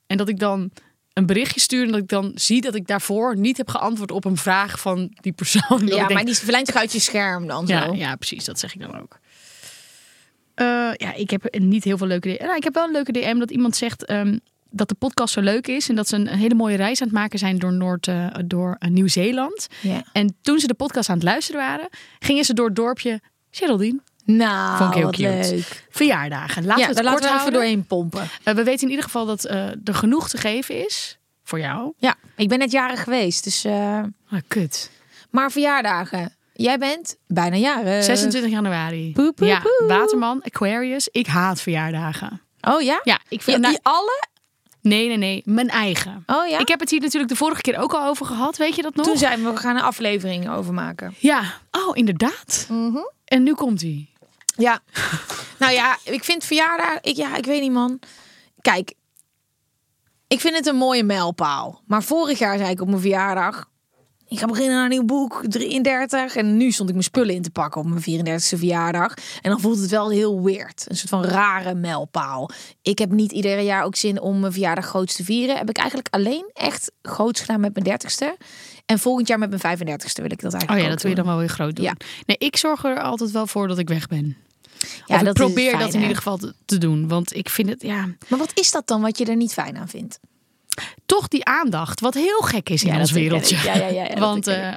En 0.07 0.17
dat 0.17 0.29
ik 0.29 0.39
dan 0.39 0.71
een 1.13 1.25
berichtje 1.25 1.59
stuur. 1.59 1.85
En 1.85 1.91
dat 1.91 2.01
ik 2.01 2.07
dan 2.07 2.31
zie 2.35 2.61
dat 2.61 2.75
ik 2.75 2.87
daarvoor 2.87 3.37
niet 3.37 3.57
heb 3.57 3.69
geantwoord 3.69 4.11
op 4.11 4.25
een 4.25 4.37
vraag 4.37 4.79
van 4.79 5.17
die 5.21 5.31
persoon. 5.31 5.87
Ja, 5.87 5.95
denk, 5.95 6.13
maar 6.13 6.25
die 6.25 6.37
verlijnt 6.37 6.67
zich 6.67 6.75
uit 6.75 6.91
je 6.91 6.99
scherm 6.99 7.47
dan 7.47 7.67
zo. 7.67 7.73
ja, 7.73 7.91
ja, 7.93 8.15
precies. 8.15 8.45
Dat 8.45 8.59
zeg 8.59 8.73
ik 8.73 8.81
dan 8.81 8.99
ook. 8.99 9.19
Eh, 10.55 10.65
ja, 10.93 11.13
ik 11.13 11.29
heb 11.29 11.57
niet 11.59 11.83
heel 11.83 11.97
veel 11.97 12.07
leuke 12.07 12.29
DM. 12.29 12.43
Nou, 12.43 12.55
ik 12.55 12.63
heb 12.63 12.73
wel 12.73 12.85
een 12.85 12.91
leuke 12.91 13.11
DM 13.11 13.37
dat 13.37 13.51
iemand 13.51 13.75
zegt 13.75 14.05
ehm, 14.05 14.37
dat 14.69 14.89
de 14.89 14.95
podcast 14.95 15.33
zo 15.33 15.41
leuk 15.41 15.67
is. 15.67 15.89
En 15.89 15.95
dat 15.95 16.07
ze 16.07 16.15
een, 16.15 16.27
hele 16.27 16.55
mooie 16.55 16.75
reis 16.75 17.01
aan 17.01 17.07
het 17.07 17.15
maken 17.15 17.39
zijn 17.39 17.57
door, 17.57 17.73
Noord, 17.73 18.07
eh, 18.07 18.27
door 18.45 18.75
eh, 18.79 18.89
Nieuw-Zeeland. 18.89 19.67
Ja. 19.81 20.03
En 20.13 20.37
toen 20.41 20.59
ze 20.59 20.67
de 20.67 20.73
podcast 20.73 21.09
aan 21.09 21.15
het 21.15 21.23
luisteren 21.23 21.61
waren, 21.61 21.89
gingen 22.19 22.45
ze 22.45 22.53
door 22.53 22.65
het 22.65 22.75
dorpje 22.75 23.21
Geraldine. 23.51 23.99
Nou, 24.37 24.77
Vond 24.77 24.89
ik 24.89 24.95
heel 24.95 25.05
wat 25.05 25.15
cute. 25.15 25.55
leuk. 25.55 25.85
Verjaardagen. 25.89 26.65
Laten 26.65 26.81
ja, 26.83 26.89
we 26.89 26.95
het 26.95 27.03
laten 27.03 27.19
kort 27.19 27.33
we 27.33 27.39
even 27.39 27.53
doorheen 27.53 27.85
pompen. 27.85 28.29
Eh, 28.43 28.53
we 28.53 28.63
weten 28.63 28.83
in 28.83 28.89
ieder 28.89 29.03
geval 29.05 29.25
dat 29.25 29.45
eh, 29.45 29.65
er 29.67 29.93
genoeg 29.93 30.29
te 30.29 30.37
geven 30.37 30.85
is 30.85 31.17
voor 31.43 31.59
jou. 31.59 31.93
Ja, 31.97 32.15
ik 32.35 32.47
ben 32.49 32.59
net 32.59 32.71
jarig 32.71 33.03
geweest. 33.03 33.43
Dus, 33.43 33.63
eh, 33.65 33.99
Ah, 34.29 34.39
kut. 34.47 34.91
maar 35.29 35.51
verjaardagen. 35.51 36.35
Jij 36.53 36.77
bent 36.77 37.17
bijna 37.27 37.55
jarig. 37.55 38.03
26 38.03 38.51
januari. 38.51 39.11
poe, 39.11 39.33
poe, 39.33 39.47
ja, 39.47 39.59
poe. 39.59 39.85
Waterman, 39.87 40.41
Aquarius. 40.43 41.07
Ik 41.11 41.27
haat 41.27 41.61
verjaardagen. 41.61 42.41
Oh 42.61 42.81
ja? 42.81 42.99
Ja, 43.03 43.19
ik 43.27 43.41
vind... 43.41 43.55
Ja, 43.57 43.61
nou, 43.61 43.73
die 43.73 43.83
alle? 43.83 44.23
nee, 44.81 45.07
nee, 45.07 45.17
nee. 45.17 45.41
Mijn 45.45 45.69
eigen. 45.69 46.23
Oh 46.25 46.47
ja? 46.47 46.59
Ik 46.59 46.67
heb 46.67 46.79
het 46.79 46.89
hier 46.89 46.99
natuurlijk 46.99 47.31
de 47.31 47.37
vorige 47.37 47.61
keer 47.61 47.77
ook 47.79 47.93
al 47.93 48.07
over 48.07 48.25
gehad. 48.25 48.57
Weet 48.57 48.75
je 48.75 48.81
dat 48.81 48.95
nog? 48.95 49.05
Toen 49.05 49.17
zijn 49.17 49.43
we, 49.43 49.51
we 49.51 49.57
gaan 49.57 49.75
een 49.75 49.81
aflevering 49.81 50.49
over 50.49 50.73
maken. 50.73 51.13
Ja. 51.17 51.41
Oh, 51.71 51.97
inderdaad. 51.97 52.67
Mhm. 52.69 52.97
En 53.25 53.43
nu 53.43 53.53
komt 53.53 53.81
hij. 53.81 54.08
Ja. 54.59 54.79
nou 55.59 55.73
ja, 55.73 55.97
ik 56.03 56.23
vind 56.23 56.43
verjaardag... 56.43 56.99
Ik, 57.01 57.15
ja, 57.15 57.35
ik 57.35 57.45
weet 57.45 57.61
niet 57.61 57.71
man. 57.71 57.99
Kijk. 58.61 58.93
Ik 60.27 60.39
vind 60.39 60.55
het 60.55 60.67
een 60.67 60.75
mooie 60.75 61.03
mijlpaal. 61.03 61.81
Maar 61.87 62.03
vorig 62.03 62.39
jaar 62.39 62.57
zei 62.57 62.69
ik 62.69 62.81
op 62.81 62.87
mijn 62.87 63.01
verjaardag... 63.01 63.67
Ik 64.27 64.39
ga 64.39 64.45
beginnen 64.45 64.77
aan 64.77 64.83
een 64.83 64.89
nieuw 64.89 65.05
boek, 65.05 65.43
33. 65.47 66.35
En 66.35 66.57
nu 66.57 66.71
stond 66.71 66.89
ik 66.89 66.95
mijn 66.95 67.07
spullen 67.07 67.35
in 67.35 67.41
te 67.41 67.49
pakken 67.49 67.81
op 67.81 67.87
mijn 67.87 68.01
34e 68.01 68.57
verjaardag. 68.57 69.13
En 69.41 69.49
dan 69.49 69.59
voelt 69.59 69.79
het 69.79 69.89
wel 69.89 70.09
heel 70.09 70.43
weird. 70.43 70.85
Een 70.87 70.95
soort 70.95 71.09
van 71.09 71.23
rare 71.23 71.75
mijlpaal. 71.75 72.49
Ik 72.81 72.99
heb 72.99 73.11
niet 73.11 73.31
ieder 73.31 73.59
jaar 73.59 73.83
ook 73.83 73.95
zin 73.95 74.21
om 74.21 74.39
mijn 74.39 74.51
verjaardag 74.51 74.85
groots 74.85 75.15
te 75.15 75.23
vieren. 75.23 75.57
Heb 75.57 75.69
ik 75.69 75.77
eigenlijk 75.77 76.13
alleen 76.13 76.49
echt 76.53 76.91
groots 77.01 77.39
gedaan 77.39 77.59
met 77.59 77.83
mijn 77.83 77.99
30ste. 77.99 78.45
En 78.85 78.99
volgend 78.99 79.27
jaar 79.27 79.39
met 79.39 79.61
mijn 79.61 79.77
35ste 79.77 80.21
wil 80.21 80.31
ik 80.31 80.41
dat 80.41 80.53
eigenlijk 80.53 80.71
Oh 80.71 80.79
ja, 80.79 80.89
dat 80.89 81.01
wil 81.01 81.11
je 81.11 81.17
dan 81.17 81.25
wel 81.25 81.37
weer 81.37 81.49
groot 81.49 81.75
doen. 81.75 81.85
Ja. 81.85 81.95
Nee, 82.25 82.37
ik 82.37 82.57
zorg 82.57 82.83
er 82.83 83.01
altijd 83.01 83.31
wel 83.31 83.47
voor 83.47 83.67
dat 83.67 83.77
ik 83.77 83.87
weg 83.87 84.07
ben. 84.07 84.37
Ja, 85.05 85.15
of 85.15 85.19
ik 85.19 85.25
dat 85.25 85.33
probeer 85.33 85.69
fijn, 85.69 85.79
dat 85.81 85.89
in 85.89 85.95
hè? 85.95 86.01
ieder 86.01 86.17
geval 86.17 86.39
te, 86.65 86.77
doen. 86.77 87.07
Want 87.07 87.35
ik 87.35 87.49
vind 87.49 87.69
het, 87.69 87.81
ja, 87.81 88.05
Maar 88.27 88.39
wat 88.39 88.51
is 88.53 88.71
dat 88.71 88.87
dan 88.87 89.01
wat 89.01 89.17
je 89.17 89.25
er 89.25 89.35
niet 89.35 89.53
fijn 89.53 89.77
aan 89.77 89.89
vindt? 89.89 90.19
toch 91.05 91.27
die 91.27 91.45
aandacht. 91.45 91.99
Wat 91.99 92.13
heel 92.13 92.39
gek 92.39 92.69
is 92.69 92.83
in 92.83 92.93
Ja, 92.93 92.99
ons 92.99 93.11
wereldje. 93.11 93.55
ik. 93.55 93.63
Ja, 93.63 93.75
ja, 93.75 93.87
ja, 93.87 94.19
Want 94.29 94.47
eh 94.47 94.73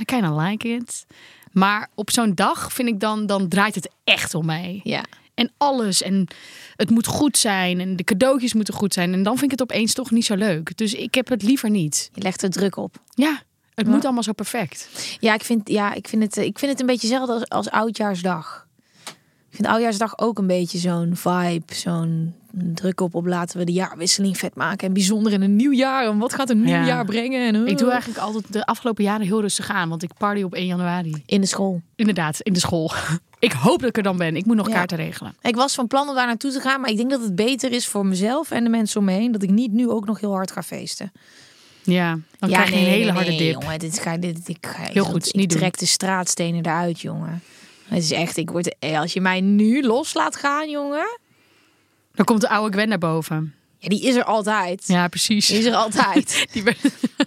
I 0.00 0.04
kinda 0.04 0.36
like 0.36 0.68
it. 0.68 1.06
Maar 1.52 1.88
op 1.94 2.10
zo'n 2.10 2.34
dag 2.34 2.72
vind 2.72 2.88
ik 2.88 3.00
dan, 3.00 3.26
dan 3.26 3.48
draait 3.48 3.74
het 3.74 3.90
echt 4.04 4.34
om 4.34 4.46
mij. 4.46 4.80
Ja. 4.82 5.04
En 5.34 5.52
alles. 5.56 6.02
En 6.02 6.26
het 6.76 6.90
moet 6.90 7.06
goed 7.06 7.38
zijn. 7.38 7.80
En 7.80 7.96
de 7.96 8.04
cadeautjes 8.04 8.54
moeten 8.54 8.74
goed 8.74 8.92
zijn. 8.92 9.12
En 9.12 9.22
dan 9.22 9.38
vind 9.38 9.52
ik 9.52 9.58
het 9.58 9.70
opeens 9.70 9.92
toch 9.92 10.10
niet 10.10 10.24
zo 10.24 10.34
leuk. 10.34 10.76
Dus 10.76 10.94
ik 10.94 11.14
heb 11.14 11.28
het 11.28 11.42
liever 11.42 11.70
niet. 11.70 12.10
Je 12.14 12.22
legt 12.22 12.42
er 12.42 12.50
druk 12.50 12.76
op. 12.76 12.96
Ja, 13.14 13.42
het 13.74 13.86
moet 13.86 14.04
allemaal 14.04 14.22
zo 14.22 14.32
perfect. 14.32 14.88
Ja, 15.20 15.34
ik 15.34 15.44
vind, 15.44 15.68
ja, 15.68 15.94
ik 15.94 16.08
vind, 16.08 16.22
het, 16.22 16.36
ik 16.36 16.58
vind 16.58 16.70
het 16.70 16.80
een 16.80 16.86
beetje 16.86 17.08
hetzelfde 17.08 17.32
als, 17.32 17.48
als 17.48 17.70
Oudjaarsdag. 17.70 18.65
Ik 19.56 19.62
vind 19.62 19.74
Oudjaarsdag 19.74 20.18
ook 20.18 20.38
een 20.38 20.46
beetje 20.46 20.78
zo'n 20.78 21.10
vibe. 21.14 21.74
Zo'n 21.74 22.34
druk 22.52 23.00
op 23.00 23.14
op 23.14 23.26
laten 23.26 23.58
we 23.58 23.64
de 23.64 23.72
jaarwisseling 23.72 24.38
vet 24.38 24.54
maken. 24.54 24.86
En 24.86 24.92
bijzonder 24.92 25.32
in 25.32 25.42
een 25.42 25.56
nieuw 25.56 25.72
jaar. 25.72 26.06
En 26.06 26.18
wat 26.18 26.34
gaat 26.34 26.50
een 26.50 26.60
nieuw 26.60 26.74
Ja. 26.74 26.86
jaar 26.86 27.04
brengen? 27.04 27.46
En, 27.46 27.54
uh, 27.54 27.66
Ik 27.66 27.78
doe 27.78 27.90
eigenlijk 27.90 28.20
altijd 28.20 28.52
de 28.52 28.66
afgelopen 28.66 29.04
jaren 29.04 29.26
heel 29.26 29.40
rustig 29.40 29.70
aan. 29.70 29.88
Want 29.88 30.02
ik 30.02 30.10
party 30.18 30.42
op 30.42 30.54
1 30.54 30.66
januari. 30.66 31.22
In 31.26 31.40
de 31.40 31.46
school. 31.46 31.80
Inderdaad, 31.94 32.40
in 32.40 32.52
de 32.52 32.58
school. 32.58 32.92
Ik 33.38 33.52
hoop 33.52 33.80
dat 33.80 33.88
ik 33.88 33.96
er 33.96 34.02
dan 34.02 34.16
ben. 34.16 34.36
Ik 34.36 34.46
moet 34.46 34.56
nog 34.56 34.68
Ja. 34.68 34.74
kaarten 34.74 34.96
regelen. 34.96 35.34
Ik 35.42 35.56
was 35.56 35.74
van 35.74 35.86
plan 35.86 36.08
om 36.08 36.14
daar 36.14 36.26
naartoe 36.26 36.52
te 36.52 36.60
gaan. 36.60 36.80
Maar 36.80 36.90
ik 36.90 36.96
denk 36.96 37.10
dat 37.10 37.22
het 37.22 37.34
beter 37.34 37.72
is 37.72 37.86
voor 37.86 38.06
mezelf 38.06 38.50
en 38.50 38.64
de 38.64 38.70
mensen 38.70 39.00
om 39.00 39.06
me 39.06 39.12
heen. 39.12 39.32
Dat 39.32 39.42
ik 39.42 39.50
niet 39.50 39.72
nu 39.72 39.88
ook 39.88 40.06
nog 40.06 40.20
heel 40.20 40.32
hard 40.32 40.50
ga 40.50 40.62
feesten. 40.62 41.12
Ja, 41.82 42.18
dan 42.38 42.48
ja, 42.50 42.56
krijg 42.56 42.68
je 42.68 42.74
nee, 42.74 42.84
een 42.84 42.90
hele 42.90 43.04
nee, 43.04 43.12
harde 43.12 43.28
nee, 43.30 43.38
dip. 43.38 43.62
Jongen, 43.62 43.78
dit 43.78 43.98
ga, 43.98 44.16
dit, 44.16 44.48
ik 44.48 44.66
ga, 44.66 44.82
Heel 44.92 45.04
goed, 45.04 45.26
Ik 45.26 45.34
niet 45.34 45.50
trek 45.50 45.78
de 45.78 45.86
straatstenen 45.86 46.64
eruit, 46.66 47.00
jongen. 47.00 47.42
Het 47.88 48.02
is 48.02 48.10
echt, 48.12 48.36
ik 48.36 48.50
word, 48.50 48.76
eh, 48.78 49.00
als 49.00 49.12
je 49.12 49.20
mij 49.20 49.40
nu 49.40 49.82
los 49.82 50.14
laat 50.14 50.36
gaan, 50.36 50.70
jongen. 50.70 51.18
Dan 52.14 52.24
komt 52.24 52.40
de 52.40 52.48
oude 52.48 52.72
Gwen 52.72 52.88
naar 52.88 52.98
boven. 52.98 53.54
Ja, 53.78 53.88
die 53.88 54.02
is 54.02 54.14
er 54.14 54.24
altijd. 54.24 54.84
Ja, 54.86 55.08
precies. 55.08 55.46
Die 55.46 55.58
is 55.58 55.64
er 55.64 55.74
altijd. 55.74 56.44
Die, 56.52 56.62
werd- 56.62 56.80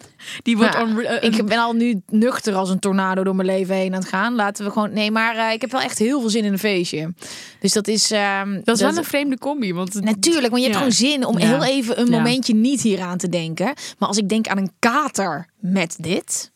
die 0.43 0.58
wordt 0.58 0.76
on- 0.82 1.00
eh, 1.02 1.24
ik 1.32 1.45
ben 1.45 1.58
al 1.58 1.74
nu 1.74 2.02
nuchter 2.08 2.56
als 2.56 2.69
een 2.69 2.80
tornado 2.80 3.24
door 3.24 3.36
mijn 3.36 3.48
leven 3.48 3.76
heen 3.76 3.93
aan 3.93 4.00
het 4.00 4.10
gaan. 4.10 4.36
Laten 4.36 4.65
we 4.65 4.72
gewoon. 4.72 4.93
Nee, 4.93 5.12
maar 5.12 5.36
eh, 5.36 5.52
ik 5.54 5.62
heb 5.62 5.72
wel 5.72 5.82
echt 5.82 5.98
heel 5.98 6.19
veel 6.19 6.30
zin 6.30 6.43
in 6.43 6.52
een 6.52 6.60
feestje. 6.60 7.13
Dus 7.60 7.74
dat 7.74 7.88
is. 7.88 8.12
ehm, 8.12 8.62
dat 8.63 8.76
is 8.76 8.82
wel 8.82 8.98
een 8.98 9.04
vreemde 9.04 9.38
combi. 9.38 9.74
Want 9.74 9.93
het- 9.93 10.04
Natuurlijk, 10.04 10.50
want 10.50 10.58
je 10.58 10.63
hebt 10.63 10.76
gewoon 10.78 10.91
zin 10.93 11.26
om 11.26 11.38
Ja. 11.39 11.45
heel 11.48 11.63
even 11.63 12.00
een 12.00 12.10
momentje 12.10 12.56
niet 12.56 12.82
hieraan 12.82 13.17
te 13.17 13.30
denken. 13.30 13.74
Maar 13.98 14.08
als 14.08 14.17
ik 14.17 14.30
denk 14.30 14.48
aan 14.48 14.58
een 14.58 14.72
kater 14.80 15.50
met 15.60 15.95
dit. 16.00 16.52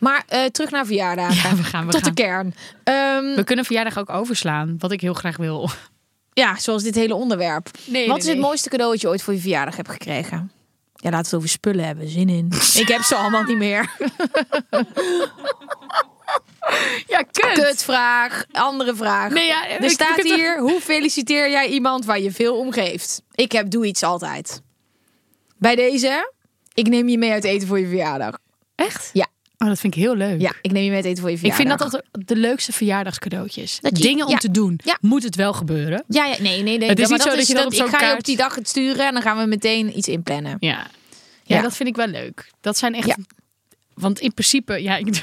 Maar 0.00 0.22
eh, 0.26 0.44
terug 0.44 0.70
naar 0.70 0.86
verjaardagen. 0.86 1.50
Ja, 1.50 1.56
we 1.56 1.62
gaan, 1.64 1.86
we 1.86 1.92
Tot 1.92 2.02
gaan. 2.02 2.14
de 2.14 2.22
kern. 2.22 2.54
Ehm, 2.84 3.34
We 3.34 3.44
kunnen 3.44 3.64
verjaardag 3.64 3.98
ook 3.98 4.10
overslaan. 4.10 4.74
Wat 4.78 4.92
ik 4.92 5.00
heel 5.00 5.14
graag 5.14 5.36
wil. 5.36 5.70
ja, 6.32 6.56
zoals 6.58 6.82
dit 6.82 6.94
hele 6.94 7.14
onderwerp. 7.14 7.70
Nee, 7.86 8.06
Wat 8.06 8.08
nee, 8.08 8.18
is 8.18 8.24
het 8.24 8.34
nee. 8.36 8.44
mooiste 8.44 8.68
cadeau 8.68 8.92
dat 8.92 9.00
je 9.00 9.08
ooit 9.08 9.22
voor 9.22 9.34
je 9.34 9.40
verjaardag 9.40 9.76
hebt 9.76 9.90
gekregen? 9.90 10.52
Ja, 10.94 11.10
laten 11.10 11.18
we 11.18 11.26
het 11.26 11.34
over 11.34 11.48
spullen 11.48 11.84
hebben. 11.84 12.08
Zin 12.08 12.28
in. 12.28 12.52
ik 12.82 12.88
heb 12.88 13.02
ze 13.02 13.14
allemaal 13.14 13.42
niet 13.42 13.56
meer. 13.58 13.90
Ja, 17.06 17.22
kut. 17.22 17.52
Kutvraag, 17.52 18.44
andere 18.52 18.94
vraag. 18.94 19.32
Nee, 19.32 19.46
ja, 19.46 19.68
er 19.68 19.90
staat 19.90 20.22
hier, 20.22 20.58
hoe 20.60 20.80
feliciteer 20.80 21.50
jij 21.50 21.68
iemand 21.68 22.04
waar 22.04 22.20
je 22.20 22.30
veel 22.32 22.56
om 22.58 22.72
geeft? 22.72 23.22
Ik 23.34 23.52
heb 23.52 23.70
doe 23.70 23.86
iets 23.86 24.02
altijd. 24.02 24.62
Bij 25.58 25.74
deze, 25.76 26.32
ik 26.74 26.88
neem 26.88 27.08
je 27.08 27.18
mee 27.18 27.30
uit 27.32 27.44
eten 27.44 27.68
voor 27.68 27.78
je 27.78 27.86
verjaardag. 27.86 28.38
Echt? 28.74 29.10
Ja. 29.12 29.26
Oh, 29.64 29.70
dat 29.70 29.78
vind 29.80 29.94
ik 29.96 30.02
heel 30.02 30.16
leuk. 30.16 30.40
Ja, 30.40 30.52
ik 30.62 30.72
neem 30.72 30.84
je 30.84 30.90
mee 30.90 31.02
eten 31.02 31.18
voor 31.18 31.28
je 31.30 31.34
Ik 31.34 31.40
verjaardag. 31.40 31.78
vind 31.78 31.92
dat 31.92 32.02
altijd 32.14 32.28
de 32.28 32.36
leukste 32.36 32.72
verjaardagscadeautjes. 32.72 33.78
Dat 33.80 33.96
je- 33.96 34.02
Dingen 34.02 34.24
om 34.26 34.32
ja. 34.32 34.38
te 34.38 34.50
doen. 34.50 34.80
Ja. 34.84 34.98
Moet 35.00 35.22
het 35.22 35.36
wel 35.36 35.52
gebeuren? 35.52 36.04
Ja, 36.08 36.24
ja, 36.24 36.36
nee, 36.42 36.62
nee, 36.62 36.78
nee. 36.78 36.88
Het 36.88 36.98
is 36.98 37.08
niet 37.08 37.22
zo 37.22 37.36
dat 37.36 37.46
je 37.46 37.54
dan 37.54 37.66
op 37.66 37.72
Ik 37.72 37.86
ga 37.86 38.08
je 38.10 38.14
op 38.16 38.24
die 38.24 38.36
dag 38.36 38.54
het 38.54 38.68
sturen 38.68 39.06
en 39.06 39.12
dan 39.12 39.22
gaan 39.22 39.38
we 39.38 39.46
meteen 39.46 39.98
iets 39.98 40.08
inplannen. 40.08 40.56
Ja. 40.60 40.86
ja. 41.42 41.62
Dat 41.62 41.76
vind 41.76 41.88
ik 41.88 41.96
wel 41.96 42.06
leuk. 42.06 42.50
Dat 42.60 42.76
zijn 42.78 42.94
echt... 42.94 43.06
Ja. 43.06 43.16
Want 43.94 44.20
in 44.20 44.34
principe, 44.34 44.82
ja, 44.82 44.96
ik, 44.96 45.22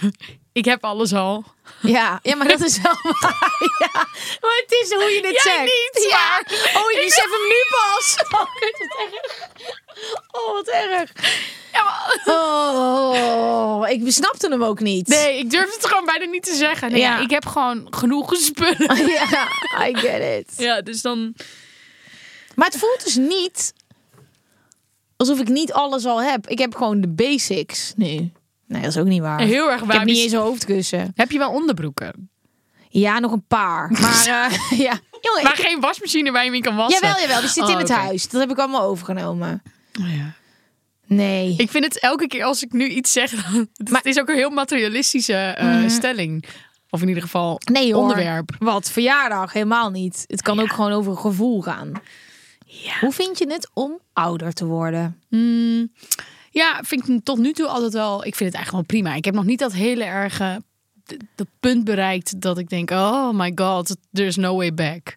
ik 0.53 0.65
heb 0.65 0.83
alles 0.83 1.13
al. 1.13 1.43
Ja, 1.81 2.19
ja 2.23 2.35
maar 2.35 2.47
dat 2.47 2.59
is 2.61 2.81
wel 2.81 2.95
waar. 3.21 3.51
Ja. 3.79 3.89
Maar 4.41 4.61
het 4.65 4.77
is 4.83 4.93
hoe 4.93 5.03
je 5.03 5.21
dit 5.21 5.41
Jij 5.43 5.53
zegt. 5.55 5.63
niet, 5.63 6.07
ja. 6.09 6.17
maar- 6.17 6.81
Oh, 6.83 6.91
je 6.91 7.01
beseft 7.03 7.29
hem 7.31 7.47
nu 7.47 7.63
pas. 7.69 8.15
Oh, 8.41 8.55
kut, 8.59 8.87
wat 8.87 9.07
erg. 9.11 10.31
Oh, 10.31 10.51
wat 10.53 10.67
erg. 10.67 11.11
Ja, 11.73 11.83
maar- 11.83 12.21
Oh, 12.35 13.89
ik 13.89 14.03
besnapte 14.03 14.47
hem 14.47 14.63
ook 14.63 14.79
niet. 14.79 15.07
Nee, 15.07 15.37
ik 15.39 15.49
durf 15.49 15.73
het 15.75 15.85
gewoon 15.85 16.05
bijna 16.05 16.25
niet 16.25 16.43
te 16.43 16.55
zeggen. 16.55 16.91
Nee, 16.91 17.01
Ja. 17.01 17.15
ja, 17.17 17.23
ik 17.23 17.29
heb 17.29 17.45
gewoon 17.45 17.87
genoeg 17.89 18.35
spullen. 18.35 19.07
Ja, 19.11 19.47
I 19.87 19.97
get 19.97 20.47
it. 20.47 20.57
Ja, 20.57 20.81
dus 20.81 21.01
dan... 21.01 21.35
Maar 22.55 22.67
het 22.67 22.77
voelt 22.77 23.03
dus 23.03 23.15
niet 23.15 23.73
alsof 25.17 25.39
ik 25.39 25.47
niet 25.47 25.73
alles 25.73 26.05
al 26.05 26.21
heb. 26.21 26.47
Ik 26.47 26.59
heb 26.59 26.75
gewoon 26.75 27.01
de 27.01 27.07
basics 27.07 27.93
nu. 27.95 28.31
Nee, 28.71 28.81
dat 28.81 28.91
is 28.91 28.97
ook 28.97 29.07
niet 29.07 29.21
waar. 29.21 29.39
Heel 29.39 29.71
erg 29.71 29.81
ik 29.81 29.87
waar. 29.87 29.97
heb 29.97 30.05
niet 30.05 30.17
eens 30.17 30.31
een 30.31 30.39
hoofdkussen. 30.39 31.11
Heb 31.15 31.31
je 31.31 31.37
wel 31.37 31.51
onderbroeken? 31.51 32.29
Ja, 32.89 33.19
nog 33.19 33.31
een 33.31 33.45
paar. 33.47 33.91
Maar 34.01 34.25
eh, 34.27 34.79
ja. 34.87 34.99
Jongen, 35.21 35.43
Maar 35.43 35.59
ik- 35.59 35.65
geen 35.65 35.79
wasmachine 35.79 36.31
waar 36.31 36.45
je 36.45 36.51
in 36.51 36.61
kan 36.61 36.75
wassen? 36.75 37.07
jawel, 37.07 37.21
jawel. 37.21 37.39
Die 37.39 37.49
zit 37.49 37.63
Oh, 37.63 37.69
in 37.69 37.77
het 37.77 37.89
oké. 37.89 37.99
huis. 37.99 38.29
Dat 38.29 38.41
heb 38.41 38.51
ik 38.51 38.57
allemaal 38.57 38.81
overgenomen. 38.83 39.61
Oh, 40.01 40.15
ja. 40.15 40.33
Nee. 41.05 41.53
Ik 41.57 41.69
vind 41.69 41.83
het 41.83 41.99
elke 41.99 42.27
keer 42.27 42.43
als 42.43 42.63
ik 42.63 42.71
nu 42.71 42.87
iets 42.87 43.11
zeg... 43.11 43.31
Het 43.93 44.05
is 44.05 44.19
ook 44.19 44.29
een 44.29 44.35
heel 44.35 44.49
materialistische 44.49 45.33
eh, 45.33 45.67
Mhm. 45.67 45.89
stelling. 45.89 46.45
Of 46.89 47.01
in 47.01 47.07
ieder 47.07 47.23
geval 47.23 47.61
Nee 47.71 47.93
hoor. 47.93 48.01
onderwerp. 48.01 48.55
Wat? 48.59 48.91
Verjaardag? 48.91 49.53
Helemaal 49.53 49.89
niet. 49.89 50.23
Het 50.27 50.41
kan 50.41 50.59
ook 50.59 50.71
gewoon 50.73 50.91
over 50.91 51.17
gevoel 51.17 51.61
gaan. 51.61 51.91
Ja. 52.65 52.93
Hoe 52.99 53.11
vind 53.11 53.37
je 53.37 53.47
het 53.51 53.69
om 53.73 53.99
ouder 54.13 54.53
te 54.53 54.65
worden? 54.65 55.21
Hmm, 55.29 55.91
ja, 56.51 56.79
vind 56.83 57.09
ik 57.09 57.23
tot 57.23 57.37
nu 57.37 57.51
toe 57.53 57.67
altijd 57.67 57.93
wel... 57.93 58.17
Ik 58.25 58.35
vind 58.35 58.49
het 58.49 58.57
eigenlijk 58.57 58.71
wel 58.71 59.01
prima. 59.01 59.17
Ik 59.17 59.25
heb 59.25 59.33
nog 59.33 59.45
niet 59.45 59.59
dat 59.59 59.73
hele 59.73 60.03
erge... 60.03 60.61
Dat 61.35 61.47
punt 61.59 61.83
bereikt 61.83 62.41
dat 62.41 62.57
ik 62.57 62.69
denk... 62.69 62.91
Oh 62.91 63.29
my 63.33 63.51
god, 63.55 63.95
there's 64.11 64.35
no 64.35 64.55
way 64.55 64.73
back. 64.73 65.15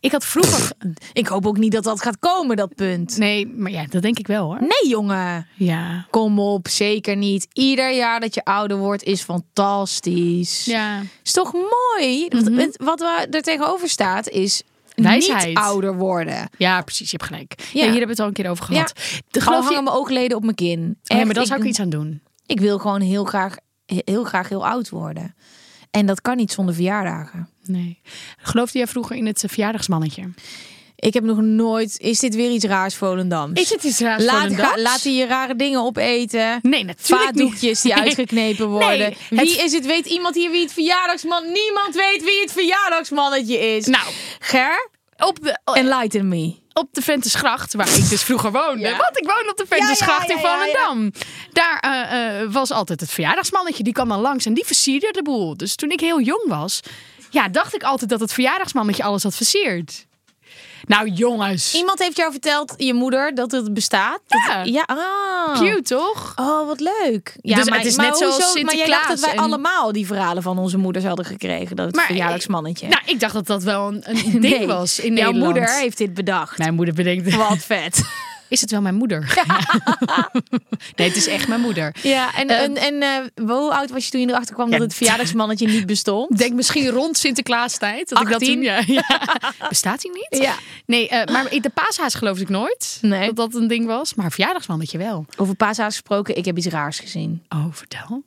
Ik 0.00 0.12
had 0.12 0.24
vroeger... 0.24 0.72
Ik 1.12 1.26
hoop 1.26 1.46
ook 1.46 1.56
niet 1.58 1.72
dat 1.72 1.84
dat 1.84 2.02
gaat 2.02 2.18
komen, 2.18 2.56
dat 2.56 2.74
punt. 2.74 3.16
Nee, 3.16 3.46
maar 3.46 3.70
ja, 3.70 3.84
dat 3.84 4.02
denk 4.02 4.18
ik 4.18 4.26
wel 4.26 4.44
hoor. 4.44 4.60
Nee, 4.60 4.88
jongen. 4.88 5.46
Ja. 5.54 6.06
Kom 6.10 6.38
op, 6.38 6.68
zeker 6.68 7.16
niet. 7.16 7.48
Ieder 7.52 7.94
jaar 7.94 8.20
dat 8.20 8.34
je 8.34 8.44
ouder 8.44 8.76
wordt 8.76 9.02
is 9.02 9.22
fantastisch. 9.22 10.64
Ja. 10.64 11.02
Is 11.24 11.32
toch 11.32 11.52
mooi? 11.52 12.28
Want 12.28 12.50
Mhm. 12.50 12.68
Wat 12.76 13.00
er 13.00 13.42
tegenover 13.42 13.88
staat 13.88 14.28
is 14.28 14.62
Wijsheid. 15.04 15.46
niet 15.46 15.56
ouder 15.56 15.94
worden. 15.96 16.48
Ja, 16.58 16.82
precies. 16.82 17.10
Je 17.10 17.16
hebt 17.16 17.30
gelijk. 17.30 17.54
Ja. 17.58 17.64
Ja. 17.72 17.72
hier 17.72 17.82
hebben 17.84 18.02
we 18.02 18.10
het 18.10 18.20
al 18.20 18.26
een 18.26 18.32
keer 18.32 18.50
over 18.50 18.64
gehad. 18.64 18.92
De, 19.28 19.38
Al 19.38 19.44
geloof 19.46 19.64
hangen 19.64 19.78
je... 19.78 19.82
mijn 19.82 19.96
oogleden 19.96 20.36
op 20.36 20.42
mijn 20.42 20.54
kin. 20.54 20.98
Echt, 21.04 21.24
maar 21.24 21.34
daar 21.34 21.46
zou 21.46 21.58
ik 21.58 21.64
ik, 21.64 21.70
iets 21.70 21.80
aan 21.80 21.90
doen. 21.90 22.22
ik 22.46 22.60
wil 22.60 22.78
gewoon 22.78 23.00
heel 23.00 23.24
graag, 23.24 23.56
heel 23.86 24.24
graag 24.24 24.48
heel 24.48 24.66
oud 24.66 24.88
worden. 24.88 25.34
En 25.90 26.06
dat 26.06 26.20
kan 26.20 26.36
niet 26.36 26.52
zonder 26.52 26.74
verjaardagen. 26.74 27.48
Nee. 27.64 28.00
Geloofde 28.36 28.78
jij 28.78 28.86
vroeger 28.86 29.16
in 29.16 29.26
het 29.26 29.44
eh, 29.44 29.50
verjaardagsmannetje? 29.50 30.30
Ik 30.96 31.14
heb 31.14 31.24
nog 31.24 31.40
nooit... 31.40 31.98
Is 32.00 32.18
dit 32.20 32.34
weer 32.34 32.50
iets 32.50 32.64
raars 32.64 32.94
Volendams? 32.94 33.60
Is 33.60 33.70
het 33.70 33.82
iets 33.82 33.98
raars 34.00 34.24
Laat, 34.24 34.42
Volendams? 34.42 34.68
ga, 34.68 34.80
laat 34.80 35.02
die 35.02 35.14
je 35.14 35.26
rare 35.26 35.56
dingen 35.56 35.80
opeten. 35.80 36.58
Nee, 36.62 36.84
natuurlijk 36.84 37.22
Vaatdoekjes 37.24 37.80
die 37.80 37.94
uitgeknepen 38.04 38.68
worden. 38.68 38.98
Nee, 38.98 39.16
wie 39.28 39.38
het- 39.56 39.64
is 39.64 39.72
het? 39.72 39.86
Weet 39.86 40.06
iemand 40.06 40.34
hier 40.34 40.50
wie 40.50 40.62
het 40.62 40.72
verjaardagsman... 40.72 41.42
Niemand 41.52 41.94
weet 41.94 42.24
wie 42.24 42.40
het 42.40 42.52
verjaardagsmannetje 42.52 43.58
is. 43.76 43.86
Nou, 43.86 44.04
Ger, 44.38 44.88
op 45.18 45.38
de, 45.42 45.58
enlighten 45.64 46.28
me. 46.28 46.54
op 46.72 46.88
de 46.92 47.02
Ventesgracht, 47.02 47.74
waar 47.74 47.96
ik 47.96 48.08
dus 48.08 48.22
vroeger 48.22 48.52
woonde. 48.52 48.88
Ja. 48.88 48.96
Want 48.96 49.18
ik 49.18 49.24
woon 49.24 49.50
op 49.50 49.56
de 49.56 49.66
Ventesgracht 49.68 50.28
Ja, 50.28 50.34
in. 50.34 50.40
Volendam. 50.40 51.12
Daar 51.52 51.78
eh, 51.80 52.40
eh, 52.40 52.52
was 52.52 52.70
altijd 52.70 53.00
het 53.00 53.10
verjaardagsmannetje. 53.10 53.82
Die 53.82 53.92
kwam 53.92 54.08
dan 54.08 54.20
langs 54.20 54.46
en 54.46 54.54
die 54.54 54.64
versierde 54.66 55.08
de 55.12 55.22
boel. 55.22 55.56
Dus 55.56 55.74
toen 55.74 55.90
ik 55.90 56.00
heel 56.00 56.20
jong 56.20 56.44
was, 56.48 56.80
ja, 57.30 57.48
dacht 57.48 57.74
ik 57.74 57.82
altijd 57.82 58.10
dat 58.10 58.20
het 58.20 58.32
verjaardagsmannetje 58.32 59.02
alles 59.02 59.22
had 59.22 59.34
versierd. 59.36 60.06
Nou, 60.86 61.08
jongens. 61.10 61.74
Iemand 61.74 61.98
heeft 61.98 62.16
jou 62.16 62.30
verteld, 62.32 62.74
je 62.76 62.94
moeder, 62.94 63.34
dat 63.34 63.50
het 63.52 63.74
bestaat? 63.74 64.20
Ja. 64.26 64.56
Dat- 64.62 64.68
ja 64.74 64.82
ah. 64.86 65.60
Cute, 65.60 65.82
toch? 65.82 66.32
Oh, 66.36 66.66
wat 66.66 66.80
leuk. 66.80 67.36
Ja, 67.40 67.56
Dus 67.56 67.68
maar, 67.68 67.78
het 67.78 67.86
is 67.86 67.96
maar 67.96 68.06
net 68.06 68.16
zoals 68.16 68.34
hoezo- 68.36 68.62
Maar 68.64 68.76
jij 68.76 68.86
dacht 68.86 69.08
dat 69.08 69.08
wij 69.08 69.16
Sinterklaas 69.16 69.32
en- 69.46 69.52
allemaal 69.62 69.92
die 69.92 70.06
verhalen 70.06 70.42
van 70.42 70.58
onze 70.58 70.78
moeders 70.78 71.04
hadden 71.04 71.24
gekregen. 71.24 71.76
Dat 71.76 71.86
het 71.86 71.94
Maar- 71.94 72.06
verjaardagsmannetje. 72.06 72.88
Nou, 72.88 73.02
ik 73.06 73.20
dacht 73.20 73.34
dat 73.34 73.46
dat 73.46 73.62
wel 73.62 73.88
een, 73.88 74.02
een 74.04 74.22
ding 74.40 74.58
Nee, 74.58 74.66
was 74.66 74.98
in 74.98 75.14
Jouw 75.16 75.24
Nederland. 75.32 75.54
moeder 75.54 75.74
heeft 75.76 75.98
dit 75.98 76.14
bedacht. 76.14 76.58
Mijn 76.58 76.74
moeder 76.74 76.94
bedenkt... 76.94 77.34
Wat 77.34 77.58
vet. 77.58 78.00
Is 78.48 78.60
het 78.60 78.70
wel 78.70 78.80
mijn 78.80 78.94
moeder? 78.94 79.18
nee, 80.96 81.08
het 81.08 81.16
is 81.16 81.26
echt 81.26 81.48
mijn 81.48 81.60
moeder. 81.60 81.94
Ja, 82.02 82.34
en, 82.34 82.48
Eh, 82.48 82.62
en, 82.62 82.76
en 82.76 83.02
eh, 83.02 83.46
hoe 83.46 83.74
oud 83.74 83.90
was 83.90 84.04
je 84.04 84.10
toen 84.10 84.20
je 84.20 84.28
erachter 84.28 84.54
kwam 84.54 84.70
dat 84.70 84.78
Ja, 84.78 84.84
het 84.84 84.94
verjaardagsmannetje 84.94 85.66
niet 85.66 85.86
bestond? 85.86 86.38
Denk 86.38 86.52
misschien 86.52 86.88
rond 86.88 87.18
Sinterklaastijd. 87.18 88.08
Dat 88.08 88.18
ik 88.20 88.24
dat 88.24 88.34
18? 88.34 88.54
toen, 88.54 88.62
ja, 88.62 88.82
ja. 88.86 89.20
Bestaat 89.68 90.02
hij 90.02 90.10
niet? 90.12 90.42
Ja. 90.42 90.54
Nee, 90.86 91.08
eh, 91.08 91.32
maar 91.32 91.50
de 91.50 91.70
paashaas 91.74 92.14
geloofde 92.14 92.42
ik 92.42 92.48
nooit 92.48 92.98
Nee. 93.00 93.26
dat 93.32 93.36
dat 93.36 93.54
een 93.54 93.68
ding 93.68 93.86
was. 93.86 94.14
Maar 94.14 94.30
verjaardagsmannetje 94.32 94.98
wel. 94.98 95.26
Over 95.36 95.54
paashaas 95.54 95.92
gesproken, 95.92 96.36
ik 96.36 96.44
heb 96.44 96.56
iets 96.56 96.66
raars 96.66 96.98
gezien. 96.98 97.42
Oh, 97.48 97.64
vertel. 97.70 98.22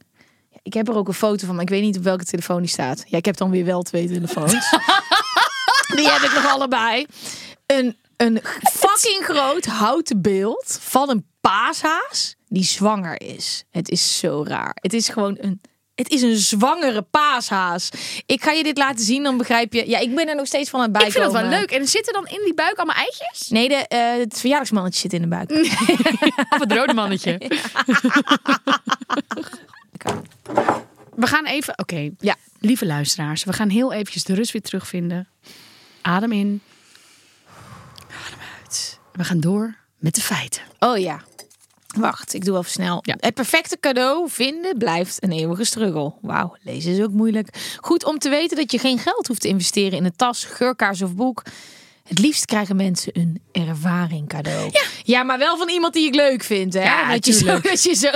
Ik 0.63 0.73
heb 0.73 0.87
er 0.87 0.95
ook 0.95 1.07
een 1.07 1.13
foto 1.13 1.45
van, 1.45 1.55
maar 1.55 1.63
ik 1.63 1.69
weet 1.69 1.81
niet 1.81 1.97
op 1.97 2.03
welke 2.03 2.25
telefoon 2.25 2.59
die 2.59 2.69
staat. 2.69 3.03
Ja, 3.07 3.17
ik 3.17 3.25
heb 3.25 3.37
dan 3.37 3.49
weer 3.49 3.65
wel 3.65 3.81
twee 3.81 4.07
telefoons. 4.07 4.51
die 5.95 6.09
heb 6.09 6.21
ik 6.21 6.31
nog 6.33 6.45
allebei. 6.51 7.05
Een, 7.65 7.97
een 8.19 8.39
fucking 8.71 9.23
groot 9.23 9.65
houten 9.65 10.21
beeld 10.21 10.77
van 10.81 11.09
een 11.09 11.25
paashaas 11.41 12.35
die 12.47 12.63
zwanger 12.63 13.21
is. 13.21 13.63
Het 13.69 13.89
is 13.89 14.17
zo 14.19 14.43
raar. 14.47 14.71
Het 14.81 14.93
is 14.93 15.09
gewoon 15.09 15.37
een... 15.39 15.61
Het 15.95 16.09
is 16.09 16.21
een 16.21 16.35
zwangere 16.37 17.01
paashaas. 17.01 17.89
Ik 18.25 18.43
ga 18.43 18.51
je 18.51 18.63
dit 18.63 18.77
laten 18.77 19.05
zien, 19.05 19.23
dan 19.23 19.37
begrijp 19.37 19.73
je. 19.73 19.89
Ja, 19.89 19.99
ik 19.99 20.15
ben 20.15 20.27
er 20.27 20.35
nog 20.35 20.47
steeds 20.47 20.69
van 20.69 20.79
aan 20.81 20.93
het 20.93 21.03
Ik 21.03 21.11
vind 21.11 21.23
dat 21.23 21.33
wel 21.33 21.49
leuk. 21.49 21.71
En 21.71 21.87
zitten 21.87 22.13
dan 22.13 22.27
in 22.27 22.41
die 22.43 22.53
buik 22.53 22.77
allemaal 22.77 22.95
eitjes? 22.95 23.49
Nee, 23.49 23.67
de, 23.69 23.75
eh, 23.75 24.13
het 24.19 24.39
verjaardagsmannetje 24.39 24.99
zit 24.99 25.13
in 25.13 25.21
de 25.21 25.27
buik. 25.27 25.51
Of 26.53 26.59
het 26.59 26.71
rode 26.71 26.93
mannetje? 26.93 27.37
We 31.15 31.27
gaan 31.27 31.45
even... 31.45 31.77
Oké, 31.79 32.09
Ja. 32.19 32.35
lieve 32.59 32.85
luisteraars. 32.85 33.43
We 33.43 33.53
gaan 33.53 33.69
heel 33.69 33.91
eventjes 33.93 34.23
de 34.23 34.33
rust 34.33 34.51
weer 34.51 34.61
terugvinden. 34.61 35.27
Adem 36.01 36.31
in. 36.31 36.61
We 39.19 39.25
gaan 39.25 39.39
door 39.39 39.75
met 39.97 40.15
de 40.15 40.21
feiten. 40.21 40.61
Oh 40.79 40.97
ja. 40.97 41.21
Wacht, 41.97 42.33
ik 42.33 42.45
doe 42.45 42.57
even 42.57 42.71
snel. 42.71 42.99
Ja. 43.01 43.15
Het 43.19 43.33
perfecte 43.33 43.77
cadeau 43.79 44.29
vinden 44.29 44.77
blijft 44.77 45.23
een 45.23 45.31
eeuwige 45.31 45.63
struggle. 45.63 46.13
Wauw, 46.21 46.55
lezen 46.63 46.91
is 46.91 47.01
ook 47.01 47.11
moeilijk. 47.11 47.75
Goed 47.81 48.05
om 48.05 48.19
te 48.19 48.29
weten 48.29 48.57
dat 48.57 48.71
je 48.71 48.79
geen 48.79 48.97
geld 48.99 49.27
hoeft 49.27 49.41
te 49.41 49.47
investeren 49.47 49.97
in 49.97 50.05
een 50.05 50.15
tas, 50.15 50.43
geurkaars 50.43 51.01
of 51.01 51.15
boek. 51.15 51.43
Het 52.07 52.19
liefst 52.19 52.45
krijgen 52.45 52.75
mensen 52.75 53.11
een 53.15 53.41
ervaring 53.51 54.27
cadeau. 54.27 54.71
Ja, 55.03 55.23
maar 55.23 55.37
wel 55.37 55.57
van 55.57 55.69
iemand 55.69 55.93
die 55.93 56.07
ik 56.07 56.15
leuk 56.15 56.43
vind. 56.43 56.73
Hè? 56.73 56.83
Ja, 56.83 57.11
dat, 57.11 57.25
je 57.25 57.33
zo, 57.33 57.59
dat 57.69 57.83
je 57.83 57.93
zo... 57.95 58.11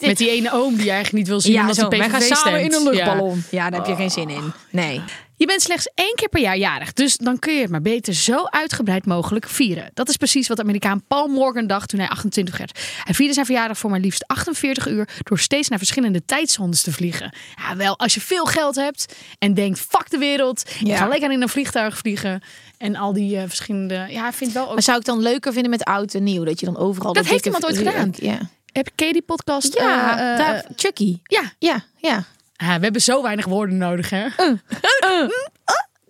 Met 0.00 0.16
die 0.18 0.30
ene 0.30 0.52
oom 0.52 0.74
die 0.74 0.84
je 0.84 0.90
eigenlijk 0.90 1.12
niet 1.12 1.28
wil 1.28 1.40
zien. 1.40 1.52
ja, 1.52 1.60
omdat 1.60 1.76
zo. 1.76 1.88
Wij 1.88 2.10
gaan 2.10 2.20
samen 2.22 2.62
in 2.62 2.72
een 2.72 2.82
Ja. 2.82 2.90
luchtballon. 2.90 3.42
Ja, 3.50 3.70
daar 3.70 3.78
heb 3.80 3.88
je 3.88 3.96
geen 3.96 4.10
zin 4.10 4.28
in. 4.28 4.52
Nee. 4.70 5.02
Je 5.42 5.48
bent 5.48 5.62
slechts 5.62 5.88
één 5.94 6.14
keer 6.14 6.28
per 6.28 6.40
jaar 6.40 6.56
jarig, 6.56 6.92
dus 6.92 7.16
dan 7.16 7.38
kun 7.38 7.54
je 7.54 7.60
het 7.60 7.70
maar 7.70 7.82
beter 7.82 8.14
zo 8.14 8.44
uitgebreid 8.44 9.06
mogelijk 9.06 9.48
vieren. 9.48 9.90
Dat 9.94 10.08
is 10.08 10.16
precies 10.16 10.48
wat 10.48 10.60
Amerikaan 10.60 11.02
Paul 11.08 11.26
Morgan 11.28 11.66
dacht 11.66 11.88
toen 11.88 11.98
hij 12.00 12.08
28 12.08 12.58
werd. 12.58 12.80
Hij 13.04 13.14
vierde 13.14 13.32
zijn 13.32 13.46
verjaardag 13.46 13.78
voor 13.78 13.90
maar 13.90 14.00
liefst 14.00 14.26
48 14.26 14.88
uur 14.88 15.08
door 15.22 15.38
steeds 15.38 15.68
naar 15.68 15.78
verschillende 15.78 16.24
tijdzones 16.24 16.82
te 16.82 16.92
vliegen. 16.92 17.34
Ja, 17.56 17.76
wel, 17.76 17.98
als 17.98 18.14
je 18.14 18.20
veel 18.20 18.44
geld 18.44 18.74
hebt 18.74 19.14
en 19.38 19.54
denkt, 19.54 19.78
fuck 19.80 20.10
de 20.10 20.18
wereld, 20.18 20.62
ik 20.80 20.86
Ja. 20.86 20.96
ga 20.96 21.06
lekker 21.08 21.30
in 21.32 21.42
een 21.42 21.48
vliegtuig 21.48 21.96
vliegen. 21.98 22.42
En 22.78 22.96
al 22.96 23.12
die 23.12 23.36
eh, 23.36 23.42
verschillende, 23.46 24.06
ja, 24.08 24.28
ik 24.28 24.34
vind 24.34 24.52
wel 24.52 24.66
ook... 24.66 24.72
Maar 24.72 24.82
zou 24.82 24.98
ik 24.98 25.04
dan 25.04 25.20
leuker 25.20 25.52
vinden 25.52 25.70
met 25.70 25.84
oud 25.84 26.14
en 26.14 26.22
nieuw? 26.22 26.44
Dat 26.44 26.60
je 26.60 26.66
dan 26.66 26.76
overal... 26.76 27.12
Dat 27.12 27.26
heeft 27.26 27.42
dikke- 27.44 27.58
iemand 27.58 27.78
ooit 27.78 27.88
gedaan. 27.88 28.12
Ja, 28.16 28.38
Heb 28.72 28.88
je 28.96 29.12
die 29.12 29.22
podcast? 29.22 29.74
ja 29.74 30.18
Eh, 30.18 30.32
eh, 30.32 30.38
daar, 30.38 30.64
Chucky. 30.76 31.18
ja. 31.24 31.52
Ja, 31.58 31.84
ja. 31.96 32.24
We 32.62 32.82
hebben 32.82 33.00
zo 33.02 33.22
weinig 33.22 33.46
woorden 33.46 33.76
nodig, 33.76 34.10
hè? 34.10 34.26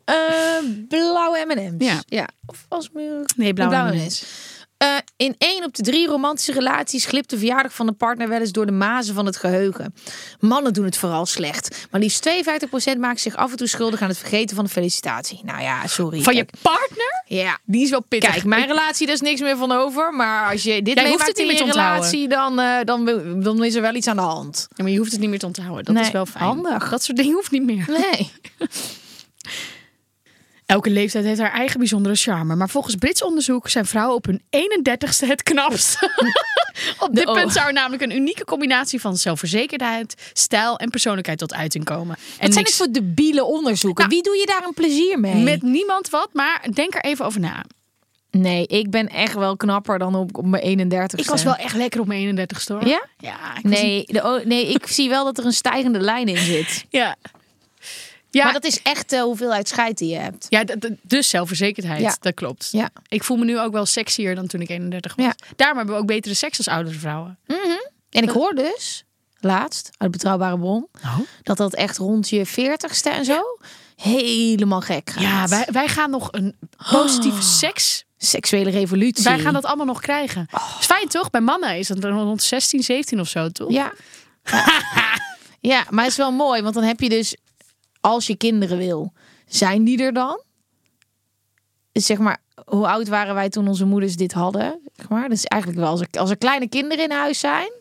Eh, 0.04 0.58
blauwe 0.88 1.44
M&M's. 1.46 1.84
Ja. 1.86 2.02
ja. 2.06 2.28
Of 2.46 2.66
als 2.68 2.90
meer... 2.92 3.30
Nee, 3.36 3.52
blauwe 3.52 3.74
blauwe 3.74 3.96
M&M's. 3.96 4.24
Eh, 4.82 4.96
in 5.16 5.34
één 5.38 5.64
op 5.64 5.74
de 5.74 5.82
drie 5.82 6.06
romantische 6.06 6.52
relaties 6.52 7.04
glipt 7.04 7.30
de 7.30 7.38
verjaardag 7.38 7.74
van 7.74 7.86
de 7.86 7.92
partner 7.92 8.28
wel 8.28 8.40
eens 8.40 8.52
door 8.52 8.66
de 8.66 8.72
mazen 8.72 9.14
van 9.14 9.26
het 9.26 9.36
geheugen. 9.36 9.94
Mannen 10.40 10.72
doen 10.72 10.84
het 10.84 10.96
vooral 10.96 11.26
slecht. 11.26 11.86
Maar 11.90 12.00
liefst 12.00 12.22
52% 12.22 12.98
maakt 12.98 13.20
zich 13.20 13.36
af 13.36 13.50
en 13.50 13.56
toe 13.56 13.66
schuldig 13.66 14.02
aan 14.02 14.08
het 14.08 14.18
vergeten 14.18 14.56
van 14.56 14.64
de 14.64 14.70
felicitatie. 14.70 15.40
Nou 15.44 15.62
ja, 15.62 15.86
sorry. 15.86 16.22
Van 16.22 16.34
je 16.34 16.46
partner? 16.62 17.22
Ja. 17.26 17.58
Die 17.64 17.82
is 17.82 17.90
wel 17.90 18.02
pittig. 18.02 18.30
Kijk, 18.32 18.44
mijn 18.44 18.66
relatie, 18.66 19.06
daar 19.06 19.14
is 19.14 19.20
niks 19.20 19.40
meer 19.40 19.56
van 19.56 19.72
over. 19.72 20.12
Maar 20.14 20.50
als 20.50 20.62
je 20.62 20.82
dit 20.82 20.94
Jij 20.94 21.04
meemaakt 21.04 21.28
het 21.28 21.38
in 21.38 21.46
je 21.46 21.64
relatie, 21.64 22.28
dan, 22.28 22.58
eh, 22.60 22.76
dan, 22.84 23.04
dan 23.42 23.64
is 23.64 23.74
er 23.74 23.82
wel 23.82 23.94
iets 23.94 24.06
aan 24.06 24.16
de 24.16 24.22
hand. 24.22 24.66
Ja, 24.74 24.82
maar 24.82 24.92
je 24.92 24.98
hoeft 24.98 25.12
het 25.12 25.20
niet 25.20 25.30
meer 25.30 25.38
te 25.38 25.46
onthouden. 25.46 25.84
Dat 25.84 25.94
Nee, 25.94 26.04
is 26.04 26.10
wel 26.10 26.26
fijn. 26.26 26.44
handig. 26.44 26.88
Dat 26.90 27.02
soort 27.02 27.16
dingen 27.18 27.32
hoeft 27.32 27.50
niet 27.50 27.64
meer. 27.64 27.84
Nee. 27.88 28.30
Elke 30.72 30.90
leeftijd 30.90 31.24
heeft 31.24 31.40
haar 31.40 31.52
eigen 31.52 31.78
bijzondere 31.78 32.14
charme. 32.14 32.56
Maar 32.56 32.68
volgens 32.68 32.94
Brits 32.94 33.22
onderzoek 33.22 33.68
zijn 33.68 33.86
vrouwen 33.86 34.16
op 34.16 34.26
hun 34.26 34.42
31ste 34.50 35.26
het 35.26 35.42
knapst. 35.42 36.02
op 37.06 37.08
dit 37.12 37.26
oh. 37.26 37.34
punt 37.34 37.52
zou 37.52 37.66
er 37.66 37.72
namelijk 37.72 38.02
een 38.02 38.16
unieke 38.16 38.44
combinatie 38.44 39.00
van 39.00 39.16
zelfverzekerdheid, 39.16 40.30
stijl 40.32 40.78
en 40.78 40.90
persoonlijkheid 40.90 41.38
tot 41.38 41.54
uiting 41.54 41.84
komen. 41.84 42.16
En 42.16 42.44
Wat 42.44 42.52
zijn 42.52 42.64
dit 42.64 42.74
voor 42.74 42.90
debiele 42.90 43.44
onderzoeken? 43.44 44.04
Nou, 44.04 44.14
Wie 44.14 44.22
doe 44.22 44.36
je 44.36 44.46
daar 44.46 44.64
een 44.66 44.74
plezier 44.74 45.20
mee? 45.20 45.42
met 45.42 45.62
niemand 45.62 46.10
wat, 46.10 46.28
maar 46.32 46.66
denk 46.74 46.94
er 46.94 47.04
even 47.04 47.24
over 47.24 47.40
na. 47.40 47.64
Nee, 48.30 48.66
ik 48.66 48.90
ben 48.90 49.08
echt 49.08 49.34
wel 49.34 49.56
knapper 49.56 49.98
dan 49.98 50.14
op, 50.14 50.36
op 50.36 50.46
mijn 50.46 50.90
31ste. 50.90 51.18
Ik 51.18 51.26
was 51.26 51.42
wel 51.42 51.56
echt 51.56 51.76
lekker 51.76 52.00
op 52.00 52.06
mijn 52.06 52.38
31ste 52.38 52.66
hoor. 52.66 52.86
Ja? 52.86 53.06
Ja. 53.18 53.56
Ik 53.56 53.64
Nee, 53.64 54.04
de, 54.06 54.22
oh, 54.22 54.44
nee, 54.44 54.66
ik 54.66 54.86
zie 54.86 55.08
wel 55.08 55.24
dat 55.24 55.38
er 55.38 55.44
een 55.44 55.52
stijgende 55.52 56.00
lijn 56.00 56.28
in 56.28 56.36
zit. 56.36 56.84
Ja. 56.90 57.16
Ja, 58.32 58.44
Maar 58.44 58.52
dat 58.52 58.64
is 58.64 58.82
echt 58.82 59.10
de 59.10 59.20
hoeveelheid 59.20 59.68
scheid 59.68 59.98
die 59.98 60.08
je 60.08 60.18
hebt. 60.18 60.46
ja 60.48 60.64
dus 61.02 61.28
zelfverzekerdheid. 61.28 62.00
Ja. 62.00 62.16
Dat 62.20 62.34
klopt. 62.34 62.68
Ja. 62.70 62.90
Ik 63.08 63.24
voel 63.24 63.36
me 63.36 63.44
nu 63.44 63.58
ook 63.58 63.72
wel 63.72 63.86
sexier 63.86 64.34
dan 64.34 64.46
toen 64.46 64.60
ik 64.60 64.68
31 64.68 65.14
was. 65.14 65.26
Ja. 65.26 65.34
Daarom 65.56 65.76
hebben 65.76 65.94
we 65.94 66.00
ook 66.00 66.06
betere 66.06 66.34
seks 66.34 66.58
als 66.58 66.68
oudere 66.68 66.98
vrouwen. 66.98 67.38
En 68.10 68.22
ik 68.22 68.30
hoor 68.30 68.54
dus, 68.54 69.04
laatst, 69.40 69.90
uit 69.98 70.10
betrouwbare 70.10 70.58
bron, 70.58 70.88
dat 71.42 71.56
dat 71.56 71.74
echt 71.74 71.96
rond 71.96 72.28
je 72.28 72.46
40ste 72.46 73.10
en 73.10 73.24
zo 73.24 73.42
helemaal 73.96 74.80
gek 74.80 75.10
gaat. 75.10 75.22
Ja, 75.22 75.48
wij, 75.48 75.68
wij 75.72 75.88
gaan 75.88 76.10
nog 76.10 76.28
een 76.30 76.56
positieve 76.90 77.42
seks. 77.42 78.04
Seksuele 78.16 78.70
revolutie. 78.70 79.24
Wij 79.24 79.38
gaan 79.38 79.52
dat 79.52 79.64
allemaal 79.64 79.86
nog 79.86 80.00
krijgen. 80.00 80.46
Is 80.80 80.86
fijn 80.86 81.08
toch? 81.08 81.30
Bij 81.30 81.40
mannen 81.40 81.78
is 81.78 81.88
dat 81.88 82.04
rond 82.04 82.42
16, 82.42 82.82
17 82.82 83.20
of 83.20 83.28
zo, 83.28 83.48
toch? 83.48 83.70
Ja. 83.70 83.92
ja, 85.60 85.84
maar 85.90 86.02
het 86.02 86.12
is 86.12 86.18
wel 86.18 86.32
mooi, 86.32 86.62
want 86.62 86.74
dan 86.74 86.84
heb 86.84 87.00
je 87.00 87.08
dus, 87.08 87.36
als 88.02 88.26
je 88.26 88.36
kinderen 88.36 88.78
wil, 88.78 89.12
zijn 89.46 89.84
die 89.84 90.02
er 90.02 90.12
dan? 90.12 90.42
Zeg 91.92 92.18
maar, 92.18 92.42
hoe 92.64 92.86
oud 92.88 93.08
waren 93.08 93.34
wij 93.34 93.48
toen 93.48 93.68
onze 93.68 93.84
moeders 93.84 94.16
dit 94.16 94.32
hadden? 94.32 94.80
Zeg 94.94 95.08
maar, 95.08 95.28
dus 95.28 95.44
eigenlijk 95.44 95.80
wel, 95.80 95.90
als 95.90 96.00
er, 96.00 96.08
als 96.10 96.30
er 96.30 96.36
kleine 96.38 96.68
kinderen 96.68 97.04
in 97.04 97.10
huis 97.10 97.38
zijn, 97.38 97.72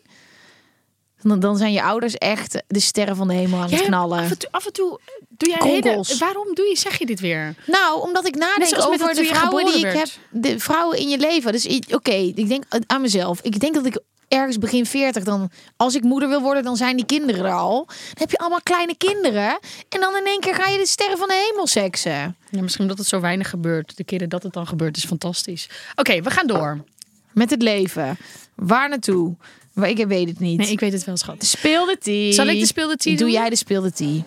dan, 1.22 1.40
dan 1.40 1.56
zijn 1.56 1.72
je 1.72 1.82
ouders 1.82 2.14
echt 2.14 2.62
de 2.66 2.80
sterren 2.80 3.16
van 3.16 3.28
de 3.28 3.34
hemel 3.34 3.58
aan 3.58 3.64
het 3.64 3.78
Jij- 3.78 3.86
knallen. 3.86 4.18
Af 4.18 4.30
en 4.30 4.38
toe, 4.38 4.48
af 4.50 4.66
en 4.66 4.72
toe 4.72 5.00
doe 5.28 5.48
jij 5.48 5.70
hele, 5.70 6.04
Waarom 6.18 6.54
doe 6.54 6.66
je, 6.66 6.76
zeg 6.76 6.98
je 6.98 7.06
dit 7.06 7.20
weer? 7.20 7.54
Nou, 7.66 8.00
omdat 8.00 8.26
ik 8.26 8.34
nadenk 8.34 8.74
over 8.86 9.14
de 9.14 9.24
vrouwen 9.24 9.64
die 9.64 9.86
ik 9.86 9.92
heb. 9.92 10.08
De 10.30 10.58
vrouwen 10.58 10.98
in 10.98 11.08
je 11.08 11.18
leven. 11.18 11.52
Dus 11.52 11.66
oké, 11.90 12.12
ik 12.12 12.48
denk 12.48 12.64
aan 12.86 13.00
mezelf. 13.00 13.40
Ik 13.40 13.60
denk 13.60 13.74
dat 13.74 13.86
ik 13.86 14.00
ergens 14.32 14.58
begin 14.58 14.86
40 14.86 15.24
dan, 15.24 15.50
als 15.76 15.94
ik 15.94 16.02
moeder 16.02 16.28
wil 16.28 16.40
worden, 16.40 16.62
dan 16.62 16.76
zijn 16.76 16.96
die 16.96 17.06
kinderen 17.06 17.44
er 17.44 17.52
al. 17.52 17.84
Dan 17.86 17.96
heb 18.14 18.30
je 18.30 18.38
allemaal 18.38 18.62
kleine 18.62 18.96
kinderen. 18.96 19.58
En 19.88 20.00
dan 20.00 20.16
in 20.16 20.26
één 20.26 20.40
keer 20.40 20.54
ga 20.54 20.70
je 20.70 20.78
de 20.78 20.86
sterren 20.86 21.18
van 21.18 21.28
de 21.28 21.48
hemel 21.48 21.66
seksen. 21.66 22.36
Ja, 22.50 22.62
misschien 22.62 22.82
omdat 22.82 22.98
het 22.98 23.06
zo 23.06 23.20
weinig 23.20 23.50
gebeurt. 23.50 23.96
De 23.96 24.04
keren 24.04 24.28
dat 24.28 24.42
het 24.42 24.52
dan 24.52 24.66
gebeurt 24.66 24.96
is 24.96 25.04
fantastisch. 25.04 25.68
Oké, 25.94 26.22
we 26.22 26.30
gaan 26.30 26.46
door. 26.46 26.84
Met 27.32 27.50
het 27.50 27.62
leven. 27.62 28.16
Waar 28.54 28.88
naartoe? 28.88 29.36
Maar 29.72 29.88
ik 29.88 30.06
weet 30.06 30.28
het 30.28 30.38
niet. 30.38 30.58
Nee, 30.58 30.70
ik 30.70 30.80
weet 30.80 30.92
het 30.92 31.04
wel, 31.04 31.16
schat. 31.16 31.44
Speel 31.44 31.86
de 31.86 31.98
tea. 31.98 32.32
Zal 32.32 32.46
ik 32.46 32.60
de 32.60 32.66
speel 32.66 32.88
de 32.88 32.96
tea 32.96 33.16
Doe 33.16 33.22
doen? 33.22 33.30
jij 33.30 33.50
de 33.50 33.56
speel 33.56 33.82
de 33.82 33.92
tea. 33.92 34.22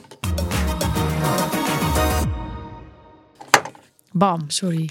Bam. 4.12 4.50
Sorry. 4.50 4.90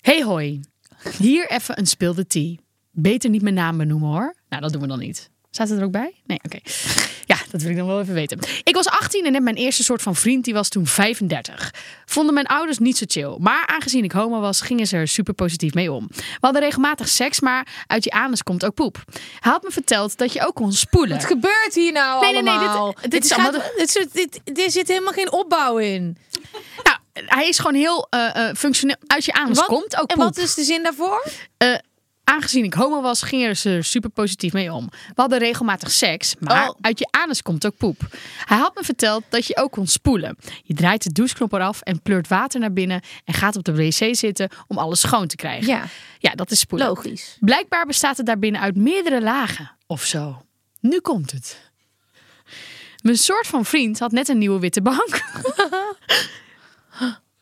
Hey 0.00 0.22
hoi. 0.22 0.60
Hier 1.18 1.50
even 1.50 1.78
een 1.78 1.86
speelde 1.86 2.26
tea. 2.26 2.56
Beter 2.92 3.30
niet 3.30 3.42
mijn 3.42 3.54
naam 3.54 3.76
benoemen 3.76 4.08
hoor. 4.08 4.34
Nou, 4.48 4.62
dat 4.62 4.72
doen 4.72 4.80
we 4.80 4.86
dan 4.86 4.98
niet. 4.98 5.30
Staat 5.50 5.68
het 5.68 5.78
er 5.78 5.84
ook 5.84 5.90
bij? 5.92 6.14
Nee, 6.26 6.38
oké. 6.42 6.58
Ja, 7.24 7.38
dat 7.50 7.60
wil 7.62 7.70
ik 7.70 7.76
dan 7.76 7.86
wel 7.86 8.00
even 8.00 8.14
weten. 8.14 8.38
Ik 8.62 8.74
was 8.74 8.86
18 8.88 9.24
en 9.26 9.34
heb 9.34 9.42
mijn 9.42 9.56
eerste 9.56 9.84
soort 9.84 10.02
van 10.02 10.14
vriend, 10.16 10.44
die 10.44 10.54
was 10.54 10.68
toen 10.68 10.86
35. 10.86 11.74
Vonden 12.06 12.34
mijn 12.34 12.46
ouders 12.46 12.78
niet 12.78 12.96
zo 12.98 13.04
chill. 13.08 13.36
Maar 13.38 13.66
aangezien 13.66 14.04
ik 14.04 14.12
homo 14.12 14.40
was, 14.40 14.60
gingen 14.60 14.86
ze 14.86 14.96
er 14.96 15.08
super 15.08 15.34
positief 15.34 15.74
mee 15.74 15.92
om. 15.92 16.06
We 16.08 16.22
hadden 16.40 16.62
regelmatig 16.62 17.08
seks, 17.08 17.40
maar 17.40 17.84
uit 17.86 18.04
je 18.04 18.10
anus 18.10 18.42
komt 18.42 18.64
ook 18.64 18.74
poep. 18.74 19.04
Hij 19.40 19.52
had 19.52 19.62
me 19.62 19.70
verteld 19.70 20.18
dat 20.18 20.32
je 20.32 20.46
ook 20.46 20.54
kon 20.54 20.72
spoelen. 20.72 21.16
Wat 21.16 21.26
gebeurt 21.26 21.74
hier 21.74 21.92
nou 21.92 22.20
Nee, 22.20 22.32
nee, 22.32 22.42
nee, 22.42 22.58
dit- 22.58 22.68
allemaal? 22.68 22.94
dit 23.08 23.24
is 23.24 23.32
gaat- 23.32 23.38
allemaal 23.48 23.68
dit, 23.76 24.08
dit, 24.12 24.40
dit 24.44 24.72
zit 24.72 24.88
helemaal 24.88 25.12
geen 25.12 25.32
opbouw 25.32 25.76
in. 25.78 26.16
Nou, 26.82 26.96
hij 27.12 27.48
is 27.48 27.58
gewoon 27.58 27.74
heel 27.74 28.06
eh, 28.10 28.48
eh, 28.48 28.54
functioneel. 28.56 28.96
Uit 29.06 29.24
je 29.24 29.32
anus 29.32 29.56
Wat- 29.58 29.66
komt 29.66 29.96
ook 30.00 30.10
en 30.10 30.16
poep. 30.16 30.24
wat 30.24 30.36
is 30.38 30.54
de 30.54 30.64
zin 30.64 30.82
daarvoor? 30.82 31.26
Eh, 31.56 31.74
aangezien 32.32 32.64
ik 32.64 32.74
homo 32.74 33.00
was, 33.00 33.22
gingen 33.22 33.56
ze 33.56 33.70
er 33.70 33.84
super 33.84 34.10
positief 34.10 34.52
mee 34.52 34.72
om. 34.72 34.88
We 34.90 35.12
hadden 35.20 35.38
regelmatig 35.38 35.90
seks, 35.90 36.34
maar 36.38 36.68
Oh. 36.68 36.76
uit 36.80 36.98
je 36.98 37.08
anus 37.10 37.42
komt 37.42 37.66
ook 37.66 37.76
poep. 37.76 38.00
Hij 38.44 38.58
had 38.58 38.74
me 38.74 38.82
verteld 38.82 39.24
dat 39.28 39.46
je 39.46 39.56
ook 39.56 39.70
kon 39.72 39.86
spoelen. 39.86 40.36
Je 40.62 40.74
draait 40.74 41.02
de 41.02 41.12
doucheknop 41.12 41.52
eraf 41.52 41.80
en 41.80 42.02
pleurt 42.02 42.28
water 42.28 42.60
naar 42.60 42.72
binnen 42.72 43.00
en 43.24 43.34
gaat 43.34 43.56
op 43.56 43.64
de 43.64 43.74
wc 43.74 44.16
zitten 44.16 44.48
om 44.66 44.78
alles 44.78 45.00
schoon 45.00 45.26
te 45.26 45.36
krijgen. 45.36 45.66
Ja. 45.66 45.84
ja 46.18 46.34
dat 46.34 46.50
is 46.50 46.58
spoelen. 46.58 46.88
Logisch. 46.88 47.36
Blijkbaar 47.40 47.86
bestaat 47.86 48.16
het 48.16 48.26
daarbinnen 48.26 48.60
uit 48.60 48.76
meerdere 48.76 49.22
lagen 49.22 49.70
of 49.86 50.04
zo. 50.04 50.42
Nu 50.80 51.00
komt 51.00 51.30
het. 51.30 51.70
Mijn 53.02 53.18
soort 53.18 53.46
van 53.46 53.64
vriend 53.64 53.98
had 53.98 54.12
net 54.12 54.28
een 54.28 54.38
nieuwe 54.38 54.58
witte 54.60 54.82
bank. 54.82 55.22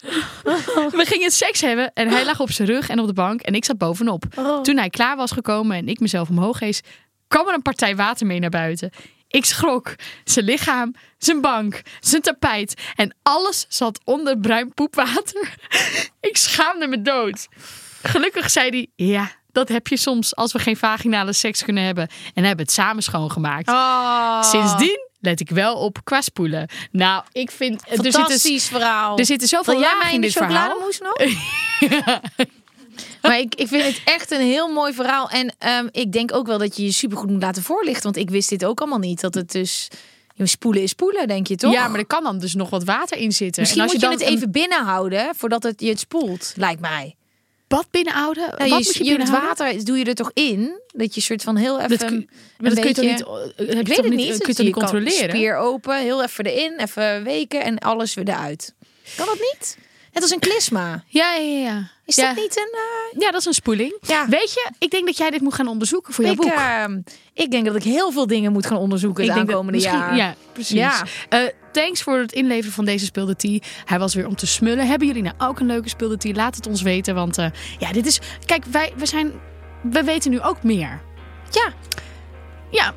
We 1.00 1.04
gingen 1.06 1.30
seks 1.30 1.60
hebben 1.60 1.90
en 1.94 2.08
hij 2.08 2.24
lag 2.24 2.40
op 2.40 2.50
zijn 2.50 2.68
rug 2.68 2.88
en 2.88 2.98
op 2.98 3.06
de 3.06 3.12
bank 3.12 3.40
en 3.40 3.54
ik 3.54 3.64
zat 3.64 3.78
bovenop. 3.78 4.24
Toen 4.62 4.76
hij 4.76 4.90
klaar 4.90 5.16
was 5.16 5.30
gekomen 5.30 5.76
en 5.76 5.88
ik 5.88 6.00
mezelf 6.00 6.28
omhoog 6.28 6.58
hees, 6.58 6.80
kwam 7.28 7.48
er 7.48 7.54
een 7.54 7.62
partij 7.62 7.96
water 7.96 8.26
mee 8.26 8.38
naar 8.38 8.50
buiten. 8.50 8.90
Ik 9.28 9.44
schrok. 9.44 9.94
Zijn 10.24 10.44
lichaam, 10.44 10.94
zijn 11.18 11.40
bank, 11.40 11.82
zijn 12.00 12.22
tapijt 12.22 12.74
en 12.94 13.16
alles 13.22 13.66
zat 13.68 14.00
onder 14.04 14.38
bruin 14.38 14.74
poepwater. 14.74 15.54
Ik 16.20 16.36
schaamde 16.36 16.86
me 16.86 17.02
dood. 17.02 17.48
Gelukkig 18.02 18.50
zei 18.50 18.68
hij, 18.68 19.06
ja, 19.06 19.30
dat 19.52 19.68
heb 19.68 19.86
je 19.86 19.96
soms 19.96 20.36
als 20.36 20.52
we 20.52 20.58
geen 20.58 20.76
vaginale 20.76 21.32
seks 21.32 21.64
kunnen 21.64 21.84
hebben. 21.84 22.08
En 22.34 22.44
hebben 22.44 22.64
het 22.64 22.74
samen 22.74 23.02
schoongemaakt. 23.02 23.68
Oh, 23.68 24.42
Sindsdien 24.42 25.09
let 25.20 25.40
ik 25.40 25.50
wel 25.50 25.76
op 25.76 26.04
qua 26.04 26.20
spoelen. 26.20 26.68
Nou, 26.90 27.24
ik 27.32 27.50
vind... 27.50 27.80
er 27.80 27.94
zitten- 27.94 28.12
fantastisch 28.12 28.68
verhaal. 28.68 29.18
Er 29.18 29.26
zitten 29.26 29.48
zoveel 29.48 29.74
Wil 29.74 29.82
lagen 29.82 30.12
in 30.12 30.20
dit 30.20 30.32
verhaal. 30.32 30.78
nog? 30.78 31.16
Maar 33.22 33.38
ik, 33.38 33.54
ik 33.54 33.68
vind 33.68 33.82
het 33.84 34.00
echt 34.04 34.30
een 34.30 34.40
heel 34.40 34.72
mooi 34.72 34.92
verhaal. 34.92 35.30
En 35.30 35.54
ehm, 35.58 35.88
ik 35.90 36.12
denk 36.12 36.34
ook 36.34 36.46
wel 36.46 36.58
dat 36.58 36.76
je 36.76 36.84
je 36.84 36.92
supergoed 36.92 37.30
moet 37.30 37.42
laten 37.42 37.62
voorlichten. 37.62 38.02
Want 38.02 38.16
ik 38.16 38.30
wist 38.30 38.48
dit 38.48 38.64
ook 38.64 38.80
allemaal 38.80 38.98
niet. 38.98 39.20
Dat 39.20 39.34
het 39.34 39.52
dus... 39.52 39.88
je 40.34 40.46
spoelen 40.46 40.82
is 40.82 40.90
spoelen, 40.90 41.28
denk 41.28 41.46
je 41.46 41.56
toch? 41.56 41.72
Ja, 41.72 41.88
maar 41.88 41.98
er 41.98 42.06
kan 42.06 42.22
dan 42.22 42.38
dus 42.38 42.54
nog 42.54 42.70
wat 42.70 42.84
water 42.84 43.16
in 43.16 43.32
zitten. 43.32 43.62
Misschien 43.62 43.82
En 43.82 43.88
als 43.88 43.92
moet 43.92 44.02
je, 44.02 44.08
dan 44.08 44.18
het 44.18 44.28
een 44.28 44.36
even 44.36 44.50
binnenhouden 44.50 45.34
voordat 45.36 45.62
het 45.62 45.80
je 45.80 45.88
het 45.88 45.98
spoelt, 45.98 46.52
lijkt 46.56 46.80
mij. 46.80 47.16
Bad 47.70 47.86
binnenhouden. 47.90 48.54
Nou, 48.58 48.70
wat 48.70 48.94
je, 48.94 49.04
je, 49.04 49.10
je 49.10 49.18
het 49.18 49.30
water 49.30 49.84
doe 49.84 49.98
je 49.98 50.04
er 50.04 50.14
toch 50.14 50.30
in? 50.34 50.80
Dat 50.92 51.14
je 51.14 51.20
soort 51.20 51.42
van 51.42 51.56
heel 51.56 51.76
even. 51.80 51.98
Dat 51.98 52.04
kun, 52.04 52.30
maar 52.58 52.70
dat 52.70 52.78
kun 52.80 52.88
je 52.88 52.94
toch 52.94 53.04
niet, 53.04 53.18
heb 53.56 53.68
je 53.68 53.80
Ik 53.80 53.86
weet 53.86 53.96
het 53.96 54.08
niet, 54.08 54.16
niet. 54.16 54.26
kun 54.26 54.38
je 54.38 54.44
Dus 54.46 54.56
toch 54.56 54.64
niet 54.64 54.74
kan 54.74 54.82
controleren? 54.82 55.30
Spier 55.30 55.56
open, 55.56 55.98
heel 55.98 56.22
even 56.22 56.44
erin, 56.44 56.78
even 56.78 57.24
weken 57.24 57.62
en 57.62 57.78
alles 57.78 58.14
weer 58.14 58.28
eruit. 58.28 58.74
Kan 59.16 59.26
dat 59.26 59.38
niet? 59.38 59.78
Net 60.12 60.22
als 60.22 60.30
een 60.32 60.38
klisma. 60.38 61.02
Ja, 61.06 61.34
ja, 61.34 61.58
ja. 61.58 61.88
Is 62.06 62.16
ja. 62.16 62.26
dat 62.26 62.36
niet 62.36 62.56
een... 62.56 62.72
eh, 62.78 63.20
Ja, 63.20 63.30
dat 63.30 63.40
is 63.40 63.46
een 63.46 63.52
spoeling. 63.54 63.94
Ja. 64.00 64.26
Weet 64.28 64.52
je, 64.52 64.70
ik 64.78 64.90
denk 64.90 65.06
dat 65.06 65.16
jij 65.16 65.30
dit 65.30 65.40
moet 65.40 65.54
gaan 65.54 65.68
onderzoeken 65.68 66.14
voor 66.14 66.24
jouw 66.24 66.32
ik, 66.32 66.38
boek. 66.40 66.50
ehm, 66.52 67.00
ik 67.34 67.50
denk 67.50 67.66
dat 67.66 67.74
ik 67.76 67.82
heel 67.82 68.12
veel 68.12 68.26
dingen 68.26 68.52
moet 68.52 68.66
gaan 68.66 68.76
onderzoeken 68.76 69.24
het 69.24 69.34
denk 69.34 69.46
dat 69.46 69.56
aankomende 69.56 69.78
misschien- 69.88 69.98
jaar. 70.06 70.16
Ja, 70.16 70.34
precies. 70.52 70.76
Ja. 70.78 71.02
Eh, 71.28 71.40
thanks 71.72 72.02
voor 72.02 72.18
het 72.18 72.32
inleveren 72.32 72.72
van 72.72 72.84
deze 72.84 73.04
speelde 73.04 73.36
tea. 73.36 73.58
Hij 73.84 73.98
was 73.98 74.14
weer 74.14 74.26
om 74.26 74.36
te 74.36 74.46
smullen. 74.46 74.86
Hebben 74.86 75.06
jullie 75.06 75.22
nou 75.22 75.34
ook 75.38 75.60
een 75.60 75.66
leuke 75.66 75.88
speelde 75.88 76.16
tea? 76.16 76.34
Laat 76.34 76.56
het 76.56 76.66
ons 76.66 76.82
weten, 76.82 77.14
want 77.14 77.38
eh, 77.38 77.46
ja, 77.78 77.92
dit 77.92 78.06
is... 78.06 78.20
Kijk, 78.46 78.64
wij, 78.64 78.92
we 78.96 79.06
zijn... 79.06 79.32
We 79.82 80.02
weten 80.04 80.30
nu 80.30 80.40
ook 80.40 80.62
meer. 80.62 81.00
Ja, 81.50 81.72
Ja, 82.70 82.94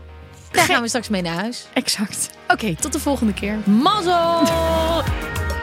daar 0.51 0.66
gaan 0.66 0.82
we 0.82 0.88
straks 0.88 1.09
mee 1.09 1.22
naar 1.22 1.36
huis. 1.36 1.66
exact. 1.74 2.30
Oké, 2.47 2.76
tot 2.76 2.93
de 2.93 2.99
volgende 2.99 3.34
keer. 3.34 3.57
Mazzel! 3.66 4.41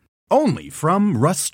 Only 0.31 0.69
from 0.69 1.17
Rust 1.17 1.53